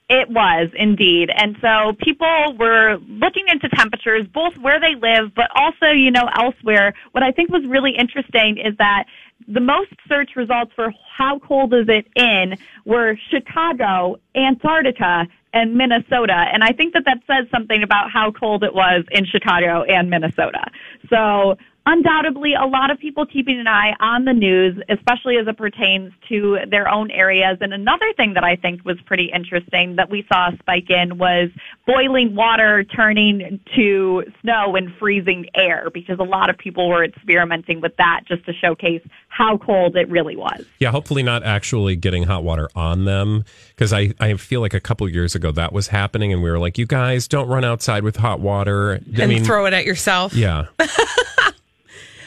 It 0.08 0.30
was 0.30 0.70
indeed. 0.78 1.30
And 1.34 1.56
so 1.60 1.92
people 1.98 2.54
were 2.58 2.98
looking 3.08 3.46
into 3.48 3.68
temperatures, 3.70 4.26
both 4.32 4.56
where 4.58 4.78
they 4.78 4.94
live, 4.94 5.34
but 5.34 5.50
also, 5.56 5.86
you 5.86 6.12
know, 6.12 6.28
elsewhere. 6.38 6.94
What 7.10 7.24
I 7.24 7.32
think 7.32 7.50
was 7.50 7.64
really 7.66 7.92
interesting 7.98 8.58
is 8.58 8.76
that 8.78 9.04
the 9.48 9.60
most 9.60 9.90
search 10.08 10.30
results 10.36 10.72
for 10.74 10.92
how 11.16 11.40
cold 11.40 11.74
is 11.74 11.88
it 11.88 12.06
in 12.14 12.56
were 12.84 13.18
Chicago, 13.30 14.16
Antarctica, 14.36 15.26
and 15.52 15.74
Minnesota. 15.74 16.46
And 16.52 16.62
I 16.62 16.70
think 16.70 16.94
that 16.94 17.04
that 17.06 17.18
says 17.26 17.50
something 17.50 17.82
about 17.82 18.10
how 18.10 18.30
cold 18.30 18.62
it 18.62 18.74
was 18.74 19.04
in 19.10 19.24
Chicago 19.24 19.82
and 19.82 20.08
Minnesota. 20.08 20.66
So 21.10 21.56
undoubtedly 21.86 22.52
a 22.54 22.66
lot 22.66 22.90
of 22.90 22.98
people 22.98 23.24
keeping 23.24 23.58
an 23.60 23.68
eye 23.68 23.92
on 24.00 24.24
the 24.24 24.32
news, 24.32 24.76
especially 24.88 25.36
as 25.36 25.46
it 25.46 25.56
pertains 25.56 26.12
to 26.28 26.58
their 26.70 26.88
own 26.88 27.10
areas. 27.12 27.58
And 27.60 27.72
another 27.72 28.12
thing 28.16 28.34
that 28.34 28.44
I 28.44 28.56
think 28.56 28.84
was 28.84 28.98
pretty 29.06 29.30
interesting 29.34 29.96
that 29.96 30.10
we 30.10 30.26
saw 30.30 30.48
a 30.48 30.58
spike 30.58 30.90
in 30.90 31.16
was 31.16 31.48
boiling 31.86 32.34
water 32.34 32.84
turning 32.84 33.60
to 33.76 34.24
snow 34.42 34.74
and 34.74 34.92
freezing 34.98 35.46
air 35.54 35.88
because 35.94 36.18
a 36.18 36.24
lot 36.24 36.50
of 36.50 36.58
people 36.58 36.88
were 36.88 37.04
experimenting 37.04 37.80
with 37.80 37.96
that 37.96 38.22
just 38.26 38.44
to 38.46 38.52
showcase 38.52 39.02
how 39.28 39.56
cold 39.58 39.96
it 39.96 40.08
really 40.08 40.34
was. 40.34 40.64
Yeah, 40.80 40.90
hopefully 40.90 41.22
not 41.22 41.44
actually 41.44 41.94
getting 41.94 42.24
hot 42.24 42.42
water 42.42 42.68
on 42.74 43.04
them 43.04 43.44
because 43.68 43.92
I, 43.92 44.12
I 44.18 44.34
feel 44.34 44.60
like 44.60 44.74
a 44.74 44.80
couple 44.80 45.08
years 45.08 45.34
ago 45.34 45.52
that 45.52 45.72
was 45.72 45.88
happening 45.88 46.32
and 46.32 46.42
we 46.42 46.50
were 46.50 46.58
like, 46.58 46.78
you 46.78 46.86
guys 46.86 47.28
don't 47.28 47.48
run 47.48 47.64
outside 47.64 48.02
with 48.02 48.16
hot 48.16 48.40
water. 48.40 48.94
I 49.16 49.22
and 49.22 49.28
mean, 49.28 49.44
throw 49.44 49.66
it 49.66 49.72
at 49.72 49.84
yourself. 49.84 50.34
yeah. 50.34 50.66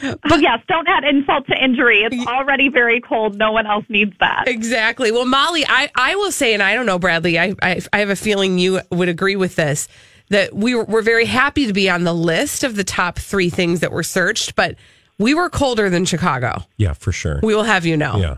But 0.00 0.40
yes, 0.40 0.60
don't 0.66 0.88
add 0.88 1.04
insult 1.04 1.46
to 1.48 1.62
injury. 1.62 2.02
It's 2.04 2.26
already 2.26 2.68
very 2.68 3.00
cold. 3.00 3.36
No 3.36 3.52
one 3.52 3.66
else 3.66 3.84
needs 3.88 4.12
that. 4.20 4.44
Exactly. 4.46 5.12
Well, 5.12 5.26
Molly, 5.26 5.64
I, 5.68 5.90
I 5.94 6.16
will 6.16 6.32
say, 6.32 6.54
and 6.54 6.62
I 6.62 6.74
don't 6.74 6.86
know, 6.86 6.98
Bradley, 6.98 7.38
I, 7.38 7.54
I, 7.62 7.80
I 7.92 7.98
have 7.98 8.10
a 8.10 8.16
feeling 8.16 8.58
you 8.58 8.80
would 8.90 9.08
agree 9.08 9.36
with 9.36 9.56
this, 9.56 9.88
that 10.30 10.54
we 10.54 10.74
were, 10.74 10.84
we're 10.84 11.02
very 11.02 11.26
happy 11.26 11.66
to 11.66 11.72
be 11.72 11.90
on 11.90 12.04
the 12.04 12.14
list 12.14 12.64
of 12.64 12.76
the 12.76 12.84
top 12.84 13.18
three 13.18 13.50
things 13.50 13.80
that 13.80 13.92
were 13.92 14.02
searched, 14.02 14.54
but 14.56 14.76
we 15.18 15.34
were 15.34 15.50
colder 15.50 15.90
than 15.90 16.04
Chicago. 16.04 16.64
Yeah, 16.76 16.94
for 16.94 17.12
sure. 17.12 17.40
We 17.42 17.54
will 17.54 17.64
have 17.64 17.84
you 17.84 17.96
know. 17.96 18.16
Yeah. 18.16 18.36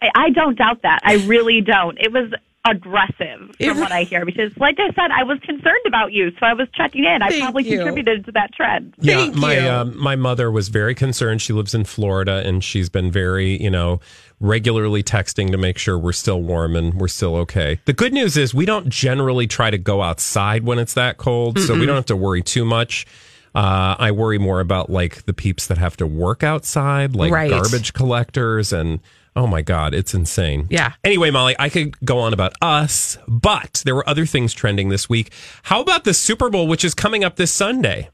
I, 0.00 0.10
I 0.14 0.30
don't 0.30 0.58
doubt 0.58 0.82
that. 0.82 1.00
I 1.04 1.14
really 1.26 1.60
don't. 1.60 1.96
It 2.00 2.12
was 2.12 2.32
aggressive 2.64 3.54
from 3.60 3.80
what 3.80 3.90
I 3.92 4.04
hear 4.04 4.24
because, 4.24 4.56
like 4.56 4.76
I 4.78 4.86
said, 4.94 5.10
I 5.10 5.24
was 5.24 5.38
concerned 5.40 5.82
about 5.86 6.12
you, 6.12 6.30
so 6.38 6.46
I 6.46 6.52
was 6.54 6.68
checking 6.74 7.04
in. 7.04 7.22
I 7.22 7.28
Thank 7.30 7.42
probably 7.42 7.64
you. 7.68 7.76
contributed 7.78 8.24
to 8.26 8.32
that 8.32 8.52
trend. 8.54 8.94
Yeah, 8.98 9.30
my 9.34 9.58
um, 9.68 9.96
my 9.98 10.16
mother 10.16 10.50
was 10.50 10.68
very 10.68 10.94
concerned. 10.94 11.42
She 11.42 11.52
lives 11.52 11.74
in 11.74 11.84
Florida, 11.84 12.42
and 12.46 12.62
she's 12.62 12.88
been 12.88 13.10
very, 13.10 13.60
you 13.60 13.70
know, 13.70 14.00
regularly 14.40 15.02
texting 15.02 15.50
to 15.50 15.58
make 15.58 15.78
sure 15.78 15.98
we're 15.98 16.12
still 16.12 16.42
warm 16.42 16.76
and 16.76 16.94
we're 16.94 17.08
still 17.08 17.36
okay. 17.36 17.80
The 17.84 17.92
good 17.92 18.12
news 18.12 18.36
is 18.36 18.54
we 18.54 18.66
don't 18.66 18.88
generally 18.88 19.46
try 19.46 19.70
to 19.70 19.78
go 19.78 20.02
outside 20.02 20.64
when 20.64 20.78
it's 20.78 20.94
that 20.94 21.16
cold, 21.16 21.58
so 21.58 21.74
we 21.74 21.86
don't 21.86 21.96
have 21.96 22.06
to 22.06 22.16
worry 22.16 22.42
too 22.42 22.64
much. 22.64 23.06
Uh, 23.54 23.96
I 23.98 24.12
worry 24.12 24.38
more 24.38 24.60
about 24.60 24.88
like 24.88 25.24
the 25.24 25.34
peeps 25.34 25.66
that 25.66 25.76
have 25.78 25.96
to 25.98 26.06
work 26.06 26.42
outside, 26.42 27.14
like 27.14 27.30
Right. 27.32 27.50
garbage 27.50 27.92
collectors, 27.92 28.72
and 28.72 29.00
oh 29.36 29.46
my 29.46 29.62
god, 29.62 29.94
it's 29.94 30.14
insane. 30.14 30.66
Yeah. 30.70 30.94
Anyway, 31.04 31.30
Molly, 31.30 31.56
I 31.58 31.68
could 31.68 31.98
go 32.04 32.18
on 32.18 32.32
about 32.32 32.52
us, 32.60 33.18
but 33.26 33.82
there 33.84 33.94
were 33.94 34.08
other 34.08 34.26
things 34.26 34.52
trending 34.52 34.88
this 34.88 35.08
week. 35.08 35.32
How 35.64 35.80
about 35.80 36.04
the 36.04 36.14
Super 36.14 36.50
Bowl, 36.50 36.66
which 36.66 36.84
is 36.84 36.94
coming 36.94 37.24
up 37.24 37.36
this 37.36 37.52
Sunday? 37.52 38.10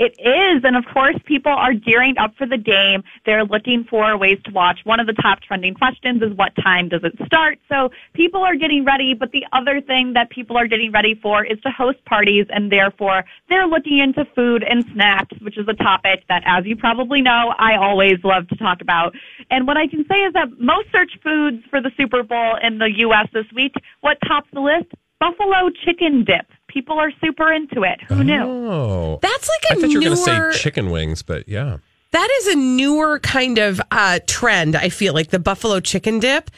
It 0.00 0.16
is, 0.18 0.64
and 0.64 0.76
of 0.76 0.86
course, 0.94 1.16
people 1.26 1.52
are 1.52 1.74
gearing 1.74 2.16
up 2.16 2.34
for 2.38 2.46
the 2.46 2.56
game. 2.56 3.04
They're 3.26 3.44
looking 3.44 3.84
for 3.84 4.16
ways 4.16 4.38
to 4.46 4.50
watch. 4.50 4.80
One 4.84 4.98
of 4.98 5.06
the 5.06 5.12
top 5.12 5.40
trending 5.42 5.74
questions 5.74 6.22
is 6.22 6.32
what 6.32 6.52
time 6.56 6.88
does 6.88 7.02
it 7.04 7.12
start? 7.26 7.58
So 7.68 7.90
people 8.14 8.40
are 8.40 8.56
getting 8.56 8.82
ready, 8.86 9.12
but 9.12 9.30
the 9.32 9.44
other 9.52 9.82
thing 9.82 10.14
that 10.14 10.30
people 10.30 10.56
are 10.56 10.66
getting 10.66 10.90
ready 10.90 11.14
for 11.22 11.44
is 11.44 11.60
to 11.60 11.70
host 11.70 12.02
parties, 12.06 12.46
and 12.48 12.72
therefore 12.72 13.24
they're 13.50 13.66
looking 13.66 13.98
into 13.98 14.24
food 14.34 14.62
and 14.62 14.86
snacks, 14.94 15.36
which 15.42 15.58
is 15.58 15.68
a 15.68 15.74
topic 15.74 16.24
that, 16.30 16.44
as 16.46 16.64
you 16.64 16.76
probably 16.76 17.20
know, 17.20 17.52
I 17.58 17.76
always 17.76 18.24
love 18.24 18.48
to 18.48 18.56
talk 18.56 18.80
about. 18.80 19.14
And 19.50 19.66
what 19.66 19.76
I 19.76 19.86
can 19.86 20.06
say 20.10 20.22
is 20.22 20.32
that 20.32 20.48
most 20.58 20.90
search 20.92 21.12
foods 21.22 21.62
for 21.68 21.82
the 21.82 21.90
Super 21.98 22.22
Bowl 22.22 22.56
in 22.62 22.78
the 22.78 22.90
U.S. 23.00 23.28
this 23.34 23.52
week, 23.54 23.74
what 24.00 24.16
tops 24.26 24.48
the 24.54 24.60
list? 24.60 24.94
Buffalo 25.20 25.68
chicken 25.84 26.24
dip. 26.24 26.46
People 26.72 26.98
are 26.98 27.10
super 27.20 27.52
into 27.52 27.82
it. 27.82 28.00
Who 28.08 28.22
knew? 28.22 28.42
Oh, 28.42 29.18
That's 29.22 29.48
like 29.48 29.70
a 29.70 29.78
I 29.78 29.80
thought 29.80 29.90
you 29.90 29.98
were 29.98 30.04
going 30.04 30.16
to 30.16 30.52
say 30.54 30.62
chicken 30.62 30.90
wings, 30.90 31.22
but 31.22 31.48
yeah. 31.48 31.78
That 32.12 32.28
is 32.40 32.46
a 32.48 32.56
newer 32.56 33.18
kind 33.20 33.58
of 33.58 33.80
uh, 33.90 34.20
trend, 34.26 34.76
I 34.76 34.88
feel 34.88 35.14
like 35.14 35.30
the 35.30 35.38
buffalo 35.38 35.80
chicken 35.80 36.20
dip. 36.20 36.50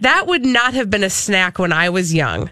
That 0.00 0.26
would 0.26 0.44
not 0.44 0.74
have 0.74 0.88
been 0.90 1.04
a 1.04 1.10
snack 1.10 1.58
when 1.58 1.72
I 1.72 1.88
was 1.90 2.14
young. 2.14 2.50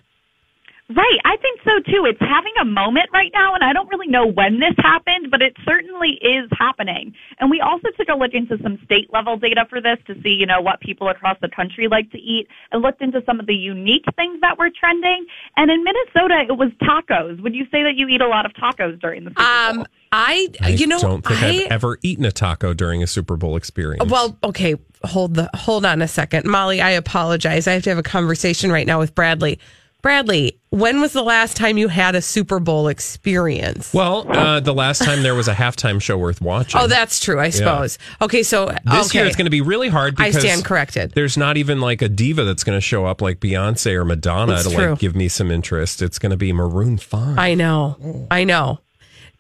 Right. 0.91 1.19
I 1.27 1.37
think 1.37 1.61
so 1.65 1.81
too. 1.85 2.07
It's 2.07 2.21
having 2.21 2.53
a 2.63 2.65
moment 2.65 3.11
right 3.13 3.31
now, 3.35 3.55
and 3.55 3.63
I 3.63 3.75
don't 3.75 3.89
really 3.91 4.07
know 4.07 4.27
when 4.27 4.59
this 4.59 4.73
happened, 4.79 5.31
but 5.31 5.43
it 5.43 5.55
certainly 5.63 6.19
is 6.23 6.49
happening. 6.59 7.13
And 7.39 7.51
we 7.51 7.61
also 7.61 7.89
took 7.99 8.09
a 8.09 8.15
look 8.15 8.33
into 8.33 8.57
some 8.63 8.79
state 8.87 9.13
level 9.13 9.37
data 9.37 9.67
for 9.69 9.83
this 9.83 9.99
to 10.07 10.15
see, 10.23 10.31
you 10.31 10.47
know, 10.47 10.63
what 10.63 10.81
people 10.81 11.11
across 11.11 11.37
the 11.43 11.51
country 11.51 11.89
like 11.89 12.11
to 12.13 12.19
eat 12.19 12.49
and 12.73 12.81
looked 12.81 13.03
into 13.03 13.23
some 13.27 13.39
of 13.39 13.47
the 13.47 13.55
unique 13.55 14.07
things 14.17 14.41
that 14.41 14.57
were 14.59 14.71
trending. 14.71 15.27
And 15.59 15.71
in 15.71 15.85
Minnesota, 15.85 16.47
it 16.49 16.57
was 16.57 16.71
tacos. 16.81 17.43
Would 17.43 17.55
you 17.55 17.65
say 17.71 17.83
that 17.83 17.97
you 17.97 18.09
eat 18.09 18.23
a 18.23 18.29
lot 18.29 18.47
of 18.47 18.53
tacos 18.53 18.99
during 18.99 19.25
the 19.25 19.31
Super 19.31 19.43
Bowl? 19.43 19.81
Um, 19.81 19.87
I, 20.11 20.49
I 20.63 20.71
you 20.71 20.87
know, 20.87 20.99
don't 20.99 21.27
think 21.27 21.43
I, 21.43 21.53
have 21.53 21.73
ever 21.73 21.99
eaten 22.03 22.25
a 22.25 22.33
taco 22.33 22.73
during 22.73 23.03
a 23.03 23.07
Super 23.07 23.37
Bowl 23.37 23.57
experience. 23.57 24.11
Well, 24.11 24.39
okay, 24.43 24.77
hold 25.05 25.35
the 25.35 25.51
hold 25.53 25.85
on 25.85 26.01
a 26.01 26.09
second, 26.09 26.47
Molly. 26.47 26.81
I 26.81 26.93
apologize. 26.93 27.67
I 27.67 27.75
have 27.75 27.83
to 27.83 27.91
have 27.91 27.99
a 27.99 28.03
conversation 28.03 28.73
right 28.73 28.87
now 28.87 28.99
with 28.99 29.15
Bradley. 29.15 29.59
Bradley, 30.01 30.61
when 30.71 31.01
was 31.01 31.13
the 31.13 31.25
last 31.25 31.57
time 31.57 31.77
you 31.77 31.89
had 31.89 32.15
a 32.15 32.23
Super 32.23 32.61
Bowl 32.61 32.87
experience? 32.87 33.93
Well, 33.93 34.31
uh, 34.31 34.61
the 34.61 34.73
last 34.73 35.03
time 35.03 35.25
there 35.25 35.35
was 35.35 35.49
a 35.49 35.55
halftime 35.55 36.01
show 36.01 36.17
worth 36.17 36.41
watching. 36.41 36.81
Oh, 36.81 36.87
that's 36.87 37.19
true. 37.19 37.41
I 37.41 37.51
suppose. 37.51 37.99
Okay, 38.23 38.45
so 38.45 38.67
This 38.85 39.09
okay. 39.09 39.19
year 39.19 39.27
it's 39.27 39.35
going 39.35 39.47
to 39.47 39.51
be 39.51 39.61
really 39.61 39.89
hard 39.89 40.15
I 40.21 40.31
stand 40.31 40.65
corrected. 40.65 41.13
There's 41.17 41.37
not 41.37 41.57
even 41.57 41.81
like 41.81 42.01
a 42.01 42.09
diva 42.09 42.45
that's 42.45 42.63
going 42.63 42.77
to 42.77 42.81
show 42.81 43.07
up 43.07 43.21
like 43.21 43.41
Beyonce 43.41 43.95
or 43.95 44.05
Madonna 44.05 44.55
It's 44.55 44.69
to 44.69 44.75
true. 44.75 44.91
like 44.91 45.01
give 45.01 45.17
me 45.17 45.27
some 45.27 45.51
interest. 45.51 46.01
It's 46.01 46.21
going 46.21 46.31
to 46.31 46.37
be 46.37 46.53
Maroon 46.53 46.99
Five. 46.99 47.37
I 47.37 47.55
know. 47.55 48.29
I 48.31 48.45
know. 48.45 48.79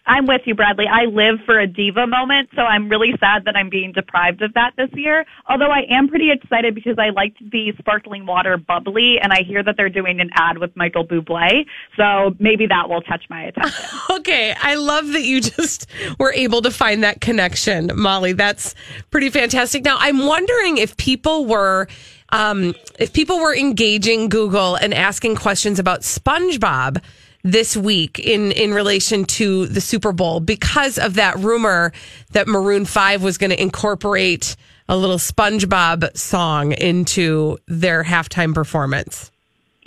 I'm 0.08 0.26
with 0.26 0.42
you, 0.46 0.54
Bradley. 0.54 0.86
I 0.90 1.04
live 1.04 1.36
for 1.44 1.60
a 1.60 1.66
diva 1.66 2.06
moment, 2.06 2.48
so 2.56 2.62
I'm 2.62 2.88
really 2.88 3.12
sad 3.20 3.44
that 3.44 3.54
I'm 3.56 3.68
being 3.68 3.92
deprived 3.92 4.40
of 4.42 4.54
that 4.54 4.72
this 4.76 4.88
year. 4.94 5.26
Although 5.48 5.70
I 5.70 5.82
am 5.90 6.08
pretty 6.08 6.30
excited 6.30 6.74
because 6.74 6.96
I 6.98 7.10
like 7.10 7.34
the 7.40 7.74
sparkling 7.78 8.24
water 8.24 8.56
bubbly, 8.56 9.18
and 9.20 9.32
I 9.32 9.42
hear 9.42 9.62
that 9.62 9.76
they're 9.76 9.90
doing 9.90 10.20
an 10.20 10.30
ad 10.34 10.58
with 10.58 10.74
Michael 10.76 11.06
Bublé, 11.06 11.66
so 11.96 12.34
maybe 12.38 12.66
that 12.66 12.88
will 12.88 13.02
catch 13.02 13.24
my 13.30 13.44
attention. 13.44 13.84
Okay, 14.18 14.54
I 14.60 14.74
love 14.74 15.08
that 15.12 15.22
you 15.22 15.40
just 15.40 15.86
were 16.18 16.32
able 16.32 16.62
to 16.62 16.70
find 16.70 17.04
that 17.04 17.20
connection, 17.20 17.90
Molly. 17.94 18.32
That's 18.32 18.74
pretty 19.10 19.30
fantastic. 19.30 19.84
Now, 19.84 19.96
I'm 19.98 20.26
wondering 20.26 20.78
if 20.78 20.96
people 20.96 21.46
were 21.46 21.88
um, 22.30 22.74
if 22.98 23.12
people 23.12 23.38
were 23.38 23.54
engaging 23.54 24.28
Google 24.28 24.74
and 24.76 24.92
asking 24.92 25.36
questions 25.36 25.78
about 25.78 26.00
SpongeBob 26.00 27.02
this 27.42 27.76
week 27.76 28.18
in 28.18 28.52
in 28.52 28.74
relation 28.74 29.24
to 29.24 29.66
the 29.66 29.80
Super 29.80 30.12
Bowl 30.12 30.40
because 30.40 30.98
of 30.98 31.14
that 31.14 31.36
rumor 31.38 31.92
that 32.32 32.48
Maroon 32.48 32.84
5 32.84 33.22
was 33.22 33.38
going 33.38 33.50
to 33.50 33.60
incorporate 33.60 34.56
a 34.88 34.96
little 34.96 35.18
SpongeBob 35.18 36.16
song 36.16 36.72
into 36.72 37.58
their 37.66 38.02
halftime 38.02 38.54
performance. 38.54 39.30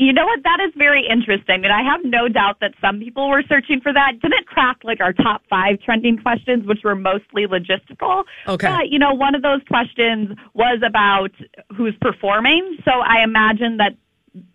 You 0.01 0.13
know 0.13 0.25
what? 0.25 0.41
That 0.43 0.57
is 0.67 0.73
very 0.75 1.05
interesting, 1.07 1.63
and 1.63 1.71
I 1.71 1.83
have 1.83 2.03
no 2.03 2.27
doubt 2.27 2.59
that 2.61 2.73
some 2.81 2.99
people 2.99 3.29
were 3.29 3.43
searching 3.47 3.81
for 3.81 3.93
that. 3.93 4.13
Didn't 4.19 4.47
crack 4.47 4.77
like 4.83 4.99
our 4.99 5.13
top 5.13 5.43
five 5.47 5.79
trending 5.79 6.17
questions, 6.17 6.65
which 6.65 6.79
were 6.83 6.95
mostly 6.95 7.45
logistical. 7.45 8.23
Okay. 8.47 8.67
But 8.67 8.89
you 8.89 8.97
know, 8.97 9.13
one 9.13 9.35
of 9.35 9.43
those 9.43 9.61
questions 9.67 10.35
was 10.55 10.81
about 10.83 11.29
who's 11.75 11.93
performing. 12.01 12.77
So 12.83 12.91
I 12.91 13.23
imagine 13.23 13.77
that 13.77 13.93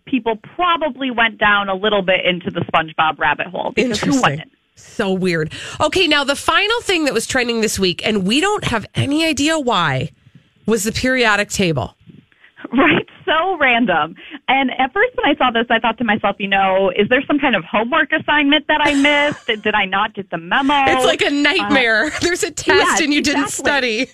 people 0.05 0.37
probably 0.55 1.11
went 1.11 1.37
down 1.37 1.69
a 1.69 1.75
little 1.75 2.01
bit 2.01 2.25
into 2.25 2.49
the 2.49 2.61
SpongeBob 2.61 3.19
rabbit 3.19 3.47
hole 3.47 3.71
because 3.75 3.99
who 4.01 4.21
wouldn't? 4.21 4.51
So 4.75 5.11
weird. 5.11 5.53
Okay, 5.81 6.07
now 6.07 6.23
the 6.23 6.35
final 6.35 6.81
thing 6.81 7.05
that 7.05 7.13
was 7.13 7.25
trending 7.25 7.61
this 7.61 7.79
week, 7.79 8.05
and 8.05 8.27
we 8.27 8.39
don't 8.39 8.63
have 8.65 8.85
any 8.93 9.25
idea 9.25 9.59
why, 9.59 10.11
was 10.67 10.83
the 10.83 10.91
periodic 10.91 11.49
table. 11.49 11.95
Right, 12.73 13.07
so 13.23 13.57
random. 13.59 14.15
And 14.49 14.71
at 14.71 14.91
first, 14.91 15.15
when 15.15 15.25
I 15.25 15.37
saw 15.37 15.51
this, 15.51 15.67
I 15.69 15.79
thought 15.79 15.97
to 15.99 16.03
myself, 16.03 16.35
you 16.39 16.47
know, 16.47 16.91
is 16.97 17.07
there 17.07 17.21
some 17.25 17.39
kind 17.39 17.55
of 17.55 17.63
homework 17.63 18.11
assignment 18.11 18.67
that 18.67 18.81
I 18.81 18.93
missed? 18.93 19.47
Did, 19.63 19.73
I 19.73 19.85
not 19.85 20.13
get 20.13 20.29
the 20.31 20.37
memo? 20.37 20.73
It's 20.87 21.05
like 21.05 21.21
a 21.21 21.29
nightmare. 21.29 22.05
Uh, 22.05 22.09
There's 22.21 22.43
a 22.43 22.51
test 22.51 22.67
yes, 22.67 23.01
and 23.01 23.13
you 23.13 23.21
didn't 23.21 23.49
study. 23.49 24.09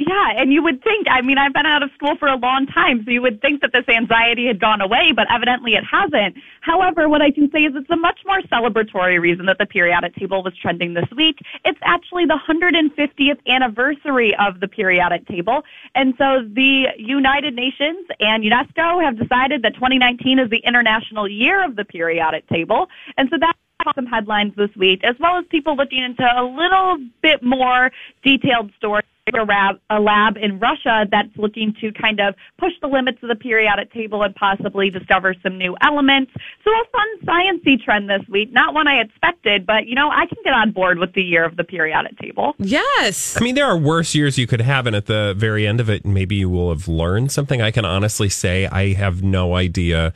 Yeah, 0.00 0.32
and 0.34 0.50
you 0.50 0.62
would 0.62 0.82
think, 0.82 1.08
I 1.10 1.20
mean, 1.20 1.36
I've 1.36 1.52
been 1.52 1.66
out 1.66 1.82
of 1.82 1.90
school 1.92 2.16
for 2.16 2.26
a 2.26 2.36
long 2.36 2.66
time, 2.66 3.04
so 3.04 3.10
you 3.10 3.20
would 3.20 3.42
think 3.42 3.60
that 3.60 3.72
this 3.74 3.86
anxiety 3.86 4.46
had 4.46 4.58
gone 4.58 4.80
away, 4.80 5.12
but 5.14 5.26
evidently 5.30 5.74
it 5.74 5.84
hasn't. 5.84 6.36
However, 6.62 7.06
what 7.06 7.20
I 7.20 7.30
can 7.30 7.50
say 7.52 7.64
is 7.64 7.74
it's 7.76 7.90
a 7.90 7.96
much 7.96 8.18
more 8.24 8.40
celebratory 8.50 9.20
reason 9.20 9.44
that 9.44 9.58
the 9.58 9.66
periodic 9.66 10.14
table 10.14 10.42
was 10.42 10.56
trending 10.56 10.94
this 10.94 11.04
week. 11.14 11.40
It's 11.66 11.78
actually 11.82 12.24
the 12.24 12.40
150th 12.48 13.46
anniversary 13.46 14.34
of 14.40 14.60
the 14.60 14.68
periodic 14.68 15.28
table. 15.28 15.64
And 15.94 16.14
so 16.16 16.48
the 16.48 16.86
United 16.96 17.54
Nations 17.54 18.06
and 18.20 18.42
UNESCO 18.42 19.04
have 19.04 19.18
decided 19.18 19.60
that 19.64 19.74
2019 19.74 20.38
is 20.38 20.48
the 20.48 20.62
International 20.64 21.28
Year 21.28 21.62
of 21.62 21.76
the 21.76 21.84
Periodic 21.84 22.48
Table. 22.48 22.86
And 23.18 23.28
so 23.30 23.36
that 23.38 23.54
some 23.94 24.06
headlines 24.06 24.54
this 24.56 24.70
week, 24.76 25.04
as 25.04 25.16
well 25.20 25.36
as 25.36 25.44
people 25.50 25.76
looking 25.76 26.02
into 26.02 26.22
a 26.22 26.44
little 26.44 26.98
bit 27.22 27.42
more 27.42 27.90
detailed 28.22 28.70
stories. 28.78 29.04
A 29.28 29.44
lab, 29.44 29.78
a 29.90 30.00
lab 30.00 30.36
in 30.36 30.58
Russia 30.58 31.06
that's 31.08 31.28
looking 31.36 31.72
to 31.80 31.92
kind 31.92 32.18
of 32.18 32.34
push 32.58 32.72
the 32.82 32.88
limits 32.88 33.18
of 33.22 33.28
the 33.28 33.36
periodic 33.36 33.92
table 33.92 34.24
and 34.24 34.34
possibly 34.34 34.90
discover 34.90 35.36
some 35.40 35.56
new 35.56 35.76
elements. 35.82 36.32
So 36.64 36.70
a 36.70 36.84
fun 36.90 37.06
sciencey 37.24 37.80
trend 37.80 38.10
this 38.10 38.22
week. 38.28 38.52
Not 38.52 38.74
one 38.74 38.88
I 38.88 39.00
expected, 39.00 39.66
but 39.66 39.86
you 39.86 39.94
know 39.94 40.10
I 40.10 40.26
can 40.26 40.38
get 40.42 40.52
on 40.52 40.72
board 40.72 40.98
with 40.98 41.12
the 41.12 41.22
year 41.22 41.44
of 41.44 41.56
the 41.56 41.62
periodic 41.62 42.18
table. 42.18 42.54
Yes. 42.58 43.36
I 43.36 43.44
mean, 43.44 43.54
there 43.54 43.66
are 43.66 43.78
worse 43.78 44.16
years 44.16 44.36
you 44.36 44.48
could 44.48 44.62
have, 44.62 44.86
and 44.88 44.96
at 44.96 45.06
the 45.06 45.34
very 45.36 45.64
end 45.64 45.80
of 45.80 45.88
it, 45.88 46.04
maybe 46.04 46.34
you 46.34 46.50
will 46.50 46.70
have 46.70 46.88
learned 46.88 47.30
something. 47.30 47.62
I 47.62 47.70
can 47.70 47.84
honestly 47.84 48.28
say 48.28 48.66
I 48.66 48.94
have 48.94 49.22
no 49.22 49.54
idea. 49.54 50.12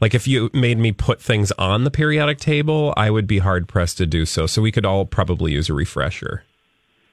Like, 0.00 0.14
if 0.14 0.28
you 0.28 0.50
made 0.52 0.78
me 0.78 0.92
put 0.92 1.20
things 1.20 1.52
on 1.52 1.84
the 1.84 1.90
periodic 1.90 2.38
table, 2.38 2.92
I 2.96 3.10
would 3.10 3.26
be 3.26 3.38
hard 3.38 3.66
pressed 3.66 3.98
to 3.98 4.06
do 4.06 4.24
so. 4.24 4.46
So 4.46 4.62
we 4.62 4.72
could 4.72 4.86
all 4.86 5.04
probably 5.04 5.52
use 5.52 5.68
a 5.68 5.74
refresher. 5.74 6.44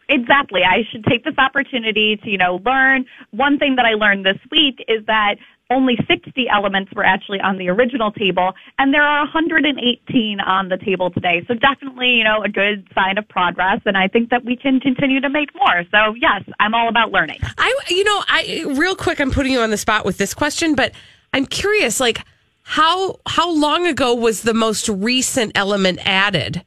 Exactly. 0.10 0.64
I 0.64 0.84
should 0.92 1.06
take 1.06 1.24
this 1.24 1.38
opportunity 1.38 2.18
to, 2.18 2.30
you 2.30 2.38
know, 2.38 2.62
learn. 2.66 3.06
One 3.32 3.60
thing 3.60 3.76
that 3.76 3.86
I 3.86 3.94
learned 3.94 4.26
this 4.26 4.40
week 4.52 4.84
is 4.88 5.06
that 5.06 5.36
only 5.72 5.98
60 6.08 6.50
elements 6.50 6.92
were 6.96 7.04
actually 7.04 7.40
on 7.40 7.58
the 7.58 7.70
original 7.70 8.12
table, 8.12 8.54
and 8.80 8.92
there 8.92 9.04
are 9.04 9.20
118 9.20 10.40
on 10.40 10.70
the 10.70 10.78
table 10.78 11.12
today. 11.12 11.46
So 11.48 11.54
definitely, 11.54 12.10
you 12.16 12.24
know, 12.24 12.42
a 12.42 12.50
good 12.50 12.88
sign 12.96 13.20
of 13.20 13.28
progress, 13.30 13.80
and 13.86 13.96
I 13.96 14.08
think 14.08 14.32
that 14.32 14.44
we 14.44 14.56
can 14.56 14.80
continue 14.80 15.22
to 15.22 15.30
make 15.30 15.54
more. 15.54 15.84
So 15.92 16.16
yes, 16.20 16.44
I'm 16.60 16.74
all 16.74 16.90
about 16.90 17.12
learning. 17.12 17.38
I, 17.60 17.80
you 17.90 18.04
know, 18.04 18.24
I 18.28 18.66
real 18.80 18.96
quick, 18.96 19.20
I'm 19.22 19.30
putting 19.30 19.52
you 19.52 19.62
on 19.62 19.70
the 19.70 19.78
spot 19.78 20.06
with 20.06 20.18
this 20.18 20.34
question, 20.34 20.74
but 20.74 20.92
I'm 21.34 21.46
curious, 21.46 22.00
like, 22.00 22.26
how 22.64 23.20
how 23.28 23.52
long 23.52 23.86
ago 23.86 24.16
was 24.16 24.42
the 24.42 24.56
most 24.56 24.90
recent 24.90 25.52
element 25.56 26.00
added? 26.04 26.64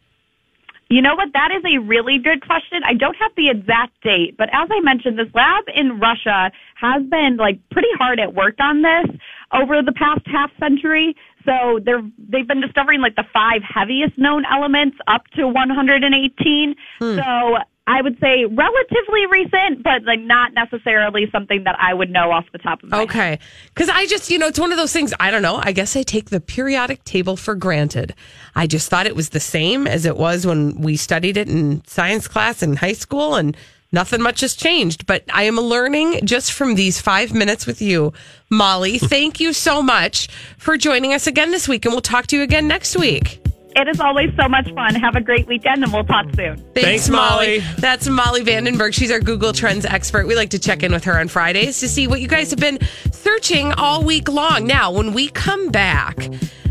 You 0.92 1.00
know 1.00 1.14
what? 1.14 1.32
That 1.32 1.48
is 1.56 1.64
a 1.64 1.78
really 1.78 2.18
good 2.18 2.44
question. 2.44 2.82
I 2.84 2.92
don't 2.92 3.16
have 3.16 3.32
the 3.34 3.48
exact 3.48 3.98
date, 4.02 4.36
but 4.36 4.50
as 4.52 4.68
I 4.70 4.80
mentioned, 4.80 5.18
this 5.18 5.32
lab 5.32 5.64
in 5.74 5.98
Russia 5.98 6.52
has 6.74 7.02
been 7.04 7.38
like 7.38 7.58
pretty 7.70 7.88
hard 7.96 8.20
at 8.20 8.34
work 8.34 8.56
on 8.60 8.82
this 8.82 9.16
over 9.54 9.80
the 9.80 9.92
past 9.92 10.20
half 10.26 10.50
century. 10.60 11.16
So 11.46 11.80
they're 11.82 12.02
they've 12.18 12.46
been 12.46 12.60
discovering 12.60 13.00
like 13.00 13.16
the 13.16 13.24
five 13.32 13.62
heaviest 13.62 14.18
known 14.18 14.44
elements 14.44 14.98
up 15.06 15.26
to 15.36 15.48
118. 15.48 16.74
Hmm. 17.00 17.16
So 17.16 17.56
I 17.86 18.00
would 18.00 18.16
say 18.20 18.44
relatively 18.44 19.26
recent, 19.30 19.82
but 19.82 20.04
like 20.04 20.20
not 20.20 20.54
necessarily 20.54 21.28
something 21.32 21.64
that 21.64 21.76
I 21.80 21.92
would 21.92 22.10
know 22.10 22.30
off 22.30 22.44
the 22.52 22.58
top 22.58 22.82
of 22.82 22.90
my 22.90 22.98
head. 22.98 23.08
Okay. 23.08 23.38
Because 23.74 23.88
I 23.88 24.06
just, 24.06 24.30
you 24.30 24.38
know, 24.38 24.46
it's 24.46 24.60
one 24.60 24.70
of 24.70 24.78
those 24.78 24.92
things, 24.92 25.12
I 25.18 25.32
don't 25.32 25.42
know. 25.42 25.60
I 25.62 25.72
guess 25.72 25.96
I 25.96 26.04
take 26.04 26.30
the 26.30 26.40
periodic 26.40 27.02
table 27.04 27.36
for 27.36 27.56
granted. 27.56 28.14
I 28.54 28.68
just 28.68 28.88
thought 28.88 29.06
it 29.06 29.16
was 29.16 29.30
the 29.30 29.40
same 29.40 29.88
as 29.88 30.06
it 30.06 30.16
was 30.16 30.46
when 30.46 30.80
we 30.80 30.96
studied 30.96 31.36
it 31.36 31.48
in 31.48 31.84
science 31.86 32.28
class 32.28 32.62
in 32.62 32.76
high 32.76 32.92
school, 32.92 33.34
and 33.34 33.56
nothing 33.90 34.22
much 34.22 34.42
has 34.42 34.54
changed. 34.54 35.06
But 35.06 35.24
I 35.32 35.44
am 35.44 35.56
learning 35.56 36.20
just 36.24 36.52
from 36.52 36.76
these 36.76 37.00
five 37.00 37.34
minutes 37.34 37.66
with 37.66 37.82
you, 37.82 38.12
Molly. 38.48 38.98
Thank 39.00 39.40
you 39.40 39.52
so 39.52 39.82
much 39.82 40.28
for 40.56 40.76
joining 40.76 41.14
us 41.14 41.26
again 41.26 41.50
this 41.50 41.66
week, 41.66 41.84
and 41.84 41.92
we'll 41.92 42.00
talk 42.00 42.28
to 42.28 42.36
you 42.36 42.42
again 42.42 42.68
next 42.68 42.96
week. 42.96 43.41
It 43.74 43.88
is 43.88 44.00
always 44.00 44.30
so 44.40 44.48
much 44.48 44.70
fun. 44.74 44.94
Have 44.94 45.16
a 45.16 45.20
great 45.20 45.46
weekend, 45.46 45.82
and 45.82 45.92
we'll 45.92 46.04
talk 46.04 46.26
soon. 46.36 46.56
Thanks, 46.74 47.08
Molly. 47.08 47.60
That's 47.78 48.06
Molly 48.08 48.42
Vandenberg. 48.42 48.92
She's 48.94 49.10
our 49.10 49.20
Google 49.20 49.52
Trends 49.52 49.84
expert. 49.84 50.26
We 50.26 50.34
like 50.34 50.50
to 50.50 50.58
check 50.58 50.82
in 50.82 50.92
with 50.92 51.04
her 51.04 51.18
on 51.18 51.28
Fridays 51.28 51.80
to 51.80 51.88
see 51.88 52.06
what 52.06 52.20
you 52.20 52.28
guys 52.28 52.50
have 52.50 52.60
been 52.60 52.78
searching 53.12 53.72
all 53.72 54.04
week 54.04 54.28
long. 54.28 54.66
Now, 54.66 54.92
when 54.92 55.12
we 55.14 55.28
come 55.28 55.68
back, 55.70 56.18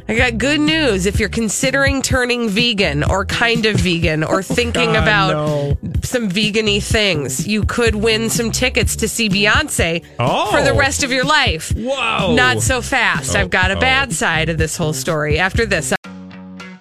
I 0.08 0.16
got 0.16 0.38
good 0.38 0.60
news. 0.60 1.06
If 1.06 1.20
you're 1.20 1.30
considering 1.30 2.02
turning 2.02 2.50
vegan 2.50 3.04
or 3.04 3.26
kind 3.26 3.66
of 3.66 3.78
vegan 3.78 4.24
or 4.24 4.40
oh, 4.40 4.42
thinking 4.42 4.94
God, 4.94 5.02
about 5.04 5.32
no. 5.34 5.78
some 6.04 6.30
vegan-y 6.30 6.80
things, 6.82 7.48
you 7.48 7.64
could 7.64 7.96
win 7.96 8.30
some 8.30 8.52
tickets 8.52 8.96
to 8.98 9.08
see 9.08 9.28
Beyonce 9.30 10.04
Oh. 10.20 10.52
for 10.52 10.62
the 10.62 10.72
oh. 10.72 10.78
rest 10.78 11.04
of 11.04 11.12
your 11.12 11.24
life. 11.24 11.72
Whoa. 11.76 12.36
Not 12.36 12.62
so 12.62 12.82
fast. 12.82 13.36
I've 13.36 13.50
got 13.50 13.72
a 13.72 13.78
Oh, 13.78 13.80
bad 13.80 14.12
side 14.14 14.50
of 14.50 14.58
this 14.58 14.76
whole 14.78 14.94
story 14.94 15.40
after 15.40 15.66
this. 15.66 15.94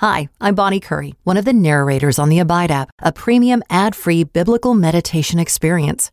Hi, 0.00 0.28
I'm 0.40 0.54
Bonnie 0.54 0.78
Curry, 0.78 1.16
one 1.24 1.36
of 1.36 1.44
the 1.44 1.52
narrators 1.52 2.20
on 2.20 2.28
the 2.28 2.38
Abide 2.38 2.70
app, 2.70 2.88
a 3.00 3.10
premium 3.10 3.64
ad 3.68 3.96
free 3.96 4.22
biblical 4.22 4.72
meditation 4.72 5.40
experience. 5.40 6.12